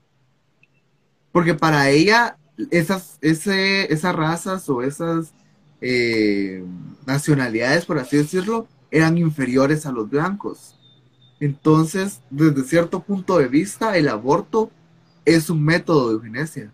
Porque 1.32 1.54
para 1.54 1.90
ella 1.90 2.38
esas, 2.70 3.18
esas 3.20 4.14
razas 4.14 4.68
o 4.68 4.82
esas 4.82 5.34
eh, 5.80 6.64
nacionalidades, 7.06 7.84
por 7.84 7.98
así 7.98 8.16
decirlo, 8.16 8.68
eran 8.90 9.18
inferiores 9.18 9.86
a 9.86 9.92
los 9.92 10.08
blancos. 10.08 10.73
Entonces, 11.44 12.22
desde 12.30 12.64
cierto 12.64 13.00
punto 13.00 13.36
de 13.36 13.48
vista, 13.48 13.98
el 13.98 14.08
aborto 14.08 14.70
es 15.26 15.50
un 15.50 15.62
método 15.62 16.08
de 16.08 16.14
eugenesia. 16.14 16.72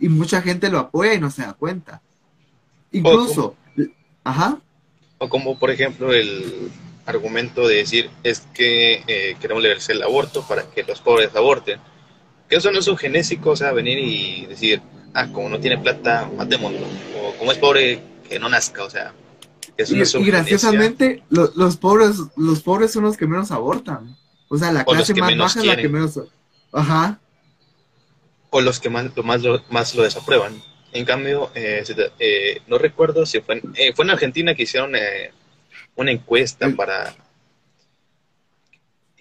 Y 0.00 0.08
mucha 0.08 0.40
gente 0.40 0.70
lo 0.70 0.78
apoya 0.78 1.12
y 1.12 1.20
no 1.20 1.30
se 1.30 1.42
da 1.42 1.52
cuenta. 1.52 2.00
Incluso, 2.92 3.56
ajá. 4.24 4.58
O 5.18 5.28
como 5.28 5.58
por 5.58 5.70
ejemplo 5.70 6.14
el 6.14 6.70
argumento 7.04 7.68
de 7.68 7.76
decir 7.76 8.08
es 8.22 8.40
que 8.54 9.02
eh, 9.06 9.36
queremos 9.38 9.62
legalizar 9.62 9.96
el 9.96 10.02
aborto 10.02 10.48
para 10.48 10.62
que 10.62 10.82
los 10.84 11.02
pobres 11.02 11.36
aborten. 11.36 11.78
Que 12.48 12.56
eso 12.56 12.72
no 12.72 12.78
es 12.78 12.88
un 12.88 12.96
genésico, 12.96 13.50
o 13.50 13.56
sea, 13.56 13.72
venir 13.72 13.98
y 13.98 14.46
decir, 14.46 14.80
ah, 15.12 15.28
como 15.30 15.50
no 15.50 15.60
tiene 15.60 15.76
plata, 15.76 16.26
matémoslo. 16.38 16.86
O 17.22 17.34
como 17.38 17.52
es 17.52 17.58
pobre, 17.58 18.02
que 18.26 18.38
no 18.38 18.48
nazca, 18.48 18.82
o 18.84 18.88
sea. 18.88 19.12
Y, 19.78 20.24
graciosamente, 20.24 21.22
los, 21.30 21.76
pobres, 21.76 22.16
los 22.36 22.62
pobres 22.62 22.90
son 22.90 23.04
los 23.04 23.16
que 23.16 23.28
menos 23.28 23.52
abortan. 23.52 24.16
O 24.48 24.58
sea, 24.58 24.72
la 24.72 24.84
clase 24.84 25.14
más 25.14 25.36
baja 25.36 25.60
es 25.60 25.66
la 25.66 25.76
que 25.76 25.88
menos. 25.88 26.20
Ajá. 26.72 27.20
O 28.50 28.60
los 28.60 28.80
que 28.80 28.90
más, 28.90 29.16
más, 29.24 29.42
lo, 29.42 29.62
más 29.70 29.94
lo 29.94 30.02
desaprueban. 30.02 30.60
En 30.92 31.04
cambio, 31.04 31.52
eh, 31.54 31.84
eh, 32.18 32.60
no 32.66 32.78
recuerdo 32.78 33.24
si 33.24 33.40
fue 33.40 33.56
en, 33.56 33.72
eh, 33.76 33.92
fue 33.94 34.04
en 34.04 34.10
Argentina 34.10 34.54
que 34.54 34.64
hicieron 34.64 34.94
una 35.94 36.10
encuesta 36.10 36.68
para 36.70 37.14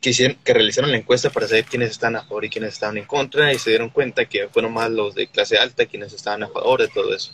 que, 0.01 0.10
hicieron, 0.10 0.38
que 0.43 0.53
realizaron 0.53 0.91
la 0.91 0.97
encuesta 0.97 1.30
para 1.30 1.47
saber 1.47 1.66
quiénes 1.66 1.91
están 1.91 2.16
a 2.16 2.24
favor 2.24 2.45
y 2.45 2.49
quiénes 2.49 2.74
estaban 2.74 2.97
en 2.97 3.05
contra 3.05 3.53
y 3.53 3.60
se 3.60 3.70
dieron 3.70 3.89
cuenta 3.89 4.26
que 4.26 4.47
fueron 4.47 4.74
más 4.74 4.89
los 4.89 5.14
de 5.14 5.28
clase 5.28 5.58
alta 5.58 5.86
quienes 5.86 6.14
estaban 6.14 6.43
a 6.43 6.47
favor 6.47 6.82
de 6.82 6.88
todo 6.88 7.14
eso. 7.14 7.34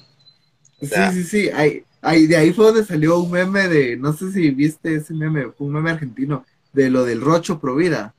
sí, 0.82 0.90
sí, 1.14 1.24
sí. 1.24 1.84
De 2.04 2.36
ahí 2.36 2.52
fue 2.52 2.66
donde 2.66 2.84
salió 2.84 3.18
un 3.20 3.32
meme 3.32 3.70
de, 3.70 3.96
no 3.96 4.12
sé 4.12 4.32
si 4.34 4.52
viste 4.52 4.96
ese 4.96 5.14
meme, 5.14 5.46
fue 5.58 5.68
un 5.68 5.74
meme 5.74 5.92
argentino, 5.92 6.46
de 6.74 6.90
lo 6.90 7.06
del 7.06 7.22
rocho 7.22 7.60
pro 7.60 7.76
vida. 7.76 8.14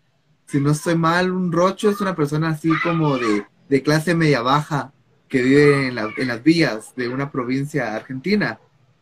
Si 0.46 0.58
no 0.58 0.70
estoy 0.70 0.94
mal, 0.94 1.30
un 1.30 1.52
rocho 1.52 1.90
es 1.90 2.00
una 2.00 2.16
persona 2.16 2.48
así 2.48 2.70
como 2.82 3.18
de, 3.18 3.44
de 3.68 3.82
clase 3.82 4.14
media 4.14 4.40
baja 4.40 4.92
que 5.28 5.42
vive 5.42 5.88
en, 5.88 5.94
las 5.96 6.42
vías 6.42 6.94
de 6.96 7.08
una 7.08 7.30
provincia 7.30 7.94
argentina. 7.94 8.58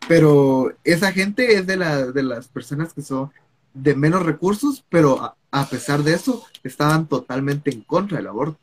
Pero 0.09 0.73
esa 0.83 1.13
gente 1.13 1.55
es 1.55 1.67
de, 1.67 1.77
de 2.13 2.23
las 2.23 2.49
personas 2.49 2.93
que 2.93 3.03
son 3.03 3.31
de 3.75 3.95
menos 3.95 4.25
recursos, 4.25 4.85
pero 4.89 5.37
a, 5.51 5.67
pesar 5.67 6.03
de 6.03 6.15
eso 6.15 6.45
estaban 6.65 7.07
totalmente 7.07 7.71
en 7.71 7.83
contra 7.83 8.19
del 8.19 8.27
aborto. 8.27 8.59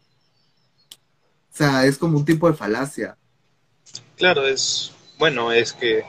O 1.52 1.56
sea, 1.60 1.86
es 1.86 1.98
como 1.98 2.18
un 2.18 2.26
tipo 2.26 2.50
de 2.50 2.58
falacia. 2.58 3.18
Claro, 4.18 4.46
es, 4.48 4.92
bueno, 5.20 5.52
es 5.52 5.74
que, 5.74 6.04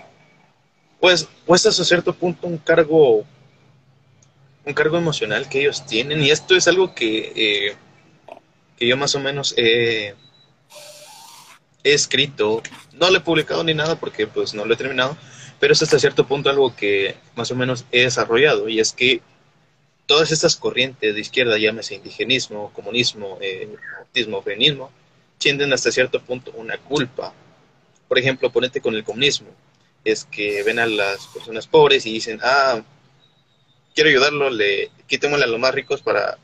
pues, 1.01 1.29
pues 1.45 1.67
hasta 1.67 1.85
cierto 1.85 2.15
punto 2.15 2.47
un 2.47 2.57
cargo, 2.57 3.25
un 4.65 4.75
cargo 4.75 4.97
emocional 4.97 5.49
que 5.49 5.61
ellos 5.61 5.85
tienen, 5.85 6.23
y 6.23 6.31
esto 6.31 6.57
es 6.57 6.67
algo 6.69 6.95
que, 6.95 7.33
eh, 7.37 7.77
que 8.79 8.87
yo 8.87 8.97
más 8.97 9.15
o 9.15 9.21
menos 9.21 9.53
he 9.59 10.15
escrito, 11.85 12.63
no 12.93 13.11
lo 13.11 13.19
he 13.19 13.21
publicado 13.21 13.65
ni 13.65 13.75
nada 13.75 13.99
porque 13.99 14.27
pues 14.27 14.55
no 14.55 14.65
lo 14.65 14.75
he 14.75 14.77
terminado, 14.77 15.17
pero 15.59 15.73
es 15.73 15.83
hasta 15.83 15.99
cierto 15.99 16.27
punto 16.27 16.51
algo 16.51 16.75
que 16.75 17.17
más 17.37 17.51
o 17.51 17.57
menos 17.57 17.85
he 17.93 18.03
desarrollado. 18.03 18.69
Y 18.69 18.81
es 18.81 18.93
que 18.93 19.21
todas 20.07 20.33
estas 20.33 20.57
corrientes 20.57 21.15
de 21.15 21.21
izquierda, 21.21 21.59
llámese 21.59 21.95
indigenismo, 21.95 22.73
comunismo, 22.73 23.39
eh, 23.41 23.69
autismo, 23.99 24.43
feminismo, 24.43 24.91
tienden 25.39 25.73
hasta 25.73 25.93
cierto 25.93 26.21
punto 26.21 26.53
una 26.53 26.79
culpa. 26.79 27.33
Por 28.11 28.19
ejemplo, 28.19 28.51
ponete 28.51 28.81
con 28.81 28.97
el 28.97 29.05
comunismo. 29.05 29.47
es 30.05 30.25
que 30.25 30.65
ven 30.65 30.81
a 30.81 30.87
las 30.87 31.29
personas 31.29 31.69
pobres 31.69 32.05
y 32.07 32.13
dicen, 32.13 32.41
ah, 32.43 32.83
quiero 33.95 34.11
ayudarlo, 34.11 34.51
le 34.51 34.91
quitémosle 35.07 35.45
a 35.45 35.47
los 35.47 35.61
más 35.61 35.73
ricos 35.73 36.03
para... 36.03 36.37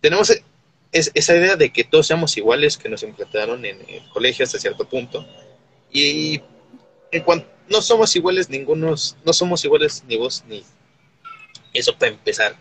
Tenemos 0.00 0.30
e- 0.30 0.42
es, 0.90 1.12
esa 1.14 1.36
idea 1.36 1.54
de 1.54 1.70
que 1.72 1.84
todos 1.84 2.08
seamos 2.08 2.36
iguales 2.36 2.78
que 2.78 2.88
nos 2.88 3.04
implantaron 3.04 3.64
en 3.64 3.80
el 3.88 4.08
colegio 4.08 4.44
hasta 4.44 4.58
cierto 4.58 4.88
punto. 4.88 5.24
Y 5.92 6.40
en 7.12 7.24
no 7.68 7.80
somos 7.80 8.16
iguales 8.16 8.50
ningunos, 8.50 9.16
no 9.24 9.32
somos 9.32 9.64
iguales 9.64 10.02
ni 10.08 10.16
vos 10.16 10.42
ni 10.48 10.64
eso 11.72 11.96
para 11.96 12.10
empezar. 12.10 12.56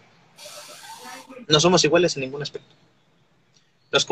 No 1.47 1.59
somos 1.59 1.83
iguales 1.83 2.15
en 2.15 2.21
ningún 2.21 2.43
aspecto. 2.43 2.75
Los, 3.89 4.05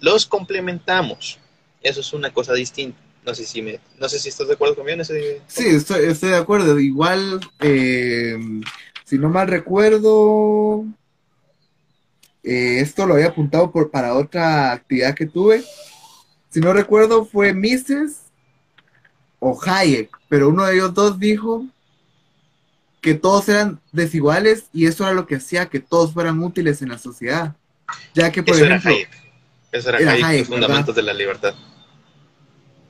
los 0.00 0.26
complementamos. 0.26 1.38
Eso 1.84 2.00
es 2.00 2.12
una 2.12 2.32
cosa 2.32 2.52
distinta. 2.52 3.03
No 3.24 3.34
sé 3.34 3.46
si 3.46 3.62
me, 3.62 3.80
no 3.98 4.08
sé 4.08 4.18
si 4.18 4.28
estás 4.28 4.48
de 4.48 4.54
acuerdo 4.54 4.76
conmigo 4.76 4.94
en 4.94 5.00
ese. 5.00 5.40
Sí, 5.46 5.66
estoy, 5.68 6.04
estoy 6.04 6.30
de 6.30 6.36
acuerdo. 6.36 6.78
Igual, 6.78 7.40
eh, 7.60 8.36
si 9.04 9.18
no 9.18 9.30
mal 9.30 9.48
recuerdo, 9.48 10.84
eh, 12.42 12.80
esto 12.80 13.06
lo 13.06 13.14
había 13.14 13.28
apuntado 13.28 13.72
por, 13.72 13.90
para 13.90 14.14
otra 14.14 14.72
actividad 14.72 15.14
que 15.14 15.26
tuve. 15.26 15.64
Si 16.50 16.60
no 16.60 16.72
recuerdo, 16.72 17.24
fue 17.24 17.54
Mises 17.54 18.24
o 19.38 19.58
Hayek, 19.60 20.10
pero 20.28 20.50
uno 20.50 20.64
de 20.66 20.74
ellos 20.74 20.92
dos 20.92 21.18
dijo 21.18 21.66
que 23.00 23.14
todos 23.14 23.48
eran 23.48 23.80
desiguales 23.92 24.64
y 24.72 24.86
eso 24.86 25.04
era 25.04 25.14
lo 25.14 25.26
que 25.26 25.36
hacía 25.36 25.68
que 25.68 25.80
todos 25.80 26.12
fueran 26.12 26.42
útiles 26.42 26.80
en 26.82 26.90
la 26.90 26.98
sociedad. 26.98 27.56
Ya 28.14 28.30
que, 28.30 28.42
por 28.42 28.54
Eso 28.54 28.64
ejemplo, 28.64 28.90
era 28.90 28.96
Hayek. 28.96 29.10
Eso 29.72 29.88
era, 29.88 29.98
era 29.98 30.12
Hayek, 30.12 30.24
Hayek, 30.24 30.40
los 30.40 30.48
fundamentos 30.48 30.86
¿verdad? 30.86 30.94
de 30.94 31.02
la 31.02 31.14
libertad. 31.14 31.54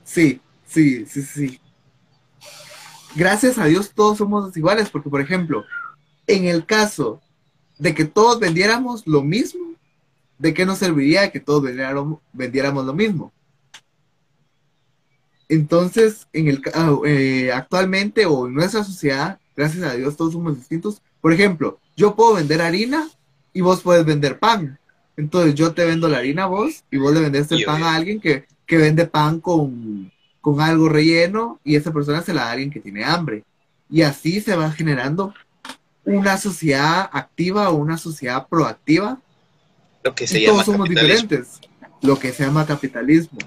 Sí, 0.05 0.41
sí, 0.67 1.07
sí, 1.07 1.23
sí. 1.23 1.61
Gracias 3.17 3.59
a 3.59 3.67
Dios 3.67 3.93
todos 3.95 4.19
somos 4.19 4.47
desiguales, 4.47 4.91
porque 4.91 5.09
por 5.09 5.21
ejemplo, 5.21 5.65
en 6.27 6.45
el 6.47 6.67
caso 6.67 7.21
de 7.79 7.95
que 7.95 8.05
todos 8.05 8.39
vendiéramos 8.39 9.07
lo 9.07 9.23
mismo, 9.23 9.75
¿de 10.39 10.53
qué 10.53 10.67
nos 10.67 10.79
serviría 10.79 11.31
que 11.31 11.41
todos 11.41 11.63
vendiéramos, 11.63 12.21
vendiéramos 12.33 12.85
lo 12.85 12.93
mismo? 12.93 13.33
Entonces, 15.49 16.27
en 16.33 16.49
el, 16.49 16.63
ah, 16.75 16.97
eh, 17.07 17.53
actualmente 17.53 18.27
o 18.27 18.47
en 18.47 18.55
nuestra 18.55 18.83
sociedad, 18.83 19.39
gracias 19.57 19.85
a 19.85 19.95
Dios 19.95 20.17
todos 20.17 20.33
somos 20.33 20.57
distintos. 20.57 21.03
Por 21.21 21.33
ejemplo, 21.33 21.79
yo 21.97 22.17
puedo 22.17 22.35
vender 22.35 22.61
harina 22.63 23.09
y 23.53 23.61
vos 23.61 23.83
puedes 23.83 24.05
vender 24.05 24.39
pan. 24.39 24.79
Entonces 25.17 25.55
yo 25.55 25.73
te 25.73 25.85
vendo 25.85 26.09
la 26.09 26.19
harina 26.19 26.45
a 26.45 26.47
vos 26.47 26.83
y 26.91 26.97
vos 26.97 27.15
le 27.15 27.21
vendés 27.21 27.51
el 27.53 27.65
pan 27.65 27.85
a 27.85 27.95
alguien 27.95 28.21
que, 28.21 28.47
que 28.67 28.77
vende 28.77 29.07
pan 29.07 29.41
con, 29.41 30.13
con 30.41 30.61
algo 30.61 30.89
relleno 30.89 31.61
y 31.65 31.77
esa 31.77 31.93
persona 31.93 32.23
se 32.23 32.35
la 32.35 32.43
da 32.43 32.49
a 32.49 32.53
alguien 32.53 32.71
que 32.71 32.81
tiene 32.81 33.05
hambre. 33.05 33.45
Y 33.91 34.03
así 34.03 34.41
se 34.41 34.57
va 34.57 34.71
generando 34.73 35.35
una 36.05 36.37
sociedad 36.37 37.09
activa 37.13 37.71
o 37.71 37.77
una 37.77 37.97
sociedad 37.97 38.47
proactiva 38.49 39.19
Lo 40.03 40.15
que 40.15 40.27
se 40.27 40.39
y 40.39 40.43
llama 40.43 40.53
todos 40.53 40.67
somos 40.67 40.89
diferentes. 40.89 41.61
Lo 42.03 42.19
que 42.19 42.33
se 42.33 42.45
llama 42.45 42.67
capitalismo. 42.67 43.39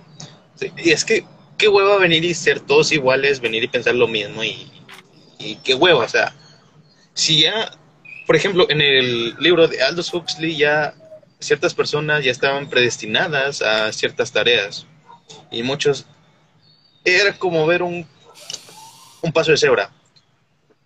Sí, 0.55 0.71
Y 0.77 0.91
es 0.91 1.05
que, 1.05 1.25
qué 1.57 1.67
hueva 1.67 1.97
venir 1.97 2.25
y 2.25 2.33
ser 2.33 2.59
todos 2.59 2.91
iguales, 2.91 3.41
venir 3.41 3.63
y 3.63 3.67
pensar 3.67 3.93
lo 3.93 4.07
mismo 4.07 4.43
y, 4.43 4.71
y 5.37 5.55
qué 5.57 5.75
hueva, 5.75 6.05
o 6.05 6.09
sea, 6.09 6.35
si 7.13 7.41
ya, 7.41 7.71
por 8.25 8.35
ejemplo, 8.35 8.67
en 8.69 8.81
el 8.81 9.35
libro 9.39 9.67
de 9.67 9.81
Aldous 9.81 10.13
Huxley 10.13 10.57
ya 10.57 10.95
ciertas 11.39 11.75
personas 11.75 12.23
ya 12.23 12.31
estaban 12.31 12.69
predestinadas 12.69 13.61
a 13.61 13.91
ciertas 13.93 14.31
tareas 14.31 14.87
y 15.51 15.63
muchos, 15.63 16.05
era 17.03 17.37
como 17.37 17.65
ver 17.65 17.83
un, 17.83 18.07
un 19.21 19.31
paso 19.31 19.51
de 19.51 19.57
cebra, 19.57 19.91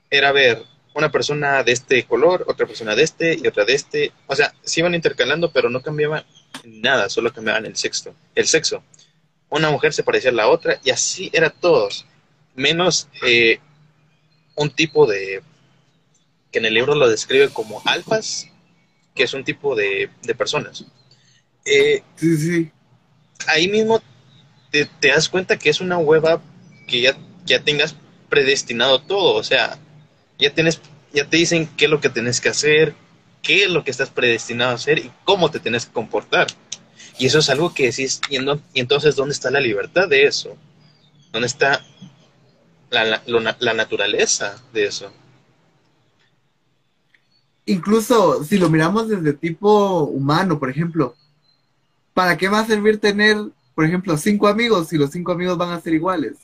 era 0.10 0.32
ver 0.32 0.64
una 0.94 1.12
persona 1.12 1.64
de 1.64 1.72
este 1.72 2.04
color, 2.06 2.46
otra 2.48 2.68
persona 2.68 2.96
de 2.96 3.04
este 3.04 3.40
y 3.42 3.48
otra 3.48 3.66
de 3.66 3.74
este, 3.74 4.12
o 4.28 4.36
sea, 4.36 4.54
se 4.64 4.82
iban 4.82 4.94
intercalando 4.96 5.52
pero 5.52 5.70
no 5.70 5.82
cambiaban 5.82 6.26
nada, 6.66 7.10
solo 7.10 7.34
cambiaban 7.34 7.66
el 7.66 7.78
sexo, 7.78 8.14
el 8.36 8.46
sexo 8.48 8.84
una 9.52 9.70
mujer 9.70 9.94
se 9.94 10.04
parecía 10.04 10.32
a 10.32 10.34
la 10.34 10.48
otra 10.48 10.80
y 10.84 10.90
así 10.90 11.30
era 11.34 11.50
todos, 11.50 12.06
menos 12.56 13.08
eh, 13.28 13.60
un 14.56 14.72
tipo 14.72 15.06
de, 15.06 15.44
que 16.52 16.60
en 16.60 16.66
el 16.66 16.74
libro 16.74 16.96
lo 16.96 17.08
describe 17.08 17.50
como 17.50 17.82
alfas, 17.86 18.48
que 19.14 19.24
es 19.24 19.34
un 19.34 19.44
tipo 19.44 19.76
de, 19.76 20.10
de 20.24 20.36
personas. 20.36 20.86
Eh, 21.66 22.02
Sí, 22.16 22.38
sí. 22.38 22.72
ahí 23.48 23.68
mismo 23.68 24.02
te, 24.72 24.86
te 24.86 25.10
das 25.10 25.30
cuenta 25.30 25.58
que 25.58 25.70
es 25.70 25.82
una 25.82 25.98
hueva 25.98 26.42
que 26.88 27.02
ya, 27.02 27.18
ya 27.46 27.64
tengas 27.64 27.96
predestinado 28.30 29.02
todo, 29.02 29.36
o 29.36 29.44
sea, 29.44 29.78
ya 30.40 30.54
tienes, 30.54 30.82
ya 31.14 31.26
te 31.30 31.38
dicen 31.38 31.70
qué 31.78 31.86
es 31.86 31.92
lo 31.92 32.02
que 32.02 32.10
tienes 32.10 32.42
que 32.42 32.50
hacer, 32.50 32.96
qué 33.42 33.64
es 33.66 33.70
lo 33.70 33.84
que 33.84 33.92
estás 33.92 34.10
predestinado 34.10 34.72
a 34.72 34.76
hacer 34.76 35.00
y 35.00 35.12
cómo 35.26 35.52
te 35.52 35.60
tienes 35.60 35.86
que 35.86 35.94
comportar. 35.94 36.48
Y 37.20 37.28
eso 37.28 37.40
es 37.40 37.50
algo 37.50 37.74
que 37.74 37.86
decís, 37.88 38.22
y, 38.30 38.38
y 38.74 38.80
entonces, 38.82 39.16
¿dónde 39.16 39.34
está 39.34 39.52
la 39.52 39.60
libertad 39.60 40.08
de 40.10 40.26
eso? 40.26 40.58
¿Dónde 41.32 41.48
está 41.48 41.84
la, 42.92 43.04
la- 43.06 43.24
lo 43.26 43.40
na- 43.40 43.58
la 43.60 43.74
naturaleza 43.74 44.56
de 44.74 44.86
eso? 44.86 45.12
Incluso 47.66 48.44
si 48.44 48.58
lo 48.58 48.70
miramos 48.70 49.08
desde 49.08 49.34
tipo 49.34 50.04
humano, 50.04 50.60
por 50.60 50.70
ejemplo, 50.70 51.16
¿para 52.14 52.38
qué 52.38 52.50
va 52.50 52.60
a 52.60 52.68
servir 52.68 53.00
tener, 53.00 53.38
por 53.82 53.88
ejemplo, 53.88 54.16
cinco 54.16 54.48
amigos 54.48 54.90
si 54.90 54.96
los 54.96 55.10
cinco 55.10 55.32
amigos 55.32 55.58
van 55.58 55.72
a 55.72 55.82
ser 55.82 55.96
iguales? 55.96 56.38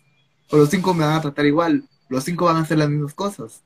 O 0.49 0.57
los 0.57 0.71
cinco 0.71 0.91
me 0.95 1.05
van 1.05 1.17
a 1.17 1.21
tratar 1.21 1.45
igual, 1.45 1.83
los 2.09 2.23
cinco 2.23 2.45
van 2.45 2.55
a 2.55 2.61
hacer 2.61 2.79
las 2.79 2.89
mismas 2.89 3.13
cosas. 3.13 3.61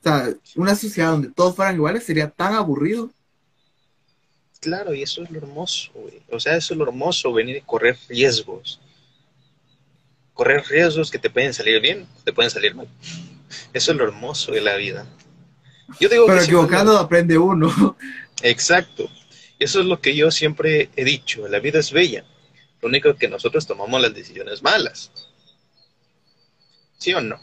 O 0.00 0.02
sea, 0.02 0.32
una 0.56 0.74
sociedad 0.74 1.10
donde 1.10 1.28
todos 1.28 1.54
fueran 1.54 1.74
iguales 1.74 2.02
sería 2.02 2.30
tan 2.30 2.54
aburrido. 2.54 3.10
Claro, 4.58 4.94
y 4.94 5.02
eso 5.02 5.22
es 5.22 5.30
lo 5.30 5.36
hermoso, 5.36 5.90
güey. 5.92 6.22
O 6.30 6.40
sea, 6.40 6.56
eso 6.56 6.72
es 6.72 6.78
lo 6.78 6.84
hermoso, 6.84 7.30
venir 7.30 7.56
y 7.56 7.60
correr 7.60 7.98
riesgos. 8.08 8.80
Correr 10.32 10.64
riesgos 10.66 11.10
que 11.10 11.18
te 11.18 11.28
pueden 11.28 11.52
salir 11.52 11.82
bien, 11.82 12.06
te 12.24 12.32
pueden 12.32 12.50
salir 12.50 12.74
mal. 12.74 12.88
Eso 13.74 13.92
es 13.92 13.98
lo 13.98 14.04
hermoso 14.04 14.50
de 14.52 14.62
la 14.62 14.76
vida. 14.76 15.06
Yo 16.00 16.08
digo 16.08 16.24
Pero 16.24 16.38
que 16.38 16.44
siempre 16.44 16.44
equivocando 16.44 16.96
aprende 16.96 17.36
uno. 17.36 17.98
Exacto. 18.42 19.10
Eso 19.58 19.80
es 19.80 19.84
lo 19.84 20.00
que 20.00 20.16
yo 20.16 20.30
siempre 20.30 20.88
he 20.96 21.04
dicho. 21.04 21.46
La 21.48 21.60
vida 21.60 21.80
es 21.80 21.92
bella. 21.92 22.24
Lo 22.84 22.88
único 22.88 23.16
que 23.16 23.28
nosotros 23.28 23.66
tomamos 23.66 23.98
las 23.98 24.12
decisiones 24.12 24.62
malas. 24.62 25.10
¿Sí 26.98 27.14
o 27.14 27.22
no? 27.22 27.36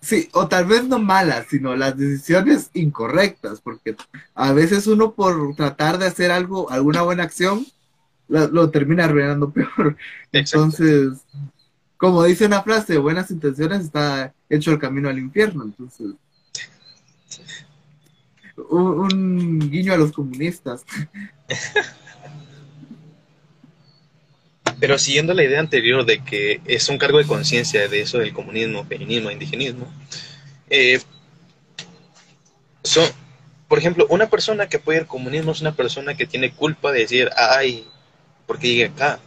Sí, 0.00 0.28
o 0.32 0.48
tal 0.48 0.64
vez 0.64 0.82
no 0.82 0.98
malas, 0.98 1.46
sino 1.48 1.76
las 1.76 1.96
decisiones 1.96 2.68
incorrectas, 2.74 3.60
porque 3.60 3.94
a 4.34 4.52
veces 4.52 4.88
uno 4.88 5.12
por 5.12 5.54
tratar 5.54 5.98
de 5.98 6.06
hacer 6.06 6.32
algo, 6.32 6.68
alguna 6.72 7.02
buena 7.02 7.22
acción, 7.22 7.68
lo, 8.26 8.48
lo 8.48 8.68
termina 8.70 9.04
arruinando 9.04 9.48
peor. 9.52 9.96
Entonces, 10.32 11.20
como 11.96 12.24
dice 12.24 12.46
una 12.46 12.64
frase, 12.64 12.98
buenas 12.98 13.30
intenciones 13.30 13.82
está 13.82 14.34
hecho 14.48 14.72
el 14.72 14.80
camino 14.80 15.08
al 15.08 15.20
infierno. 15.20 15.62
Entonces, 15.62 16.16
un, 18.68 18.80
un 18.80 19.70
guiño 19.70 19.92
a 19.92 19.98
los 19.98 20.10
comunistas. 20.10 20.84
Pero 24.80 24.98
siguiendo 24.98 25.34
la 25.34 25.42
idea 25.42 25.60
anterior 25.60 26.04
de 26.04 26.22
que 26.24 26.60
es 26.66 26.88
un 26.88 26.98
cargo 26.98 27.18
de 27.18 27.26
conciencia 27.26 27.88
de 27.88 28.00
eso 28.00 28.18
del 28.18 28.32
comunismo, 28.32 28.84
feminismo, 28.84 29.30
indigenismo, 29.30 29.92
eh, 30.70 31.00
son, 32.84 33.08
por 33.68 33.78
ejemplo, 33.78 34.06
una 34.08 34.30
persona 34.30 34.68
que 34.68 34.76
apoya 34.76 35.00
el 35.00 35.06
comunismo 35.06 35.52
es 35.52 35.60
una 35.60 35.74
persona 35.74 36.14
que 36.16 36.26
tiene 36.26 36.52
culpa 36.52 36.92
de 36.92 37.00
decir, 37.00 37.28
ay, 37.36 37.86
¿por 38.46 38.58
qué 38.58 38.68
llegué 38.68 38.84
acá? 38.86 39.18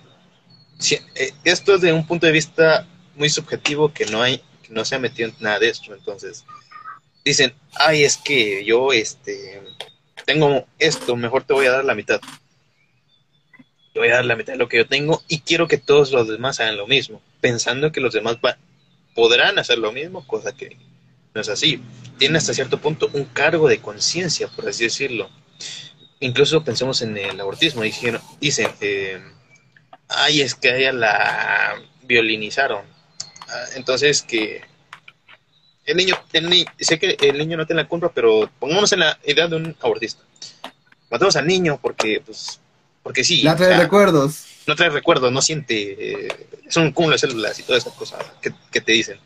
Si- 0.79 0.99
eh, 1.15 1.31
esto 1.43 1.75
es 1.75 1.81
de 1.81 1.93
un 1.93 2.07
punto 2.07 2.25
de 2.25 2.31
vista 2.31 2.87
muy 3.15 3.29
subjetivo 3.29 3.93
que 3.93 4.05
no 4.05 4.21
hay, 4.23 4.37
que 4.63 4.69
no 4.73 4.85
se 4.85 4.95
ha 4.95 4.99
metido 4.99 5.29
en 5.29 5.35
nada 5.41 5.59
de 5.59 5.69
esto. 5.69 5.93
Entonces, 5.93 6.45
dicen, 7.25 7.53
ay, 7.75 8.03
es 8.03 8.17
que 8.17 8.63
yo, 8.65 8.93
este, 8.93 9.61
tengo 10.25 10.65
esto, 10.79 11.15
mejor 11.15 11.43
te 11.43 11.53
voy 11.53 11.65
a 11.67 11.71
dar 11.71 11.85
la 11.85 11.93
mitad 11.93 12.21
voy 13.99 14.09
a 14.09 14.15
dar 14.15 14.25
la 14.25 14.35
mitad 14.35 14.53
de 14.53 14.59
lo 14.59 14.69
que 14.69 14.77
yo 14.77 14.87
tengo 14.87 15.21
y 15.27 15.41
quiero 15.41 15.67
que 15.67 15.77
todos 15.77 16.11
los 16.11 16.27
demás 16.27 16.59
hagan 16.59 16.77
lo 16.77 16.87
mismo, 16.87 17.21
pensando 17.41 17.91
que 17.91 18.01
los 18.01 18.13
demás 18.13 18.37
podrán 19.13 19.59
hacer 19.59 19.77
lo 19.77 19.91
mismo, 19.91 20.25
cosa 20.25 20.55
que 20.55 20.77
no 21.33 21.41
es 21.41 21.49
así. 21.49 21.81
Tienen 22.17 22.37
hasta 22.37 22.53
cierto 22.53 22.79
punto 22.79 23.09
un 23.13 23.25
cargo 23.25 23.67
de 23.67 23.79
conciencia, 23.79 24.47
por 24.47 24.67
así 24.67 24.85
decirlo. 24.85 25.29
Incluso 26.19 26.63
pensemos 26.63 27.01
en 27.01 27.17
el 27.17 27.39
abortismo, 27.39 27.81
dijeron, 27.81 28.21
dicen, 28.39 28.69
eh, 28.79 29.21
ay, 30.07 30.41
es 30.41 30.55
que 30.55 30.77
ella 30.77 30.93
la 30.93 31.81
violinizaron. 32.03 32.85
Ah, 33.47 33.65
Entonces 33.75 34.21
que 34.21 34.61
el 35.85 35.97
niño, 35.97 36.15
sé 36.79 36.99
que 36.99 37.17
el 37.19 37.37
niño 37.37 37.57
no 37.57 37.65
tiene 37.65 37.81
la 37.81 37.87
culpa, 37.87 38.11
pero 38.13 38.49
pongámonos 38.59 38.91
en 38.93 38.99
la 38.99 39.19
idea 39.25 39.47
de 39.47 39.55
un 39.55 39.75
abortista. 39.81 40.23
Matamos 41.09 41.35
al 41.35 41.47
niño 41.47 41.79
porque, 41.81 42.21
pues, 42.25 42.60
porque 43.03 43.23
sí. 43.23 43.41
La 43.41 43.53
o 43.53 43.55
trae 43.55 43.69
sea, 43.69 43.79
recuerdos. 43.79 44.45
no 44.67 44.75
trae 44.75 44.89
recuerdos, 44.89 45.31
no 45.31 45.41
siente, 45.41 46.25
eh, 46.25 46.47
es 46.65 46.77
un 46.77 46.91
cúmulo 46.91 47.13
de 47.13 47.19
células 47.19 47.59
y 47.59 47.63
toda 47.63 47.77
esa 47.77 47.91
cosa 47.91 48.17
que, 48.41 48.53
que 48.71 48.81
te 48.81 48.91
dicen. 48.91 49.19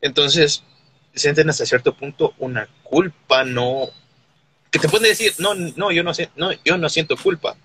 Entonces, 0.00 0.62
sienten 1.14 1.50
hasta 1.50 1.66
cierto 1.66 1.94
punto 1.94 2.34
una 2.38 2.68
culpa, 2.82 3.44
no... 3.44 3.88
Que 4.70 4.78
te 4.78 4.88
pueden 4.88 5.08
decir, 5.08 5.32
no, 5.38 5.54
no, 5.54 5.90
yo 5.90 6.02
no, 6.02 6.12
no, 6.36 6.50
yo 6.64 6.76
no 6.76 6.88
siento 6.88 7.16
culpa. 7.16 7.56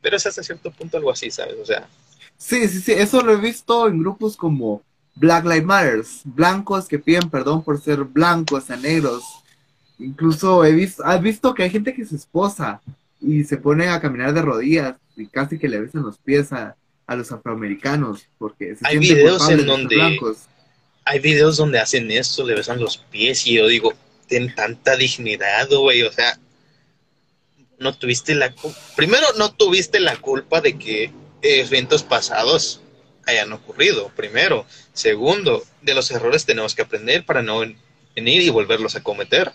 Pero 0.00 0.16
es 0.16 0.26
hasta 0.26 0.42
cierto 0.42 0.70
punto 0.70 0.96
algo 0.96 1.10
así, 1.10 1.30
¿sabes? 1.30 1.54
O 1.60 1.64
sea... 1.64 1.88
Sí, 2.36 2.68
sí, 2.68 2.80
sí, 2.80 2.92
eso 2.92 3.22
lo 3.22 3.32
he 3.32 3.36
visto 3.36 3.88
en 3.88 4.00
grupos 4.00 4.36
como 4.36 4.82
Black 5.14 5.44
Lives 5.44 5.64
Matter, 5.64 6.04
blancos 6.24 6.86
que 6.86 6.98
piden 6.98 7.30
perdón 7.30 7.64
por 7.64 7.80
ser 7.80 8.04
blancos 8.04 8.70
a 8.70 8.76
negros. 8.76 9.22
Incluso 9.98 10.62
he 10.64 10.72
visto, 10.72 11.02
has 11.04 11.22
visto 11.22 11.54
que 11.54 11.62
hay 11.62 11.70
gente 11.70 11.94
que 11.94 12.04
se 12.04 12.16
esposa 12.16 12.82
y 13.20 13.44
se 13.44 13.56
pone 13.56 13.88
a 13.88 14.00
caminar 14.00 14.32
de 14.34 14.42
rodillas 14.42 14.96
y 15.16 15.26
casi 15.26 15.58
que 15.58 15.68
le 15.68 15.80
besan 15.80 16.02
los 16.02 16.18
pies 16.18 16.52
a, 16.52 16.76
los 17.08 17.30
afroamericanos 17.30 18.26
porque 18.36 18.74
se 18.74 18.86
hay 18.86 18.98
videos 18.98 19.48
en 19.48 19.64
donde 19.64 20.18
hay 21.04 21.20
videos 21.20 21.56
donde 21.56 21.78
hacen 21.78 22.10
esto, 22.10 22.44
le 22.44 22.54
besan 22.54 22.80
los 22.80 22.96
pies 22.98 23.46
y 23.46 23.54
yo 23.54 23.68
digo, 23.68 23.94
ten 24.26 24.52
tanta 24.54 24.96
dignidad, 24.96 25.68
güey, 25.70 26.02
o 26.02 26.10
sea, 26.10 26.36
no 27.78 27.96
tuviste 27.96 28.34
la 28.34 28.52
primero 28.96 29.26
no 29.38 29.52
tuviste 29.52 30.00
la 30.00 30.16
culpa 30.16 30.60
de 30.60 30.76
que 30.76 31.12
eventos 31.42 32.02
pasados 32.02 32.80
hayan 33.26 33.52
ocurrido, 33.52 34.10
primero. 34.16 34.66
Segundo, 34.92 35.64
de 35.82 35.94
los 35.94 36.10
errores 36.10 36.46
tenemos 36.46 36.74
que 36.74 36.82
aprender 36.82 37.24
para 37.24 37.42
no 37.42 37.60
venir 38.14 38.42
y 38.42 38.50
volverlos 38.50 38.96
a 38.96 39.02
cometer. 39.02 39.52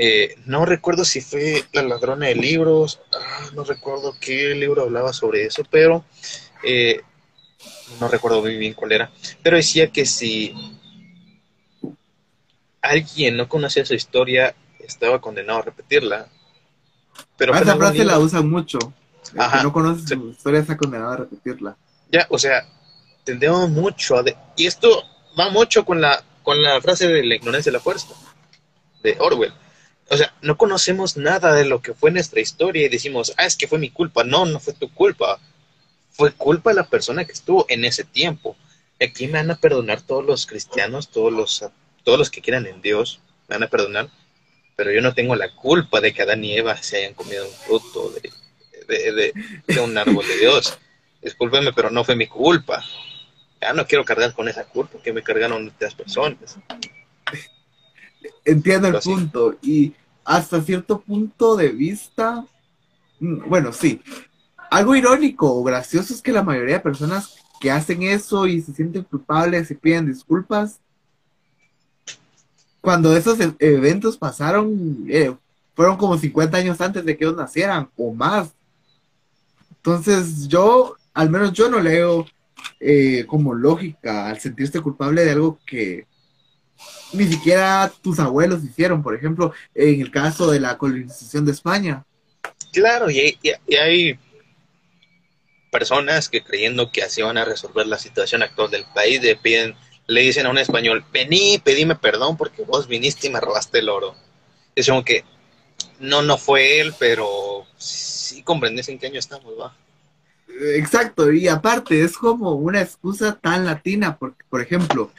Eh, 0.00 0.36
no 0.46 0.64
recuerdo 0.64 1.04
si 1.04 1.20
fue 1.20 1.64
La 1.72 1.82
ladrona 1.82 2.26
de 2.26 2.36
libros, 2.36 3.00
ah, 3.12 3.50
no 3.52 3.64
recuerdo 3.64 4.14
qué 4.20 4.54
libro 4.54 4.82
hablaba 4.82 5.12
sobre 5.12 5.44
eso, 5.44 5.64
pero 5.68 6.04
eh, 6.62 7.00
no 7.98 8.06
recuerdo 8.06 8.40
muy 8.40 8.56
bien 8.56 8.74
cuál 8.74 8.92
era, 8.92 9.10
pero 9.42 9.56
decía 9.56 9.90
que 9.90 10.06
si 10.06 10.54
alguien 12.80 13.36
no 13.36 13.48
conocía 13.48 13.84
su 13.84 13.94
historia, 13.94 14.54
estaba 14.78 15.20
condenado 15.20 15.58
a 15.58 15.62
repetirla. 15.62 16.28
Pero 17.36 17.52
esa 17.56 17.74
frase 17.74 18.04
la 18.04 18.20
usa 18.20 18.40
mucho. 18.40 18.78
El 19.34 19.50
que 19.50 19.62
no 19.64 19.72
conoce 19.72 20.06
su 20.06 20.28
historia 20.28 20.60
está 20.60 20.76
condenado 20.76 21.10
a 21.10 21.16
repetirla. 21.16 21.76
Ya, 22.12 22.24
o 22.30 22.38
sea, 22.38 22.68
tendemos 23.24 23.68
mucho 23.68 24.16
a 24.16 24.22
y 24.56 24.66
esto 24.68 25.02
va 25.36 25.50
mucho 25.50 25.84
con 25.84 26.00
la 26.00 26.22
con 26.44 26.62
la 26.62 26.80
frase 26.80 27.08
de 27.08 27.24
la 27.24 27.34
ignorancia 27.34 27.72
de 27.72 27.78
la 27.78 27.82
fuerza 27.82 28.14
de 29.02 29.16
Orwell. 29.18 29.52
O 30.10 30.16
sea, 30.16 30.34
no 30.40 30.56
conocemos 30.56 31.16
nada 31.16 31.54
de 31.54 31.64
lo 31.64 31.82
que 31.82 31.94
fue 31.94 32.10
nuestra 32.10 32.40
historia 32.40 32.86
y 32.86 32.88
decimos, 32.88 33.34
ah, 33.36 33.44
es 33.44 33.56
que 33.56 33.68
fue 33.68 33.78
mi 33.78 33.90
culpa. 33.90 34.24
No, 34.24 34.46
no 34.46 34.58
fue 34.60 34.72
tu 34.72 34.92
culpa 34.92 35.38
fue 36.18 36.32
culpa 36.32 36.70
de 36.70 36.76
la 36.76 36.88
persona 36.88 37.24
que 37.24 37.32
estuvo 37.32 37.64
en 37.68 37.84
ese 37.84 38.02
tiempo. 38.02 38.56
Aquí 39.00 39.28
me 39.28 39.34
van 39.34 39.52
a 39.52 39.54
perdonar 39.54 40.02
todos 40.02 40.26
los 40.26 40.46
cristianos, 40.46 41.10
todos 41.10 41.32
los, 41.32 41.64
todos 42.02 42.18
los 42.18 42.28
que 42.28 42.42
quieran 42.42 42.66
en 42.66 42.82
Dios, 42.82 43.20
me 43.46 43.54
van 43.54 43.62
a 43.62 43.70
perdonar, 43.70 44.10
pero 44.74 44.90
yo 44.90 45.00
no 45.00 45.14
tengo 45.14 45.36
la 45.36 45.54
culpa 45.54 46.00
de 46.00 46.12
que 46.12 46.22
Adán 46.22 46.42
y 46.42 46.56
Eva 46.56 46.76
se 46.76 46.96
hayan 46.98 47.14
comido 47.14 47.46
un 47.46 47.54
fruto 47.54 48.12
de, 48.88 49.32
un 49.80 49.96
árbol 49.96 50.26
de 50.26 50.38
Dios. 50.38 50.76
Discúlpeme, 51.22 51.72
pero 51.72 51.88
no 51.90 52.02
fue 52.02 52.16
mi 52.16 52.26
culpa. 52.26 52.84
Ya 53.60 53.72
no 53.72 53.86
quiero 53.86 54.04
cargar 54.04 54.34
con 54.34 54.48
esa 54.48 54.64
culpa 54.64 54.98
que 55.00 55.12
me 55.12 55.22
cargaron 55.22 55.68
otras 55.68 55.94
personas. 55.94 56.58
Entiendo 58.44 58.88
el 58.88 58.98
punto 58.98 59.56
y 59.62 59.94
hasta 60.24 60.60
cierto 60.62 61.00
punto 61.00 61.56
de 61.56 61.68
vista, 61.68 62.44
mm, 63.20 63.48
bueno, 63.48 63.72
sí, 63.72 64.00
algo 64.70 64.94
irónico 64.94 65.52
o 65.52 65.62
gracioso 65.62 66.12
es 66.12 66.20
que 66.20 66.32
la 66.32 66.42
mayoría 66.42 66.74
de 66.74 66.80
personas 66.80 67.36
que 67.60 67.70
hacen 67.70 68.02
eso 68.02 68.46
y 68.46 68.60
se 68.60 68.72
sienten 68.72 69.04
culpables 69.04 69.70
y 69.70 69.74
piden 69.74 70.06
disculpas, 70.06 70.80
cuando 72.80 73.16
esos 73.16 73.38
e-, 73.40 73.54
eventos 73.58 74.16
pasaron, 74.16 75.04
eh, 75.08 75.34
fueron 75.74 75.96
como 75.96 76.16
50 76.16 76.56
años 76.56 76.80
antes 76.80 77.04
de 77.04 77.16
que 77.16 77.24
ellos 77.24 77.36
nacieran 77.36 77.88
o 77.96 78.12
más. 78.12 78.52
Entonces 79.76 80.48
yo, 80.48 80.96
al 81.14 81.30
menos 81.30 81.52
yo 81.52 81.70
no 81.70 81.80
leo 81.80 82.26
eh, 82.80 83.24
como 83.26 83.54
lógica 83.54 84.28
al 84.28 84.38
sentirse 84.40 84.80
culpable 84.80 85.24
de 85.24 85.30
algo 85.32 85.58
que 85.64 86.06
ni 87.12 87.26
siquiera 87.26 87.90
tus 88.02 88.18
abuelos 88.18 88.64
hicieron, 88.64 89.02
por 89.02 89.14
ejemplo, 89.14 89.52
en 89.74 90.00
el 90.00 90.10
caso 90.10 90.50
de 90.50 90.60
la 90.60 90.78
colonización 90.78 91.44
de 91.44 91.52
España. 91.52 92.04
Claro, 92.72 93.10
y 93.10 93.38
hay 93.76 94.18
personas 95.70 96.28
que 96.28 96.42
creyendo 96.42 96.90
que 96.90 97.02
así 97.02 97.22
van 97.22 97.38
a 97.38 97.44
resolver 97.44 97.86
la 97.86 97.98
situación 97.98 98.42
actual 98.42 98.70
del 98.70 98.84
país, 98.94 99.22
le, 99.22 99.36
piden, 99.36 99.74
le 100.06 100.22
dicen 100.22 100.46
a 100.46 100.50
un 100.50 100.58
español, 100.58 101.04
vení, 101.12 101.58
pedime 101.58 101.94
perdón 101.94 102.36
porque 102.36 102.62
vos 102.62 102.88
viniste 102.88 103.26
y 103.26 103.30
me 103.30 103.40
robaste 103.40 103.78
el 103.78 103.88
oro. 103.88 104.14
Es 104.74 104.88
como 104.88 105.04
que 105.04 105.24
no, 106.00 106.22
no 106.22 106.38
fue 106.38 106.80
él, 106.80 106.94
pero 106.98 107.66
sí 107.76 108.42
comprendes 108.42 108.88
en 108.88 108.98
qué 108.98 109.06
año 109.06 109.18
estamos, 109.18 109.54
va. 109.58 109.76
Exacto, 110.74 111.32
y 111.32 111.46
aparte 111.46 112.02
es 112.02 112.16
como 112.16 112.52
una 112.52 112.80
excusa 112.80 113.38
tan 113.38 113.64
latina, 113.64 114.16
porque, 114.16 114.44
por 114.48 114.60
ejemplo, 114.60 115.12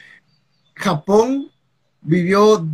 Japón 0.74 1.49
vivió, 2.02 2.64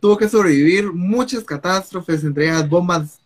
tuvo 0.00 0.16
que 0.16 0.28
sobrevivir 0.28 0.92
muchas 0.92 1.44
catástrofes, 1.44 2.24
entre 2.24 2.46
ellas 2.46 2.68
bombas 2.68 3.18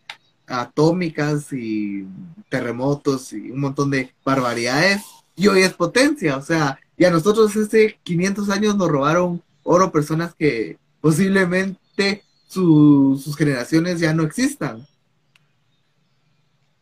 atómicas 0.47 1.53
y 1.53 2.07
terremotos 2.49 3.33
y 3.33 3.51
un 3.51 3.61
montón 3.61 3.91
de 3.91 4.13
barbaridades. 4.25 5.03
Y 5.37 5.49
hoy 5.49 5.63
es 5.63 5.73
potencia, 5.73 6.37
o 6.37 6.43
sea, 6.43 6.79
y 6.97 7.05
a 7.05 7.11
nosotros 7.11 7.57
hace 7.57 7.99
500 8.03 8.51
años 8.51 8.77
nos 8.77 8.89
robaron 8.89 9.43
oro 9.63 9.91
personas 9.91 10.35
que 10.35 10.79
posiblemente 11.01 12.25
sus 12.47 13.37
generaciones 13.37 14.01
ya 14.01 14.13
no 14.13 14.25
existan. 14.25 14.87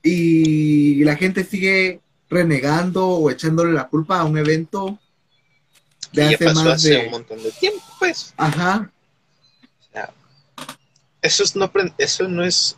Y 0.03 1.05
la 1.05 1.17
gente 1.17 1.45
sigue 1.45 2.01
renegando 2.31 3.07
o 3.07 3.31
echándole 3.31 3.73
la 3.73 3.89
culpa 3.89 4.21
a 4.21 4.25
un 4.25 4.39
evento 4.39 4.99
de 6.13 6.35
hace 6.35 6.53
más 6.53 6.83
de 6.83 6.99
un 7.07 7.11
montón 7.11 7.43
de 7.43 7.51
tiempo, 7.53 7.85
pues. 7.99 8.35
Ajá. 8.37 8.91
eso, 11.21 11.45
no, 11.55 11.71
eso 11.99 12.29
no 12.29 12.45
es 12.45 12.77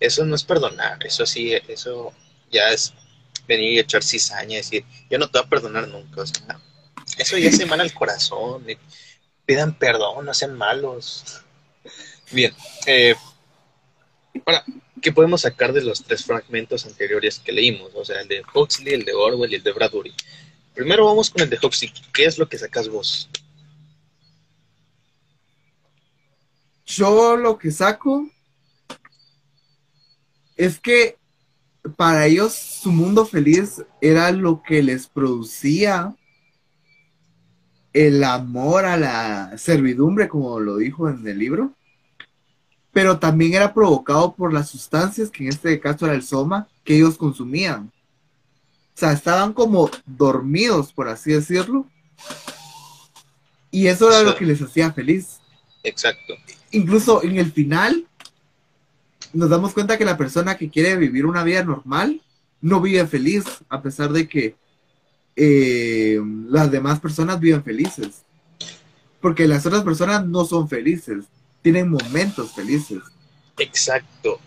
eso 0.00 0.24
no 0.24 0.34
es 0.34 0.42
perdonar, 0.44 1.04
eso 1.04 1.26
sí, 1.26 1.52
eso 1.68 2.12
ya 2.50 2.70
es 2.70 2.94
venir 3.46 3.74
y 3.74 3.78
echar 3.78 4.02
cizaña 4.02 4.54
y 4.54 4.56
decir, 4.56 4.84
yo 5.10 5.18
no 5.18 5.28
te 5.28 5.38
voy 5.38 5.46
a 5.46 5.50
perdonar 5.50 5.88
nunca, 5.88 6.22
o 6.22 6.26
sea, 6.26 6.58
eso 7.18 7.36
ya 7.36 7.52
se 7.52 7.66
mal 7.66 7.80
al 7.80 7.92
corazón, 7.92 8.64
pidan 9.44 9.74
perdón, 9.74 10.24
no 10.24 10.32
sean 10.32 10.56
malos. 10.56 11.42
Bien, 12.30 12.54
eh, 12.86 13.14
ahora, 14.46 14.64
¿qué 15.02 15.12
podemos 15.12 15.42
sacar 15.42 15.72
de 15.72 15.82
los 15.82 16.02
tres 16.02 16.24
fragmentos 16.24 16.86
anteriores 16.86 17.38
que 17.38 17.52
leímos? 17.52 17.90
O 17.94 18.04
sea, 18.04 18.20
el 18.20 18.28
de 18.28 18.42
Huxley, 18.54 18.94
el 18.94 19.04
de 19.04 19.12
Orwell 19.12 19.52
y 19.52 19.56
el 19.56 19.62
de 19.62 19.72
Bradbury. 19.72 20.14
Primero 20.80 21.04
vamos 21.04 21.28
con 21.28 21.42
el 21.42 21.50
de 21.50 21.58
Huxley. 21.62 21.92
¿Qué 22.10 22.24
es 22.24 22.38
lo 22.38 22.48
que 22.48 22.56
sacas 22.56 22.88
vos? 22.88 23.28
Yo 26.86 27.36
lo 27.36 27.58
que 27.58 27.70
saco 27.70 28.26
es 30.56 30.80
que 30.80 31.18
para 31.98 32.24
ellos 32.24 32.54
su 32.54 32.90
mundo 32.90 33.26
feliz 33.26 33.84
era 34.00 34.32
lo 34.32 34.62
que 34.62 34.82
les 34.82 35.06
producía 35.06 36.16
el 37.92 38.24
amor 38.24 38.86
a 38.86 38.96
la 38.96 39.58
servidumbre, 39.58 40.28
como 40.28 40.60
lo 40.60 40.78
dijo 40.78 41.10
en 41.10 41.28
el 41.28 41.38
libro, 41.38 41.74
pero 42.90 43.18
también 43.18 43.52
era 43.52 43.74
provocado 43.74 44.34
por 44.34 44.50
las 44.50 44.70
sustancias, 44.70 45.28
que 45.30 45.42
en 45.42 45.50
este 45.50 45.78
caso 45.78 46.06
era 46.06 46.14
el 46.14 46.22
soma, 46.22 46.68
que 46.84 46.96
ellos 46.96 47.18
consumían. 47.18 47.92
Sea, 49.00 49.12
estaban 49.12 49.54
como 49.54 49.90
dormidos, 50.04 50.92
por 50.92 51.08
así 51.08 51.32
decirlo, 51.32 51.86
y 53.70 53.86
eso 53.86 54.10
era 54.10 54.20
lo 54.20 54.36
que 54.36 54.44
les 54.44 54.60
hacía 54.60 54.92
feliz. 54.92 55.40
Exacto. 55.82 56.34
Incluso 56.70 57.24
en 57.24 57.38
el 57.38 57.50
final, 57.50 58.06
nos 59.32 59.48
damos 59.48 59.72
cuenta 59.72 59.96
que 59.96 60.04
la 60.04 60.18
persona 60.18 60.58
que 60.58 60.68
quiere 60.68 60.96
vivir 60.96 61.24
una 61.24 61.42
vida 61.42 61.64
normal 61.64 62.20
no 62.60 62.82
vive 62.82 63.06
feliz, 63.06 63.44
a 63.70 63.80
pesar 63.80 64.10
de 64.10 64.28
que 64.28 64.54
eh, 65.34 66.20
las 66.50 66.70
demás 66.70 67.00
personas 67.00 67.40
viven 67.40 67.64
felices. 67.64 68.26
Porque 69.18 69.48
las 69.48 69.64
otras 69.64 69.82
personas 69.82 70.26
no 70.26 70.44
son 70.44 70.68
felices, 70.68 71.24
tienen 71.62 71.88
momentos 71.88 72.52
felices. 72.52 72.98
Exacto. 73.58 74.38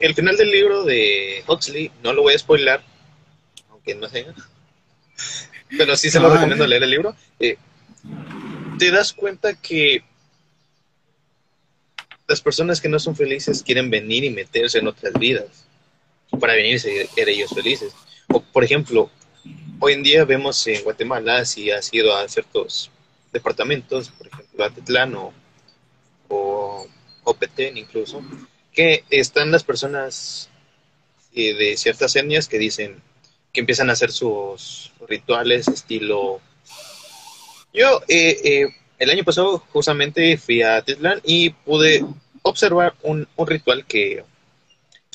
El 0.00 0.16
final 0.16 0.36
del 0.36 0.50
libro 0.50 0.82
de 0.82 1.44
Huxley, 1.46 1.92
no 2.02 2.12
lo 2.12 2.22
voy 2.22 2.34
a 2.34 2.38
spoilar, 2.40 2.82
aunque 3.80 3.94
no 3.94 4.08
sé, 4.08 4.26
pero 5.76 5.96
sí 5.96 6.10
se 6.10 6.20
lo 6.20 6.32
recomiendo 6.32 6.66
leer 6.66 6.82
el 6.82 6.90
libro. 6.90 7.16
Eh, 7.38 7.56
te 8.78 8.90
das 8.90 9.12
cuenta 9.12 9.54
que 9.54 10.02
las 12.26 12.40
personas 12.40 12.80
que 12.80 12.88
no 12.88 12.98
son 12.98 13.16
felices 13.16 13.62
quieren 13.62 13.90
venir 13.90 14.24
y 14.24 14.30
meterse 14.30 14.78
en 14.78 14.86
otras 14.86 15.12
vidas 15.14 15.66
para 16.38 16.54
venir 16.54 16.76
y 16.76 16.78
ser 16.78 17.28
ellos 17.28 17.50
felices. 17.50 17.92
O, 18.28 18.40
por 18.40 18.64
ejemplo, 18.64 19.10
hoy 19.80 19.94
en 19.94 20.02
día 20.02 20.24
vemos 20.24 20.66
en 20.66 20.82
Guatemala, 20.82 21.44
si 21.44 21.70
has 21.70 21.92
ido 21.92 22.16
a 22.16 22.28
ciertos 22.28 22.90
departamentos, 23.32 24.10
por 24.10 24.28
ejemplo, 24.28 24.64
Atitlán 24.64 25.14
o, 25.16 25.32
o, 26.28 26.86
o 27.24 27.34
Petén 27.34 27.76
incluso, 27.76 28.22
que 28.72 29.04
están 29.10 29.50
las 29.50 29.64
personas 29.64 30.48
eh, 31.34 31.54
de 31.54 31.76
ciertas 31.76 32.14
etnias 32.16 32.48
que 32.48 32.58
dicen 32.58 33.02
que 33.52 33.60
empiezan 33.60 33.90
a 33.90 33.94
hacer 33.94 34.12
sus 34.12 34.92
rituales 35.08 35.68
estilo... 35.68 36.40
Yo 37.72 38.00
eh, 38.08 38.40
eh, 38.42 38.66
el 38.98 39.10
año 39.10 39.22
pasado 39.22 39.62
justamente 39.72 40.36
fui 40.36 40.62
a 40.62 40.76
Atitlán 40.76 41.20
y 41.24 41.50
pude 41.50 42.04
observar 42.42 42.94
un, 43.02 43.28
un 43.36 43.46
ritual 43.46 43.86
que 43.86 44.24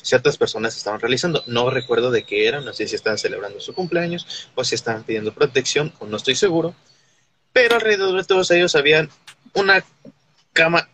ciertas 0.06 0.38
personas 0.38 0.76
estaban 0.76 1.00
realizando. 1.00 1.42
No 1.46 1.68
recuerdo 1.70 2.10
de 2.10 2.24
qué 2.24 2.46
era, 2.46 2.60
no 2.60 2.72
sé 2.72 2.86
si 2.86 2.94
estaban 2.94 3.18
celebrando 3.18 3.60
su 3.60 3.74
cumpleaños 3.74 4.48
o 4.54 4.64
si 4.64 4.74
estaban 4.74 5.04
pidiendo 5.04 5.34
protección, 5.34 5.92
o 5.98 6.06
no 6.06 6.16
estoy 6.16 6.34
seguro. 6.34 6.74
Pero 7.52 7.74
alrededor 7.74 8.16
de 8.16 8.24
todos 8.24 8.50
ellos 8.50 8.74
habían 8.76 9.10
una 9.52 9.84
cama, 10.52 10.88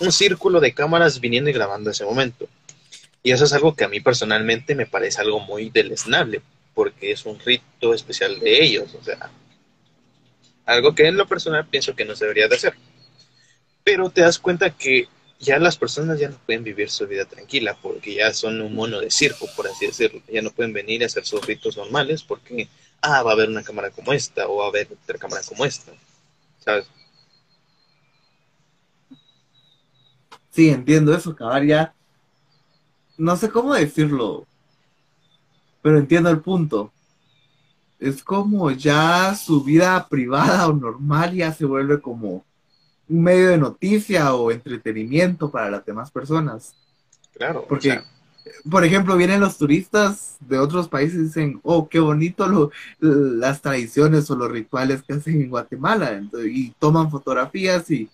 un 0.00 0.12
círculo 0.12 0.60
de 0.60 0.74
cámaras 0.74 1.20
viniendo 1.20 1.50
y 1.50 1.54
grabando 1.54 1.90
ese 1.90 2.04
momento. 2.04 2.48
Y 3.24 3.32
eso 3.32 3.44
es 3.46 3.52
algo 3.54 3.74
que 3.74 3.84
a 3.84 3.88
mí 3.88 4.00
personalmente 4.00 4.74
me 4.74 4.84
parece 4.84 5.22
algo 5.22 5.40
muy 5.40 5.70
deleznable, 5.70 6.42
porque 6.74 7.10
es 7.10 7.24
un 7.24 7.38
rito 7.40 7.94
especial 7.94 8.38
de 8.38 8.62
ellos, 8.62 8.94
o 8.94 9.02
sea, 9.02 9.30
algo 10.66 10.94
que 10.94 11.08
en 11.08 11.16
lo 11.16 11.26
personal 11.26 11.66
pienso 11.66 11.96
que 11.96 12.04
no 12.04 12.14
se 12.14 12.26
debería 12.26 12.48
de 12.48 12.56
hacer. 12.56 12.74
Pero 13.82 14.10
te 14.10 14.20
das 14.20 14.38
cuenta 14.38 14.68
que 14.70 15.08
ya 15.40 15.58
las 15.58 15.78
personas 15.78 16.20
ya 16.20 16.28
no 16.28 16.36
pueden 16.44 16.64
vivir 16.64 16.90
su 16.90 17.06
vida 17.06 17.24
tranquila 17.24 17.76
porque 17.80 18.14
ya 18.14 18.32
son 18.34 18.60
un 18.60 18.74
mono 18.74 19.00
de 19.00 19.10
circo, 19.10 19.46
por 19.56 19.68
así 19.68 19.86
decirlo. 19.86 20.20
Ya 20.30 20.42
no 20.42 20.50
pueden 20.50 20.74
venir 20.74 21.02
a 21.02 21.06
hacer 21.06 21.24
sus 21.24 21.46
ritos 21.46 21.78
normales 21.78 22.22
porque, 22.22 22.68
ah, 23.00 23.22
va 23.22 23.30
a 23.30 23.34
haber 23.34 23.48
una 23.48 23.62
cámara 23.62 23.90
como 23.90 24.12
esta 24.12 24.48
o 24.48 24.56
va 24.56 24.66
a 24.66 24.68
haber 24.68 24.88
otra 25.02 25.18
cámara 25.18 25.42
como 25.46 25.64
esta. 25.64 25.92
¿Sabes? 26.62 26.86
Sí, 30.50 30.68
entiendo 30.68 31.14
eso, 31.14 31.34
cabar 31.34 31.64
ya. 31.64 31.94
No 33.16 33.36
sé 33.36 33.50
cómo 33.50 33.74
decirlo, 33.74 34.46
pero 35.82 35.98
entiendo 35.98 36.30
el 36.30 36.40
punto. 36.40 36.92
Es 38.00 38.22
como 38.22 38.70
ya 38.70 39.34
su 39.34 39.62
vida 39.62 40.08
privada 40.08 40.68
o 40.68 40.72
normal 40.72 41.34
ya 41.34 41.52
se 41.52 41.64
vuelve 41.64 42.00
como 42.00 42.44
un 43.08 43.22
medio 43.22 43.48
de 43.48 43.58
noticia 43.58 44.34
o 44.34 44.50
entretenimiento 44.50 45.50
para 45.50 45.70
las 45.70 45.84
demás 45.84 46.10
personas. 46.10 46.74
Claro. 47.34 47.64
Porque, 47.68 47.90
o 47.90 47.94
sea, 47.94 48.04
por 48.70 48.84
ejemplo, 48.84 49.16
vienen 49.16 49.40
los 49.40 49.56
turistas 49.56 50.36
de 50.40 50.58
otros 50.58 50.88
países 50.88 51.18
y 51.18 51.24
dicen, 51.24 51.60
oh, 51.62 51.88
qué 51.88 51.98
bonito 51.98 52.46
lo, 52.46 52.70
las 53.00 53.60
tradiciones 53.62 54.30
o 54.30 54.36
los 54.36 54.50
rituales 54.50 55.02
que 55.02 55.14
hacen 55.14 55.40
en 55.40 55.50
Guatemala. 55.50 56.12
Entonces, 56.12 56.50
y 56.52 56.70
toman 56.78 57.10
fotografías 57.10 57.90
y 57.90 58.08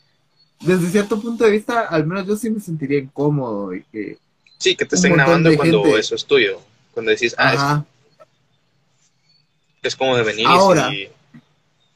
desde 0.61 0.91
cierto 0.91 1.21
punto 1.21 1.45
de 1.45 1.51
vista, 1.51 1.81
al 1.83 2.07
menos 2.07 2.27
yo 2.27 2.37
sí 2.37 2.51
me 2.51 2.61
sentiría 2.61 2.99
incómodo 2.99 3.75
y 3.75 3.83
que... 3.85 4.19
Sí, 4.61 4.77
que 4.77 4.85
te 4.85 4.95
estén 4.95 5.15
grabando 5.15 5.57
cuando 5.57 5.83
gente... 5.83 5.99
eso 5.99 6.15
es 6.15 6.27
tuyo. 6.27 6.61
Cuando 6.93 7.11
decís, 7.11 7.35
ah, 7.39 7.83
es, 9.81 9.89
es 9.89 9.97
como 9.97 10.17
de 10.17 10.23
venir 10.23 10.47
Ahora. 10.47 10.93
y... 10.93 11.11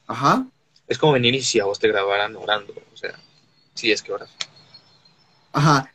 Ajá. 0.07 0.47
Es 0.87 0.97
como 0.97 1.13
venir 1.13 1.35
y 1.35 1.43
si 1.43 1.59
a 1.59 1.65
vos 1.65 1.77
te 1.77 1.87
grabaran 1.87 2.35
orando, 2.35 2.73
o 2.91 2.97
sea, 2.97 3.13
sí 3.75 3.91
es 3.91 4.01
que 4.01 4.11
oras. 4.11 4.31
Ajá. 5.53 5.91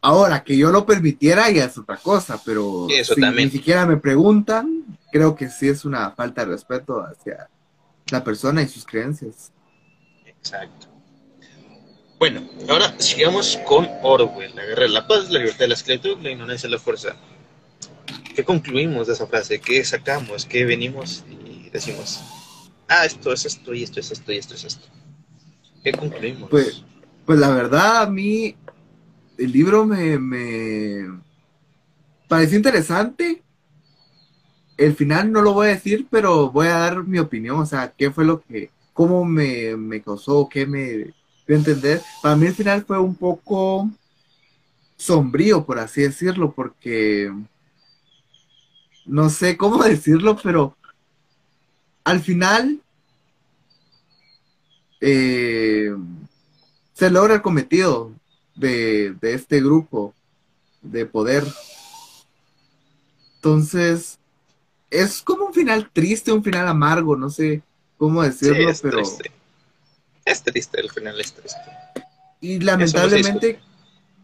Ahora, 0.00 0.42
que 0.42 0.56
yo 0.56 0.70
lo 0.70 0.86
permitiera 0.86 1.50
ya 1.50 1.64
es 1.64 1.76
otra 1.76 1.98
cosa, 1.98 2.40
pero 2.44 2.86
Eso 2.88 3.14
si 3.14 3.20
también. 3.20 3.48
ni 3.48 3.52
siquiera 3.52 3.84
me 3.84 3.98
preguntan, 3.98 4.84
creo 5.12 5.36
que 5.36 5.50
sí 5.50 5.68
es 5.68 5.84
una 5.84 6.12
falta 6.12 6.46
de 6.46 6.52
respeto 6.52 7.00
hacia 7.00 7.50
la 8.10 8.24
persona 8.24 8.62
y 8.62 8.68
sus 8.68 8.86
creencias. 8.86 9.52
Exacto. 10.24 10.85
Bueno, 12.18 12.48
ahora 12.70 12.94
sigamos 12.98 13.58
con 13.66 13.86
Orwell, 14.02 14.54
la 14.54 14.64
guerra 14.64 14.84
de 14.84 14.88
la 14.88 15.06
paz, 15.06 15.30
la 15.30 15.38
libertad 15.38 15.60
de 15.60 15.68
la 15.68 15.74
esclavitud, 15.74 16.18
la 16.22 16.30
ignorancia 16.30 16.66
de 16.66 16.74
la 16.74 16.80
fuerza. 16.80 17.14
¿Qué 18.34 18.42
concluimos 18.42 19.06
de 19.06 19.12
esa 19.12 19.26
frase? 19.26 19.60
¿Qué 19.60 19.84
sacamos? 19.84 20.46
¿Qué 20.46 20.64
venimos 20.64 21.24
y 21.28 21.68
decimos? 21.68 22.20
ah, 22.88 23.04
esto 23.04 23.32
es 23.32 23.44
esto 23.44 23.74
y 23.74 23.82
esto 23.82 24.00
es 24.00 24.12
esto 24.12 24.32
y 24.32 24.38
esto 24.38 24.54
es 24.54 24.64
esto. 24.64 24.88
¿Qué 25.84 25.92
concluimos? 25.92 26.48
Pues, 26.48 26.84
pues 27.26 27.38
la 27.38 27.50
verdad, 27.50 28.02
a 28.02 28.10
mí 28.10 28.56
el 29.36 29.52
libro 29.52 29.84
me, 29.84 30.18
me 30.18 31.20
pareció 32.28 32.56
interesante. 32.56 33.42
El 34.78 34.94
final 34.94 35.32
no 35.32 35.42
lo 35.42 35.52
voy 35.52 35.68
a 35.68 35.70
decir, 35.70 36.06
pero 36.10 36.50
voy 36.50 36.68
a 36.68 36.78
dar 36.78 37.04
mi 37.04 37.18
opinión, 37.18 37.58
o 37.58 37.66
sea, 37.66 37.92
qué 37.96 38.10
fue 38.10 38.24
lo 38.24 38.42
que, 38.42 38.70
cómo 38.94 39.24
me, 39.24 39.76
me 39.76 40.00
causó, 40.00 40.48
qué 40.48 40.66
me 40.66 41.14
entender. 41.54 42.02
Para 42.22 42.36
mí 42.36 42.46
el 42.46 42.54
final 42.54 42.84
fue 42.84 42.98
un 42.98 43.14
poco 43.14 43.90
sombrío, 44.96 45.64
por 45.64 45.78
así 45.78 46.02
decirlo, 46.02 46.52
porque 46.52 47.32
no 49.04 49.30
sé 49.30 49.56
cómo 49.56 49.82
decirlo, 49.84 50.36
pero 50.42 50.76
al 52.04 52.20
final 52.20 52.80
eh, 55.00 55.94
se 56.94 57.10
logra 57.10 57.34
el 57.34 57.42
cometido 57.42 58.12
de, 58.54 59.14
de, 59.20 59.34
este 59.34 59.60
grupo 59.60 60.14
de 60.82 61.04
poder. 61.04 61.44
Entonces, 63.36 64.18
es 64.90 65.20
como 65.22 65.46
un 65.46 65.54
final 65.54 65.90
triste, 65.92 66.32
un 66.32 66.42
final 66.42 66.66
amargo, 66.66 67.16
no 67.16 67.28
sé 67.28 67.62
cómo 67.98 68.22
decirlo, 68.22 68.72
sí, 68.72 68.80
pero... 68.82 68.96
Triste. 68.98 69.30
Es 70.26 70.42
triste, 70.42 70.78
el 70.80 70.90
final 70.90 71.18
es 71.18 71.32
triste. 71.32 71.60
Y 72.42 72.60
lamentablemente, 72.60 73.60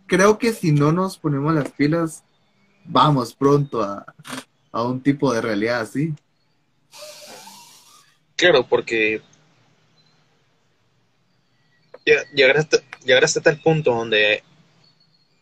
creo 0.07 0.37
que 0.37 0.53
si 0.53 0.73
no 0.73 0.93
nos 0.93 1.17
ponemos 1.17 1.55
las 1.55 1.71
pilas, 1.71 2.23
vamos 2.85 3.33
pronto 3.35 3.83
a, 3.83 4.05
a 4.71 4.83
un 4.83 5.01
tipo 5.03 5.33
de 5.33 5.41
realidad 5.41 5.81
así. 5.81 6.13
Claro, 8.37 8.67
porque 8.69 9.23
llegar 12.35 12.57
hasta, 12.57 12.79
llegar 13.05 13.25
hasta 13.25 13.41
tal 13.41 13.61
punto 13.61 13.95
donde 13.95 14.43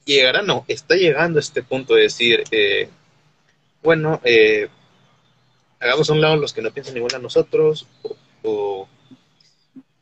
llegará, 0.05 0.43
no, 0.43 0.65
está 0.69 0.95
llegando 0.97 1.39
a 1.39 1.41
este 1.41 1.63
punto 1.63 1.95
de 1.95 2.03
decir, 2.03 2.45
eh, 2.51 2.89
bueno, 3.83 4.21
eh, 4.25 4.69
hagamos 5.79 6.11
a 6.11 6.13
un 6.13 6.21
lado 6.21 6.37
los 6.37 6.53
que 6.53 6.63
no 6.63 6.71
piensan 6.71 6.97
igual 6.97 7.15
a 7.15 7.19
nosotros, 7.19 7.87
o, 8.03 8.17
o, 8.43 8.89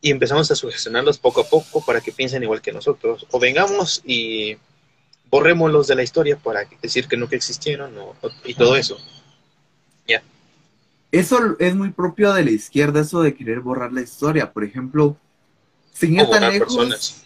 y 0.01 0.11
empezamos 0.11 0.51
a 0.51 0.55
sugestionarlos 0.55 1.19
poco 1.19 1.41
a 1.41 1.45
poco 1.45 1.85
para 1.85 2.01
que 2.01 2.13
piensen 2.13 2.43
igual 2.43 2.61
que 2.61 2.73
nosotros, 2.73 3.27
o 3.31 3.39
vengamos 3.39 4.03
y 4.05 4.57
borrémoslos 5.31 5.89
de 5.89 5.95
la 5.95 6.03
historia 6.03 6.37
para 6.37 6.69
decir 6.81 7.09
que 7.09 7.17
nunca 7.17 7.37
existieron, 7.37 7.97
o, 7.99 8.15
y 8.45 8.55
todo 8.55 8.77
eso. 8.77 8.97
Ya. 10.07 10.07
Yeah. 10.07 10.23
Eso 11.11 11.57
es 11.59 11.75
muy 11.75 11.91
propio 11.91 12.33
de 12.35 12.45
la 12.45 12.51
izquierda, 12.51 13.01
eso 13.01 13.23
de 13.23 13.35
querer 13.35 13.61
borrar 13.61 13.93
la 13.93 14.03
historia. 14.03 14.53
Por 14.53 14.65
ejemplo, 14.65 15.17
sin 15.93 16.21
ir 16.21 16.29
tan 16.29 16.43
lejos. 16.53 16.77
Personas. 16.77 17.25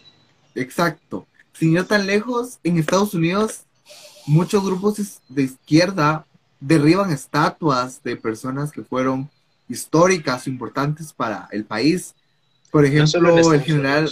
Exacto. 0.55 1.27
Sin 1.53 1.75
ir 1.75 1.83
tan 1.85 2.05
lejos, 2.05 2.59
en 2.63 2.77
Estados 2.77 3.13
Unidos, 3.13 3.61
muchos 4.25 4.63
grupos 4.63 5.19
de 5.27 5.43
izquierda 5.43 6.25
derriban 6.59 7.11
estatuas 7.11 8.01
de 8.03 8.15
personas 8.15 8.71
que 8.71 8.83
fueron 8.83 9.29
históricas 9.67 10.47
o 10.47 10.49
importantes 10.49 11.11
para 11.11 11.49
el 11.51 11.65
país. 11.65 12.15
Por 12.73 12.85
ejemplo, 12.85 13.21
no 13.21 13.53
el 13.53 13.61
general. 13.61 14.09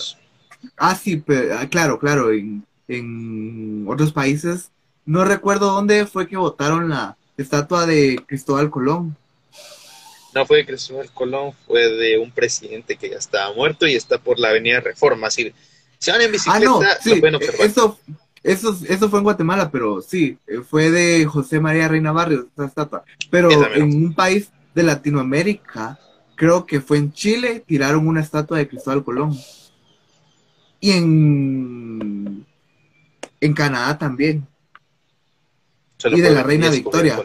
Ah, 0.78 0.96
sí, 0.96 1.18
pero, 1.18 1.68
claro, 1.72 1.98
claro. 1.98 2.32
En, 2.32 2.64
en 2.88 3.86
otros 3.88 4.12
países, 4.14 4.70
no 5.04 5.26
recuerdo 5.26 5.72
dónde 5.72 6.06
fue 6.06 6.28
que 6.28 6.38
votaron 6.38 6.88
la 6.88 7.18
estatua 7.38 7.88
de 7.88 8.24
Cristóbal 8.28 8.70
Colón. 8.70 9.18
No 10.36 10.46
fue 10.46 10.58
de 10.58 10.68
Cristóbal 10.68 11.10
Colón, 11.12 11.54
fue 11.66 11.90
de 11.90 12.20
un 12.20 12.30
presidente 12.30 12.98
que 12.98 13.10
ya 13.10 13.18
estaba 13.18 13.52
muerto 13.52 13.88
y 13.88 13.96
está 13.96 14.20
por 14.20 14.38
la 14.38 14.50
avenida 14.50 14.80
Reforma. 14.80 15.26
Así, 15.26 15.52
se 15.98 16.12
van 16.12 16.22
en 16.22 16.32
bicicleta, 16.32 16.60
ah, 16.60 16.64
no, 16.64 16.82
sí, 17.02 17.20
pueden 17.20 17.36
observar. 17.36 17.66
Eso, 17.66 18.00
eso, 18.44 18.78
eso 18.88 19.10
fue 19.10 19.18
en 19.18 19.24
Guatemala, 19.24 19.72
pero 19.72 20.04
sí, 20.04 20.38
fue 20.70 20.92
de 20.92 21.26
José 21.26 21.60
María 21.60 21.88
Reina 21.88 22.12
Barrios, 22.12 22.46
esta 22.46 22.66
estatua. 22.66 23.04
Pero 23.32 23.50
en 23.74 24.06
un 24.06 24.14
país 24.14 24.52
de 24.76 24.84
Latinoamérica, 24.84 26.00
creo 26.42 26.66
que 26.66 26.82
fue 26.82 26.98
en 26.98 27.14
Chile, 27.14 27.64
tiraron 27.68 28.08
una 28.08 28.20
estatua 28.20 28.58
de 28.58 28.68
Cristóbal 28.68 29.04
Colón. 29.04 29.38
Y 30.80 30.90
en, 30.90 32.48
en 33.40 33.54
Canadá 33.54 34.00
también. 34.00 34.48
Solo 35.98 36.18
y 36.18 36.22
de 36.22 36.32
la 36.32 36.42
Reina 36.42 36.72
Victoria. 36.72 37.24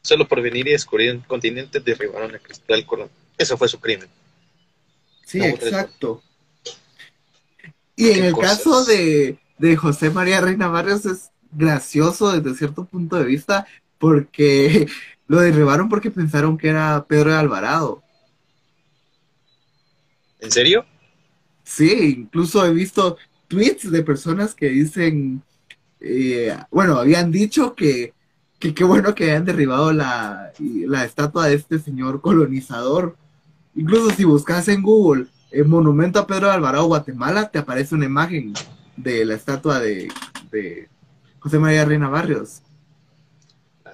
Solo 0.00 0.26
por 0.26 0.40
venir 0.40 0.66
y 0.68 0.70
descubrir 0.70 1.14
un 1.14 1.20
continente 1.20 1.80
derribaron 1.80 2.34
a 2.34 2.38
Cristóbal 2.38 2.86
Colón. 2.86 3.10
Eso 3.36 3.58
fue 3.58 3.68
su 3.68 3.78
crimen. 3.78 4.08
Sí, 5.26 5.40
no, 5.40 5.44
exacto. 5.44 6.22
Y 7.96 8.12
en 8.12 8.24
el 8.24 8.32
cosas? 8.32 8.56
caso 8.56 8.84
de, 8.86 9.36
de, 9.58 9.76
José 9.76 10.08
María 10.08 10.40
Reina 10.40 10.68
Barrios 10.68 11.04
es 11.04 11.30
gracioso 11.52 12.32
desde 12.32 12.56
cierto 12.56 12.86
punto 12.86 13.16
de 13.16 13.24
vista 13.24 13.66
porque 13.98 14.88
lo 15.30 15.38
derribaron 15.38 15.88
porque 15.88 16.10
pensaron 16.10 16.58
que 16.58 16.70
era 16.70 17.04
Pedro 17.06 17.30
de 17.30 17.36
Alvarado. 17.36 18.02
que. 20.40 20.46
¿En 20.46 20.50
serio? 20.50 20.84
Sí, 21.62 22.16
incluso 22.18 22.66
he 22.66 22.72
visto 22.74 23.16
tweets 23.46 23.92
de 23.92 24.02
personas 24.02 24.56
que 24.56 24.70
dicen, 24.70 25.40
eh, 26.00 26.58
bueno, 26.72 26.96
habían 26.96 27.30
dicho 27.30 27.76
que 27.76 28.12
qué 28.58 28.82
bueno 28.82 29.14
que 29.14 29.30
hayan 29.30 29.44
derribado 29.44 29.92
la, 29.92 30.52
la 30.58 31.04
estatua 31.04 31.46
de 31.46 31.54
este 31.54 31.78
señor 31.78 32.20
colonizador. 32.20 33.16
Incluso 33.76 34.10
si 34.10 34.24
buscas 34.24 34.66
en 34.66 34.82
Google 34.82 35.26
el 35.52 35.66
monumento 35.66 36.18
a 36.18 36.26
Pedro 36.26 36.48
de 36.48 36.54
Alvarado, 36.54 36.86
Guatemala, 36.86 37.52
te 37.52 37.60
aparece 37.60 37.94
una 37.94 38.06
imagen 38.06 38.52
de 38.96 39.24
la 39.24 39.34
estatua 39.34 39.78
de, 39.78 40.08
de 40.50 40.88
José 41.38 41.60
María 41.60 41.84
Reina 41.84 42.08
Barrios. 42.08 42.62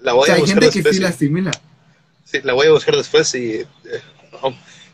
La 0.03 0.13
voy 0.13 0.31
a 0.31 0.37
buscar 0.37 0.63
hay 0.63 0.71
gente 0.71 0.83
que 0.83 0.93
sí 0.93 1.01
la 1.01 1.09
asimila. 1.09 1.51
Sí, 2.25 2.41
la 2.43 2.55
voy 2.55 2.67
a 2.67 2.73
buscar 2.73 2.97
después 2.97 3.35
y 3.35 3.55
eh, 3.55 3.67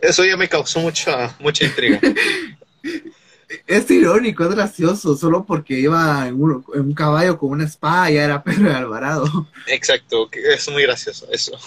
eso 0.01 0.25
ya 0.25 0.37
me 0.37 0.49
causó 0.49 0.81
mucha, 0.81 1.35
mucha 1.39 1.65
intriga. 1.65 2.01
es 3.67 3.91
irónico, 3.91 4.45
es 4.45 4.55
gracioso, 4.55 5.17
solo 5.17 5.45
porque 5.45 5.79
iba 5.79 6.27
en 6.27 6.43
un, 6.43 6.95
caballo 6.95 7.39
con 7.39 7.51
una 7.51 7.65
espada 7.65 8.11
y 8.11 8.17
era 8.17 8.43
Pedro 8.43 8.69
de 8.69 8.75
Alvarado. 8.75 9.49
Exacto, 9.67 10.29
es 10.33 10.69
muy 10.71 10.83
gracioso 10.83 11.27
eso. 11.31 11.59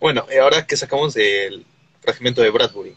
Bueno, 0.00 0.24
ahora 0.40 0.66
que 0.66 0.76
sacamos 0.76 1.14
del 1.14 1.64
fragmento 2.00 2.40
de 2.42 2.50
Bradbury, 2.50 2.96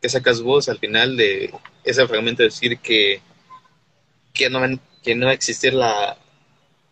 ¿qué 0.00 0.08
sacas 0.08 0.40
vos 0.40 0.68
al 0.68 0.78
final 0.78 1.16
de 1.16 1.52
ese 1.84 2.06
fragmento 2.06 2.42
de 2.42 2.48
decir 2.48 2.78
que, 2.78 3.20
que, 4.32 4.48
no, 4.48 4.60
que 5.02 5.14
no 5.14 5.30
existir 5.30 5.74
la, 5.74 6.16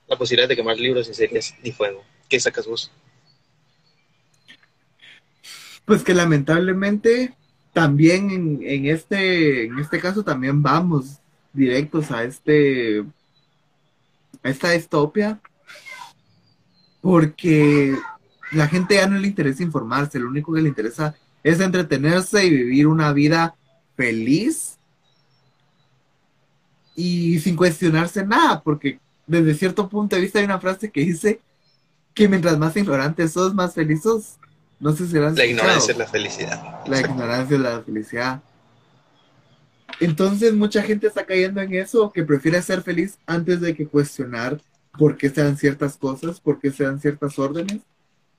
la 0.09 0.17
posibilidad 0.17 0.49
de 0.49 0.57
quemar 0.57 0.79
libros 0.79 1.09
y 1.09 1.15
series 1.15 1.55
ni 1.63 1.73
fuego? 1.73 2.03
¿Qué 2.29 2.41
sacas 2.41 2.67
vos? 2.67 2.91
Pues 5.85 6.03
que 6.03 6.15
lamentablemente 6.15 7.35
también 7.73 8.61
en, 8.63 8.87
este, 8.87 9.67
en 9.67 9.79
este 9.79 10.01
caso 10.01 10.23
también 10.23 10.63
vamos 10.63 11.19
directos 11.53 12.11
a 12.11 12.25
este 12.25 13.05
a 14.43 14.51
esta 14.51 14.71
distopia 14.71 15.41
porque 17.01 17.97
la 18.53 18.67
gente 18.69 18.97
ya 18.97 19.07
no 19.07 19.19
le 19.19 19.29
interesa 19.29 19.63
informarse, 19.63 20.19
lo 20.19 20.29
único 20.29 20.53
que 20.53 20.63
le 20.63 20.69
interesa 20.69 21.15
es 21.43 21.61
entretenerse 21.61 22.45
y 22.45 22.51
vivir 22.51 22.87
una 22.87 23.13
vida 23.13 23.55
feliz 23.97 24.79
y 26.95 27.39
sin 27.39 27.57
cuestionarse 27.57 28.27
nada, 28.27 28.61
porque 28.63 28.99
desde 29.29 29.55
cierto 29.55 29.89
punto 29.89 30.17
de 30.17 30.23
vista 30.23 30.41
hay 30.41 30.45
una 30.45 30.61
frase 30.61 30.91
que 30.91 31.03
dice 31.03 31.41
que 32.15 32.29
mientras 32.29 32.59
más 32.59 32.77
ignorantes 32.77 33.33
sos, 33.33 33.55
más 33.55 33.75
felices 33.75 34.39
no 34.81 34.95
sé 34.95 35.09
si 35.09 35.15
La 35.15 35.45
ignorancia 35.45 35.93
es 35.93 35.99
la 35.99 36.07
felicidad. 36.07 36.87
La 36.87 37.01
ignorancia 37.01 37.57
es 37.57 37.63
la 37.63 37.83
felicidad. 37.83 38.43
Entonces 40.01 40.55
mucha 40.55 40.83
gente 40.83 41.09
está 41.09 41.27
cayendo 41.27 41.61
en 41.61 41.75
eso, 41.75 42.13
que 42.13 42.23
prefiere 42.23 42.63
ser 42.63 42.83
feliz 42.83 43.19
antes 43.27 43.61
de 43.61 43.75
que 43.75 43.89
cuestionar 43.89 44.61
por 44.97 45.17
qué 45.17 45.31
se 45.31 45.43
dan 45.43 45.57
ciertas 45.57 45.97
cosas, 45.97 46.41
por 46.41 46.61
qué 46.61 46.71
se 46.71 46.85
dan 46.85 47.01
ciertas 47.01 47.39
órdenes 47.39 47.81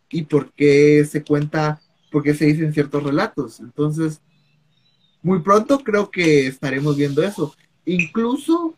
y 0.10 0.24
por 0.24 0.52
qué 0.54 1.06
se 1.10 1.24
cuenta, 1.24 1.82
por 2.12 2.24
qué 2.24 2.34
se 2.34 2.46
dicen 2.46 2.74
ciertos 2.74 3.04
relatos. 3.04 3.60
Entonces, 3.60 4.22
muy 5.22 5.42
pronto 5.42 5.80
creo 5.80 6.10
que 6.10 6.48
estaremos 6.48 6.96
viendo 6.96 7.22
eso. 7.22 7.54
Incluso, 7.86 8.76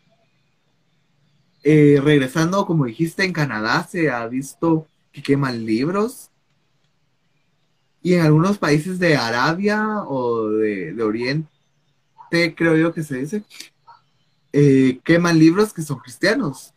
eh, 1.62 2.00
regresando, 2.02 2.66
como 2.66 2.86
dijiste, 2.86 3.24
en 3.24 3.32
Canadá 3.32 3.86
se 3.88 4.10
ha 4.10 4.26
visto 4.26 4.86
que 5.12 5.22
queman 5.22 5.64
libros 5.64 6.32
y 8.02 8.14
en 8.14 8.22
algunos 8.22 8.58
países 8.58 8.98
de 8.98 9.16
Arabia 9.16 10.02
o 10.06 10.48
de, 10.48 11.00
Oriente, 11.02 11.48
creo 12.56 12.76
yo 12.76 12.92
que 12.92 13.04
se 13.04 13.18
dice, 13.18 13.44
eh, 14.52 14.98
queman 15.04 15.38
libros 15.38 15.72
que 15.72 15.82
son 15.82 15.98
cristianos. 15.98 16.74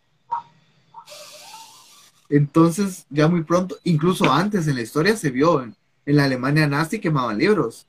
Entonces, 2.30 3.06
ya 3.10 3.28
muy 3.28 3.44
pronto, 3.44 3.78
incluso 3.84 4.32
antes 4.32 4.68
en 4.68 4.76
la 4.76 4.82
historia 4.82 5.18
se 5.18 5.32
vio, 5.32 5.64
en, 5.64 5.76
la 6.06 6.26
Alemania 6.26 6.68
nazi 6.68 7.00
quemaban 7.00 7.40
libros. 7.40 7.88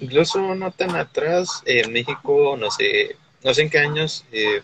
Incluso 0.00 0.54
no 0.54 0.70
tan 0.72 0.94
atrás, 0.94 1.62
en 1.64 1.90
México, 1.90 2.56
no 2.58 2.70
sé, 2.70 3.16
no 3.42 3.54
sé 3.54 3.62
en 3.62 3.70
qué 3.70 3.78
años, 3.78 4.26
eh, 4.30 4.62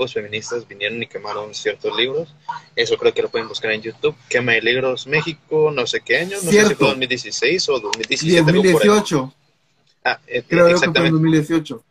grupos 0.00 0.14
feministas 0.14 0.66
vinieron 0.66 1.02
y 1.02 1.06
quemaron 1.06 1.54
ciertos 1.54 1.94
libros. 1.94 2.34
Eso 2.74 2.96
creo 2.96 3.12
que 3.12 3.20
lo 3.20 3.28
pueden 3.28 3.48
buscar 3.48 3.70
en 3.72 3.82
YouTube. 3.82 4.14
Quema 4.30 4.52
de 4.52 4.62
libros 4.62 5.06
México, 5.06 5.70
no 5.70 5.86
sé 5.86 6.00
qué 6.00 6.18
año, 6.18 6.38
no 6.42 6.50
sé 6.50 6.66
si 6.68 6.74
fue 6.74 6.88
2016 6.88 7.68
o 7.68 7.80
2017. 7.80 8.42
2018. 8.42 9.34
Ah, 10.04 10.18
eh, 10.26 10.42
creo 10.48 10.68
exactamente. 10.68 11.02
que 11.02 11.10
fue 11.10 11.10
2018. 11.10 11.84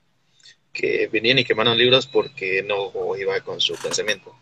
Que 0.74 1.10
venían 1.12 1.38
y 1.38 1.44
quemaron 1.44 1.78
libros 1.78 2.08
porque 2.08 2.64
no 2.64 3.16
iba 3.16 3.40
con 3.42 3.62
su 3.62 3.76
pensamiento. 3.76 4.34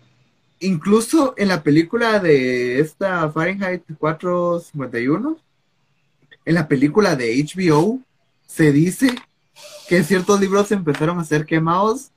Incluso 0.59 1.33
en 1.37 1.49
la 1.49 1.61
película 1.61 2.19
de 2.19 2.79
esta 2.79 3.29
Fahrenheit 3.29 3.83
451, 3.99 5.37
en 6.45 6.55
la 6.55 6.67
película 6.69 7.17
de 7.17 7.35
HBO, 7.43 7.99
se 8.45 8.71
dice 8.71 9.13
que 9.89 10.03
ciertos 10.03 10.39
libros 10.39 10.71
empezaron 10.71 11.19
a 11.19 11.25
ser 11.25 11.45
quemados 11.45 12.11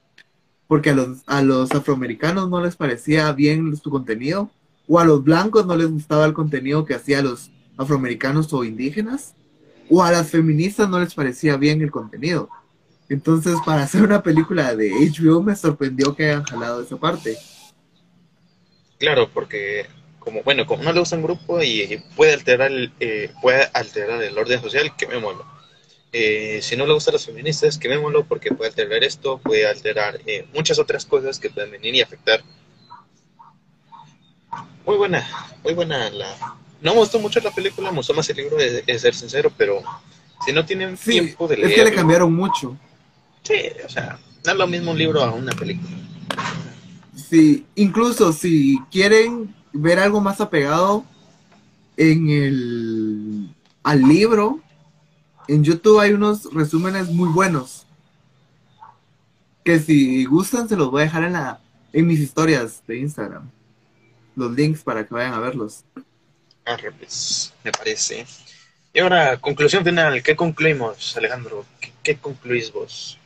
porque 0.71 0.91
a 0.91 0.95
los, 0.95 1.19
a 1.27 1.43
los 1.43 1.73
afroamericanos 1.73 2.49
no 2.49 2.61
les 2.63 2.77
parecía 2.77 3.33
bien 3.33 3.77
su 3.77 3.91
contenido, 3.91 4.53
o 4.87 5.01
a 5.01 5.05
los 5.05 5.25
blancos 5.25 5.67
no 5.67 5.75
les 5.75 5.91
gustaba 5.91 6.25
el 6.27 6.33
contenido 6.33 6.85
que 6.85 6.95
hacían 6.95 7.25
los 7.25 7.51
afroamericanos 7.77 8.53
o 8.53 8.63
indígenas, 8.63 9.35
o 9.89 10.01
a 10.01 10.13
las 10.13 10.31
feministas 10.31 10.89
no 10.89 11.01
les 11.01 11.13
parecía 11.13 11.57
bien 11.57 11.83
el 11.83 11.91
contenido. 11.91 12.49
Entonces, 13.09 13.57
para 13.67 13.83
hacer 13.83 14.05
una 14.05 14.23
película 14.23 14.77
de 14.77 14.93
HBO 14.93 15.43
me 15.43 15.57
sorprendió 15.57 16.15
que 16.15 16.27
hayan 16.27 16.45
jalado 16.45 16.83
esa 16.83 16.97
parte. 16.97 17.37
Claro, 18.99 19.29
porque 19.35 19.89
como 20.21 20.45
bueno, 20.45 20.67
como 20.67 20.85
no 20.85 20.93
le 20.93 21.01
gusta 21.01 21.17
un 21.17 21.25
grupo 21.25 21.61
y 21.61 22.01
puede 22.15 22.35
alterar 22.35 22.71
el, 22.71 22.93
eh, 23.01 23.33
puede 23.43 23.69
alterar 23.75 24.23
el 24.23 24.39
orden 24.39 24.63
social, 24.63 24.95
que 24.97 25.09
me 25.09 25.19
mola 25.19 25.45
eh, 26.13 26.61
si 26.63 26.77
no 26.77 26.87
le 26.87 26.95
gustan 26.95 27.13
los 27.13 27.27
feministas, 27.27 27.79
quemémoslo 27.79 28.25
porque 28.25 28.53
puede 28.53 28.71
alterar 28.71 29.05
esto, 29.05 29.39
puede 29.39 29.67
alterar 29.67 30.21
eh, 30.27 30.47
muchas 30.55 30.79
otras 30.79 31.05
cosas 31.05 31.39
que 31.39 31.51
pueden 31.51 31.71
venir 31.71 31.95
y 31.95 32.01
afectar. 32.01 32.43
Muy 34.85 34.97
buena, 34.97 35.27
muy 35.63 35.75
buena 35.75 36.11
la... 36.11 36.57
No 36.81 36.95
me 36.95 37.01
gustó 37.01 37.21
mucho 37.21 37.41
la 37.41 37.51
película, 37.51 37.91
me 37.91 37.99
gustó 37.99 38.15
más 38.15 38.29
el 38.31 38.39
libro, 38.39 38.57
de, 38.57 38.99
ser 38.99 39.15
sincero, 39.15 39.53
pero 39.57 39.83
si 40.45 40.53
no 40.53 40.65
tienen 40.65 40.97
tiempo 40.97 41.47
de 41.47 41.59
leer... 41.59 41.71
Es 41.71 41.75
que 41.77 41.85
le 41.85 41.93
cambiaron 41.93 42.35
mucho. 42.35 42.77
Sí, 43.43 43.55
o 43.85 43.89
sea, 43.89 44.19
no 44.45 44.53
es 44.53 44.59
lo 44.59 44.67
mismo 44.67 44.91
un 44.93 44.99
libro 44.99 45.23
a 45.23 45.33
una 45.33 45.53
película. 45.53 45.91
Sí, 47.15 47.67
incluso 47.77 48.33
si 48.33 48.79
quieren 48.91 49.55
ver 49.73 49.99
algo 49.99 50.21
más 50.21 50.41
apegado 50.41 51.05
en 51.97 52.31
el 52.31 53.55
al 53.83 54.03
libro, 54.03 54.61
en 55.51 55.65
YouTube 55.65 55.99
hay 55.99 56.13
unos 56.13 56.53
resúmenes 56.55 57.09
muy 57.09 57.29
buenos. 57.29 57.85
Que 59.65 59.81
si 59.81 60.25
gustan, 60.25 60.69
se 60.69 60.77
los 60.77 60.91
voy 60.91 61.03
a 61.03 61.05
dejar 61.07 61.25
en, 61.25 61.33
la, 61.33 61.61
en 61.93 62.07
mis 62.07 62.21
historias 62.21 62.83
de 62.87 62.99
Instagram. 62.99 63.51
Los 64.37 64.53
links 64.53 64.83
para 64.83 65.05
que 65.05 65.13
vayan 65.13 65.35
a 65.35 65.41
verlos. 65.41 65.85
Ah, 66.65 66.77
pues, 66.99 67.53
me 67.65 67.73
parece. 67.73 68.27
Y 68.93 69.01
ahora, 69.01 69.39
conclusión 69.39 69.85
final. 69.85 70.23
¿Qué 70.23 70.37
concluimos, 70.37 71.17
Alejandro? 71.17 71.65
¿Qué, 72.03 72.17
concluís 72.17 72.73
vos? 72.73 73.19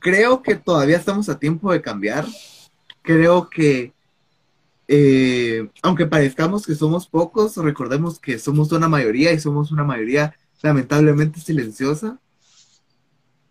Creo 0.00 0.42
que 0.42 0.56
todavía 0.56 0.96
estamos 0.96 1.28
a 1.28 1.38
tiempo 1.38 1.72
de 1.72 1.80
cambiar. 1.80 2.26
Creo 3.00 3.48
que, 3.48 3.92
eh, 4.88 5.68
aunque 5.82 6.06
parezcamos 6.06 6.66
que 6.66 6.74
somos 6.74 7.06
pocos, 7.06 7.56
recordemos 7.58 8.18
que 8.18 8.40
somos 8.40 8.72
una 8.72 8.88
mayoría 8.88 9.32
y 9.32 9.38
somos 9.38 9.70
una 9.70 9.84
mayoría 9.84 10.34
lamentablemente 10.62 11.40
silenciosa. 11.40 12.18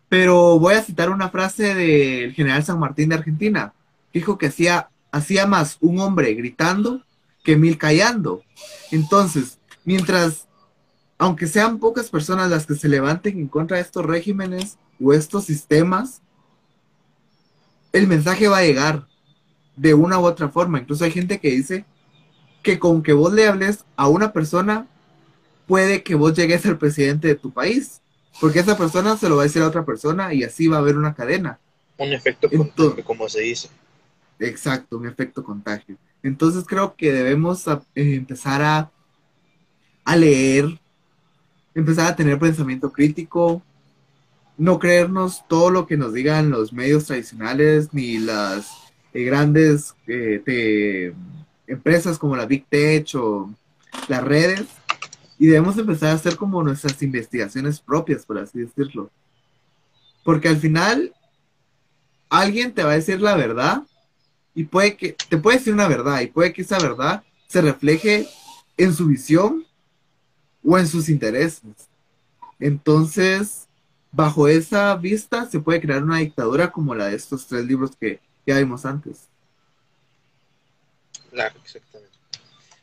Pero 0.08 0.58
voy 0.58 0.74
a 0.74 0.82
citar 0.82 1.10
una 1.10 1.30
frase 1.30 1.74
del 1.74 2.32
general 2.32 2.64
San 2.64 2.78
Martín 2.78 3.10
de 3.10 3.14
Argentina. 3.16 3.72
Dijo 4.12 4.36
que 4.36 4.46
hacía, 4.46 4.90
hacía 5.10 5.46
más 5.46 5.78
un 5.80 6.00
hombre 6.00 6.34
gritando 6.34 7.02
que 7.42 7.56
mil 7.56 7.78
callando. 7.78 8.42
Entonces, 8.90 9.58
mientras, 9.84 10.48
aunque 11.18 11.46
sean 11.46 11.78
pocas 11.78 12.10
personas 12.10 12.50
las 12.50 12.66
que 12.66 12.74
se 12.74 12.88
levanten 12.88 13.38
en 13.38 13.48
contra 13.48 13.76
de 13.76 13.82
estos 13.82 14.04
regímenes 14.04 14.78
o 15.02 15.12
estos 15.12 15.44
sistemas, 15.44 16.20
el 17.92 18.06
mensaje 18.06 18.48
va 18.48 18.58
a 18.58 18.64
llegar 18.64 19.06
de 19.76 19.94
una 19.94 20.18
u 20.18 20.24
otra 20.24 20.48
forma. 20.48 20.78
Incluso 20.78 21.04
hay 21.04 21.10
gente 21.10 21.40
que 21.40 21.50
dice 21.50 21.84
que 22.62 22.78
con 22.78 23.02
que 23.02 23.12
vos 23.12 23.32
le 23.32 23.46
hables 23.46 23.84
a 23.96 24.08
una 24.08 24.32
persona 24.32 24.86
puede 25.66 26.02
que 26.02 26.14
vos 26.14 26.34
llegues 26.34 26.64
al 26.66 26.78
presidente 26.78 27.28
de 27.28 27.34
tu 27.34 27.50
país, 27.52 28.00
porque 28.40 28.60
esa 28.60 28.76
persona 28.76 29.16
se 29.16 29.28
lo 29.28 29.36
va 29.36 29.42
a 29.42 29.44
decir 29.46 29.62
a 29.62 29.68
otra 29.68 29.84
persona 29.84 30.32
y 30.34 30.42
así 30.44 30.68
va 30.68 30.76
a 30.76 30.80
haber 30.80 30.96
una 30.96 31.14
cadena. 31.14 31.58
Un 31.98 32.12
efecto 32.12 32.48
contagio, 32.50 33.04
como 33.04 33.28
se 33.28 33.40
dice. 33.42 33.68
Exacto, 34.38 34.98
un 34.98 35.06
efecto 35.06 35.44
contagio. 35.44 35.96
Entonces 36.22 36.64
creo 36.66 36.94
que 36.96 37.12
debemos 37.12 37.68
a- 37.68 37.82
eh, 37.94 38.14
empezar 38.14 38.62
a, 38.62 38.90
a 40.04 40.16
leer, 40.16 40.78
empezar 41.74 42.06
a 42.08 42.16
tener 42.16 42.38
pensamiento 42.38 42.90
crítico, 42.92 43.62
no 44.58 44.78
creernos 44.78 45.46
todo 45.48 45.70
lo 45.70 45.86
que 45.86 45.96
nos 45.96 46.12
digan 46.12 46.50
los 46.50 46.72
medios 46.72 47.06
tradicionales 47.06 47.88
ni 47.92 48.18
las 48.18 48.68
eh, 49.14 49.24
grandes 49.24 49.94
eh, 50.06 50.42
te- 50.44 51.14
empresas 51.66 52.18
como 52.18 52.36
la 52.36 52.46
Big 52.46 52.66
Tech 52.68 53.14
o 53.14 53.50
las 54.08 54.22
redes. 54.24 54.66
Y 55.42 55.48
debemos 55.48 55.76
empezar 55.76 56.10
a 56.10 56.12
hacer 56.12 56.36
como 56.36 56.62
nuestras 56.62 57.02
investigaciones 57.02 57.80
propias, 57.80 58.24
por 58.24 58.38
así 58.38 58.60
decirlo. 58.60 59.10
Porque 60.22 60.46
al 60.46 60.56
final 60.56 61.12
alguien 62.30 62.72
te 62.72 62.84
va 62.84 62.92
a 62.92 62.94
decir 62.94 63.20
la 63.20 63.34
verdad 63.34 63.82
y 64.54 64.62
puede 64.62 64.96
que 64.96 65.16
te 65.28 65.38
puede 65.38 65.58
decir 65.58 65.74
una 65.74 65.88
verdad 65.88 66.20
y 66.20 66.28
puede 66.28 66.52
que 66.52 66.62
esa 66.62 66.78
verdad 66.78 67.24
se 67.48 67.60
refleje 67.60 68.28
en 68.76 68.94
su 68.94 69.08
visión 69.08 69.66
o 70.62 70.78
en 70.78 70.86
sus 70.86 71.08
intereses. 71.08 71.88
Entonces, 72.60 73.66
bajo 74.12 74.46
esa 74.46 74.94
vista 74.94 75.50
se 75.50 75.58
puede 75.58 75.80
crear 75.80 76.04
una 76.04 76.18
dictadura 76.18 76.70
como 76.70 76.94
la 76.94 77.06
de 77.06 77.16
estos 77.16 77.48
tres 77.48 77.64
libros 77.64 77.96
que 77.98 78.20
ya 78.46 78.58
vimos 78.58 78.86
antes. 78.86 79.26
Claro, 81.32 81.56
exactamente. 81.64 82.16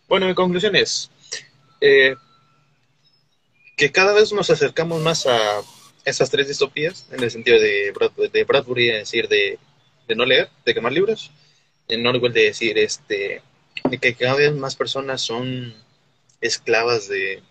Bueno, 0.10 0.28
mi 0.28 0.36
conclusión 0.36 0.76
es 0.76 1.10
eh, 1.80 2.18
que 3.80 3.94
cada 3.94 4.12
vez 4.12 4.34
nos 4.34 4.50
acercamos 4.50 5.02
más 5.02 5.26
a 5.26 5.62
esas 6.04 6.30
tres 6.30 6.50
distopías, 6.50 7.08
en 7.12 7.24
el 7.24 7.32
sentido 7.32 7.58
de, 7.62 7.94
de 8.30 8.44
Bradbury, 8.44 8.88
decir, 8.88 9.30
de, 9.30 9.58
de 10.06 10.16
no 10.16 10.26
leer, 10.26 10.50
de 10.66 10.74
quemar 10.74 10.92
libros, 10.92 11.32
en 11.88 12.06
Orwell 12.06 12.34
de 12.34 12.44
decir 12.44 12.78
este, 12.78 13.42
de 13.90 13.98
que 13.98 14.16
cada 14.16 14.36
vez 14.36 14.54
más 14.54 14.76
personas 14.76 15.22
son 15.22 15.74
esclavas 16.42 17.08
de... 17.08 17.42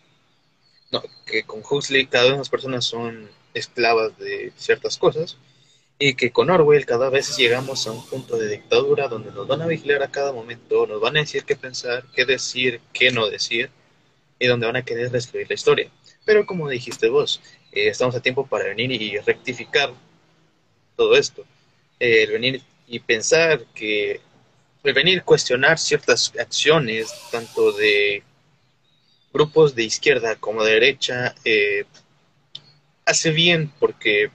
No, 0.93 1.03
que 1.25 1.45
con 1.45 1.63
Huxley 1.69 2.07
cada 2.09 2.29
vez 2.29 2.37
más 2.37 2.51
personas 2.51 2.85
son 2.85 3.31
esclavas 3.55 4.19
de 4.19 4.53
ciertas 4.59 4.99
cosas 4.99 5.39
y 5.99 6.13
que 6.13 6.31
con 6.31 6.51
Orwell 6.51 6.85
cada 6.85 7.09
vez 7.09 7.39
llegamos 7.39 7.87
a 7.87 7.93
un 7.93 8.07
punto 8.07 8.37
de 8.37 8.49
dictadura 8.51 9.09
donde 9.09 9.33
nos 9.33 9.47
van 9.47 9.63
a 9.63 9.67
vigilar 9.67 10.03
a 10.03 10.11
cada 10.11 10.35
momento, 10.35 10.87
nos 10.87 11.01
van 11.01 11.17
a 11.17 11.21
decir 11.21 11.45
qué 11.45 11.57
pensar, 11.57 12.05
qué 12.15 12.27
decir, 12.27 12.83
qué 12.93 13.13
no 13.13 13.31
decir, 13.31 13.71
y 14.39 14.47
donde 14.47 14.67
van 14.67 14.77
a 14.77 14.85
querer 14.85 15.11
reescribir 15.11 15.49
la 15.49 15.55
historia. 15.55 15.91
Pero 16.29 16.45
como 16.45 16.69
dijiste 16.69 17.09
vos, 17.09 17.41
eh, 17.73 17.89
estamos 17.89 18.15
a 18.15 18.21
tiempo 18.21 18.47
para 18.47 18.67
venir 18.67 18.93
y 18.93 19.17
rectificar 19.19 19.95
todo 20.97 21.17
esto. 21.17 21.45
Eh, 22.01 22.25
el 22.25 22.33
venir 22.33 22.63
y 22.87 23.01
pensar 23.01 23.65
que, 23.75 24.21
el 24.85 24.95
venir 24.95 25.25
cuestionar 25.25 25.79
ciertas 25.79 26.33
acciones, 26.39 27.13
tanto 27.33 27.73
de 27.73 28.23
grupos 29.33 29.75
de 29.75 29.85
izquierda 29.85 30.37
como 30.37 30.63
de 30.65 30.73
derecha, 30.75 31.35
eh, 31.45 31.85
hace 33.05 33.31
bien 33.31 33.73
porque 33.81 34.31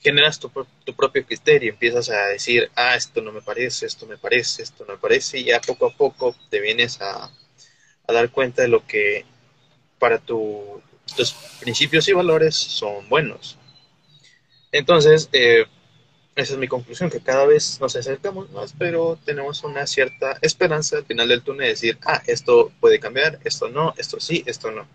generas 0.00 0.38
tu, 0.38 0.50
pro- 0.50 0.66
tu 0.84 0.94
propio 0.94 1.24
criterio, 1.24 1.70
empiezas 1.72 2.08
a 2.10 2.26
decir, 2.26 2.70
ah, 2.74 2.94
esto 2.96 3.20
no 3.20 3.32
me 3.32 3.42
parece, 3.42 3.86
esto 3.86 4.06
me 4.06 4.16
parece, 4.16 4.62
esto 4.62 4.84
no 4.86 4.94
me 4.94 4.98
parece, 4.98 5.38
y 5.38 5.44
ya 5.44 5.60
poco 5.60 5.86
a 5.86 5.96
poco 5.96 6.34
te 6.50 6.60
vienes 6.60 7.00
a 7.00 7.30
dar 8.08 8.30
cuenta 8.30 8.62
de 8.62 8.68
lo 8.68 8.86
que 8.86 9.24
para 10.00 10.18
tu, 10.18 10.82
tus 11.16 11.32
principios 11.60 12.08
y 12.08 12.12
valores 12.12 12.56
son 12.56 13.08
buenos. 13.08 13.56
Entonces, 14.72 15.28
eh, 15.32 15.66
esa 16.34 16.54
es 16.54 16.58
mi 16.58 16.68
conclusión, 16.68 17.10
que 17.10 17.20
cada 17.20 17.46
vez 17.46 17.78
nos 17.80 17.94
acercamos 17.94 18.50
más, 18.50 18.74
pero 18.78 19.18
tenemos 19.24 19.62
una 19.62 19.86
cierta 19.86 20.38
esperanza 20.40 20.96
al 20.96 21.04
final 21.04 21.28
del 21.28 21.42
túnel 21.42 21.60
de 21.60 21.68
decir, 21.68 21.98
ah, 22.06 22.22
esto 22.26 22.72
puede 22.80 22.98
cambiar, 22.98 23.38
esto 23.44 23.68
no, 23.68 23.94
esto 23.98 24.18
sí, 24.18 24.42
esto 24.46 24.70
no. 24.70 24.86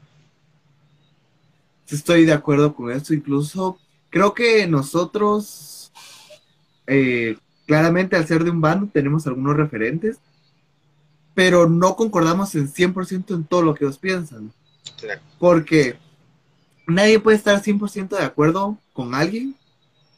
Estoy 1.88 2.26
de 2.26 2.34
acuerdo 2.34 2.74
con 2.74 2.92
esto, 2.92 3.14
incluso 3.14 3.78
creo 4.10 4.34
que 4.34 4.66
nosotros, 4.66 5.92
eh, 6.88 7.38
claramente 7.68 8.16
al 8.16 8.26
ser 8.26 8.44
de 8.44 8.50
un 8.50 8.62
bando, 8.62 8.90
tenemos 8.92 9.28
algunos 9.28 9.56
referentes, 9.56 10.18
pero 11.36 11.70
no 11.70 11.96
concordamos 11.96 12.56
en 12.56 12.72
100% 12.72 13.36
en 13.36 13.44
todo 13.44 13.62
lo 13.62 13.76
que 13.76 13.84
ellos 13.84 14.00
piensan. 14.00 14.52
Porque 15.40 15.98
nadie 16.88 17.20
puede 17.20 17.38
estar 17.38 17.62
100% 17.62 18.18
de 18.18 18.24
acuerdo 18.24 18.78
con 18.94 19.14
alguien. 19.16 19.56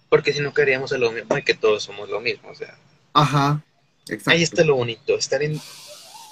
Porque 0.10 0.34
si 0.34 0.40
no 0.42 0.54
queríamos 0.54 0.92
lo 0.92 1.12
mismo 1.12 1.38
y 1.38 1.44
que 1.44 1.54
todos 1.54 1.84
somos 1.84 2.10
lo 2.10 2.22
mismo, 2.22 2.50
o 2.50 2.56
sea. 2.56 2.78
Ajá, 3.14 3.64
exacto. 4.08 4.32
Ahí 4.32 4.44
está 4.44 4.64
lo 4.64 4.76
bonito, 4.76 5.16
estar 5.18 5.42
en, 5.44 5.60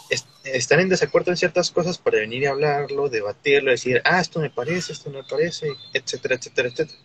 es- 0.10 0.26
estar 0.46 0.80
en 0.80 0.90
desacuerdo 0.90 1.32
en 1.32 1.38
ciertas 1.38 1.72
cosas 1.72 1.98
para 1.98 2.20
venir 2.20 2.44
y 2.44 2.46
hablarlo, 2.46 3.10
debatirlo, 3.10 3.72
decir, 3.72 4.02
ah, 4.06 4.22
esto 4.22 4.40
me 4.40 4.50
parece, 4.50 4.94
esto 4.94 5.10
no 5.10 5.20
me 5.20 5.24
parece, 5.28 5.68
etcétera, 5.94 6.36
etcétera, 6.36 6.70
etcétera. 6.70 7.00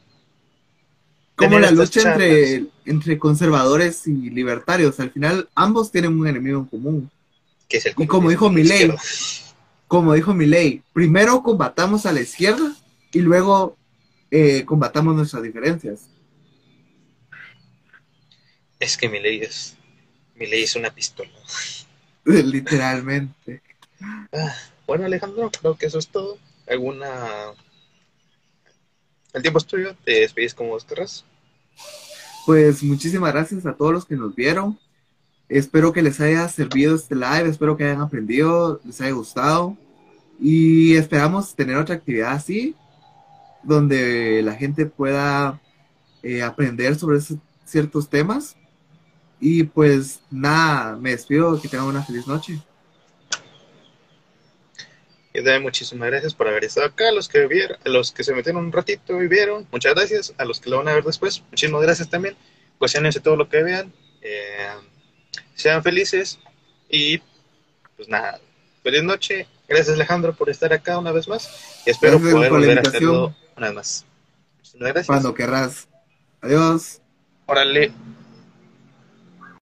Como 1.35 1.57
tener 1.57 1.63
la 1.63 1.71
lucha 1.71 2.01
entre, 2.13 2.53
charlas. 2.53 2.73
entre 2.85 3.19
conservadores 3.19 4.07
y 4.07 4.31
libertarios, 4.31 5.01
al 5.01 5.11
final 5.11 5.49
ambos 5.55 5.91
tienen 5.91 6.19
un 6.19 6.27
enemigo 6.27 6.59
en 6.61 6.65
común. 6.67 7.11
Que 7.69 7.79
es 7.79 7.87
el 7.87 7.95
Y 7.97 8.07
como 8.07 8.29
dijo 8.31 8.51
Milei. 8.51 8.93
Como 9.91 10.15
dijo 10.15 10.33
Milei, 10.35 10.85
primero 10.93 11.43
combatamos 11.43 12.07
a 12.07 12.13
la 12.13 12.21
izquierda 12.21 12.77
y 13.13 13.19
luego 13.23 13.77
eh, 14.31 14.65
combatamos 14.65 15.17
nuestras 15.17 15.43
diferencias. 15.43 16.09
Es 18.79 18.97
que 18.97 19.09
mi 19.09 19.19
ley 19.19 19.41
es, 19.41 19.77
mi 20.37 20.47
ley 20.47 20.63
es 20.63 20.77
una 20.77 20.91
pistola. 20.91 21.33
Literalmente. 22.25 23.63
Ah, 24.33 24.55
bueno, 24.87 25.07
Alejandro, 25.07 25.51
creo 25.51 25.77
que 25.77 25.87
eso 25.87 25.99
es 25.99 26.07
todo. 26.07 26.39
¿Alguna... 26.69 27.53
El 29.33 29.43
tiempo 29.43 29.59
es 29.59 29.67
tuyo, 29.67 29.97
te 30.05 30.21
despides 30.21 30.55
como 30.55 30.71
vos 30.71 30.85
querrás. 30.85 31.25
Pues 32.47 32.81
muchísimas 32.85 33.33
gracias 33.33 33.67
a 33.67 33.75
todos 33.75 33.93
los 33.93 34.05
que 34.07 34.15
nos 34.15 34.37
vieron. 34.37 34.79
Espero 35.51 35.93
que 35.93 36.01
les 36.01 36.21
haya 36.21 36.49
servido 36.49 36.95
este 36.95 37.17
live, 37.17 37.49
espero 37.49 37.77
que 37.77 37.83
hayan 37.83 38.01
aprendido, 38.01 38.81
les 38.85 39.01
haya 39.01 39.11
gustado. 39.11 39.77
Y 40.41 40.95
esperamos 40.95 41.57
tener 41.57 41.77
otra 41.77 41.97
actividad 41.97 42.33
así, 42.33 42.77
donde 43.65 44.43
la 44.45 44.55
gente 44.55 44.87
pueda 44.87 45.61
eh, 46.23 46.43
aprender 46.43 46.95
sobre 46.95 47.19
ciertos 47.65 48.09
temas. 48.09 48.57
Y 49.41 49.65
pues 49.65 50.21
nada, 50.31 50.97
me 50.97 51.11
despido, 51.11 51.61
que 51.61 51.67
tengan 51.67 51.89
una 51.89 52.05
feliz 52.05 52.29
noche. 52.29 52.61
Y 55.33 55.41
muchísimas 55.61 56.11
gracias 56.11 56.33
por 56.33 56.47
haber 56.47 56.65
estado 56.65 56.87
acá, 56.87 57.11
los 57.11 57.29
que 57.29 57.47
vieron, 57.49 57.77
los 57.85 58.13
que 58.13 58.23
se 58.23 58.35
metieron 58.35 58.65
un 58.65 58.73
ratito 58.73 59.21
y 59.21 59.27
vieron, 59.27 59.67
muchas 59.73 59.95
gracias, 59.95 60.35
a 60.39 60.45
los 60.45 60.61
que 60.61 60.71
lo 60.71 60.79
van 60.79 60.89
a 60.89 60.95
ver 60.95 61.05
después, 61.05 61.43
muchísimas 61.51 61.83
gracias 61.83 62.11
también, 62.11 62.35
cuestionense 62.79 63.21
todo 63.21 63.37
lo 63.37 63.49
que 63.49 63.63
vean, 63.63 63.93
eh, 64.23 64.71
sean 65.61 65.83
felices 65.83 66.39
y 66.89 67.19
pues 67.97 68.09
nada, 68.09 68.41
feliz 68.83 69.03
noche, 69.03 69.47
gracias 69.69 69.95
Alejandro 69.95 70.35
por 70.35 70.51
estar 70.51 70.73
acá 70.73 70.99
una 70.99 71.13
vez 71.13 71.29
más 71.29 71.83
y 71.87 71.91
espero 71.91 72.19
Gracias 72.19 72.35
poder 72.35 72.51
volver 72.51 72.79
a 72.79 72.81
hacerlo 72.83 73.35
una 73.57 73.67
vez 73.69 73.77
más. 73.77 74.07
Gracias. 74.81 75.07
Cuando 75.07 75.35
querrás. 75.35 75.89
Adiós. 76.41 77.01
Órale. 77.47 77.93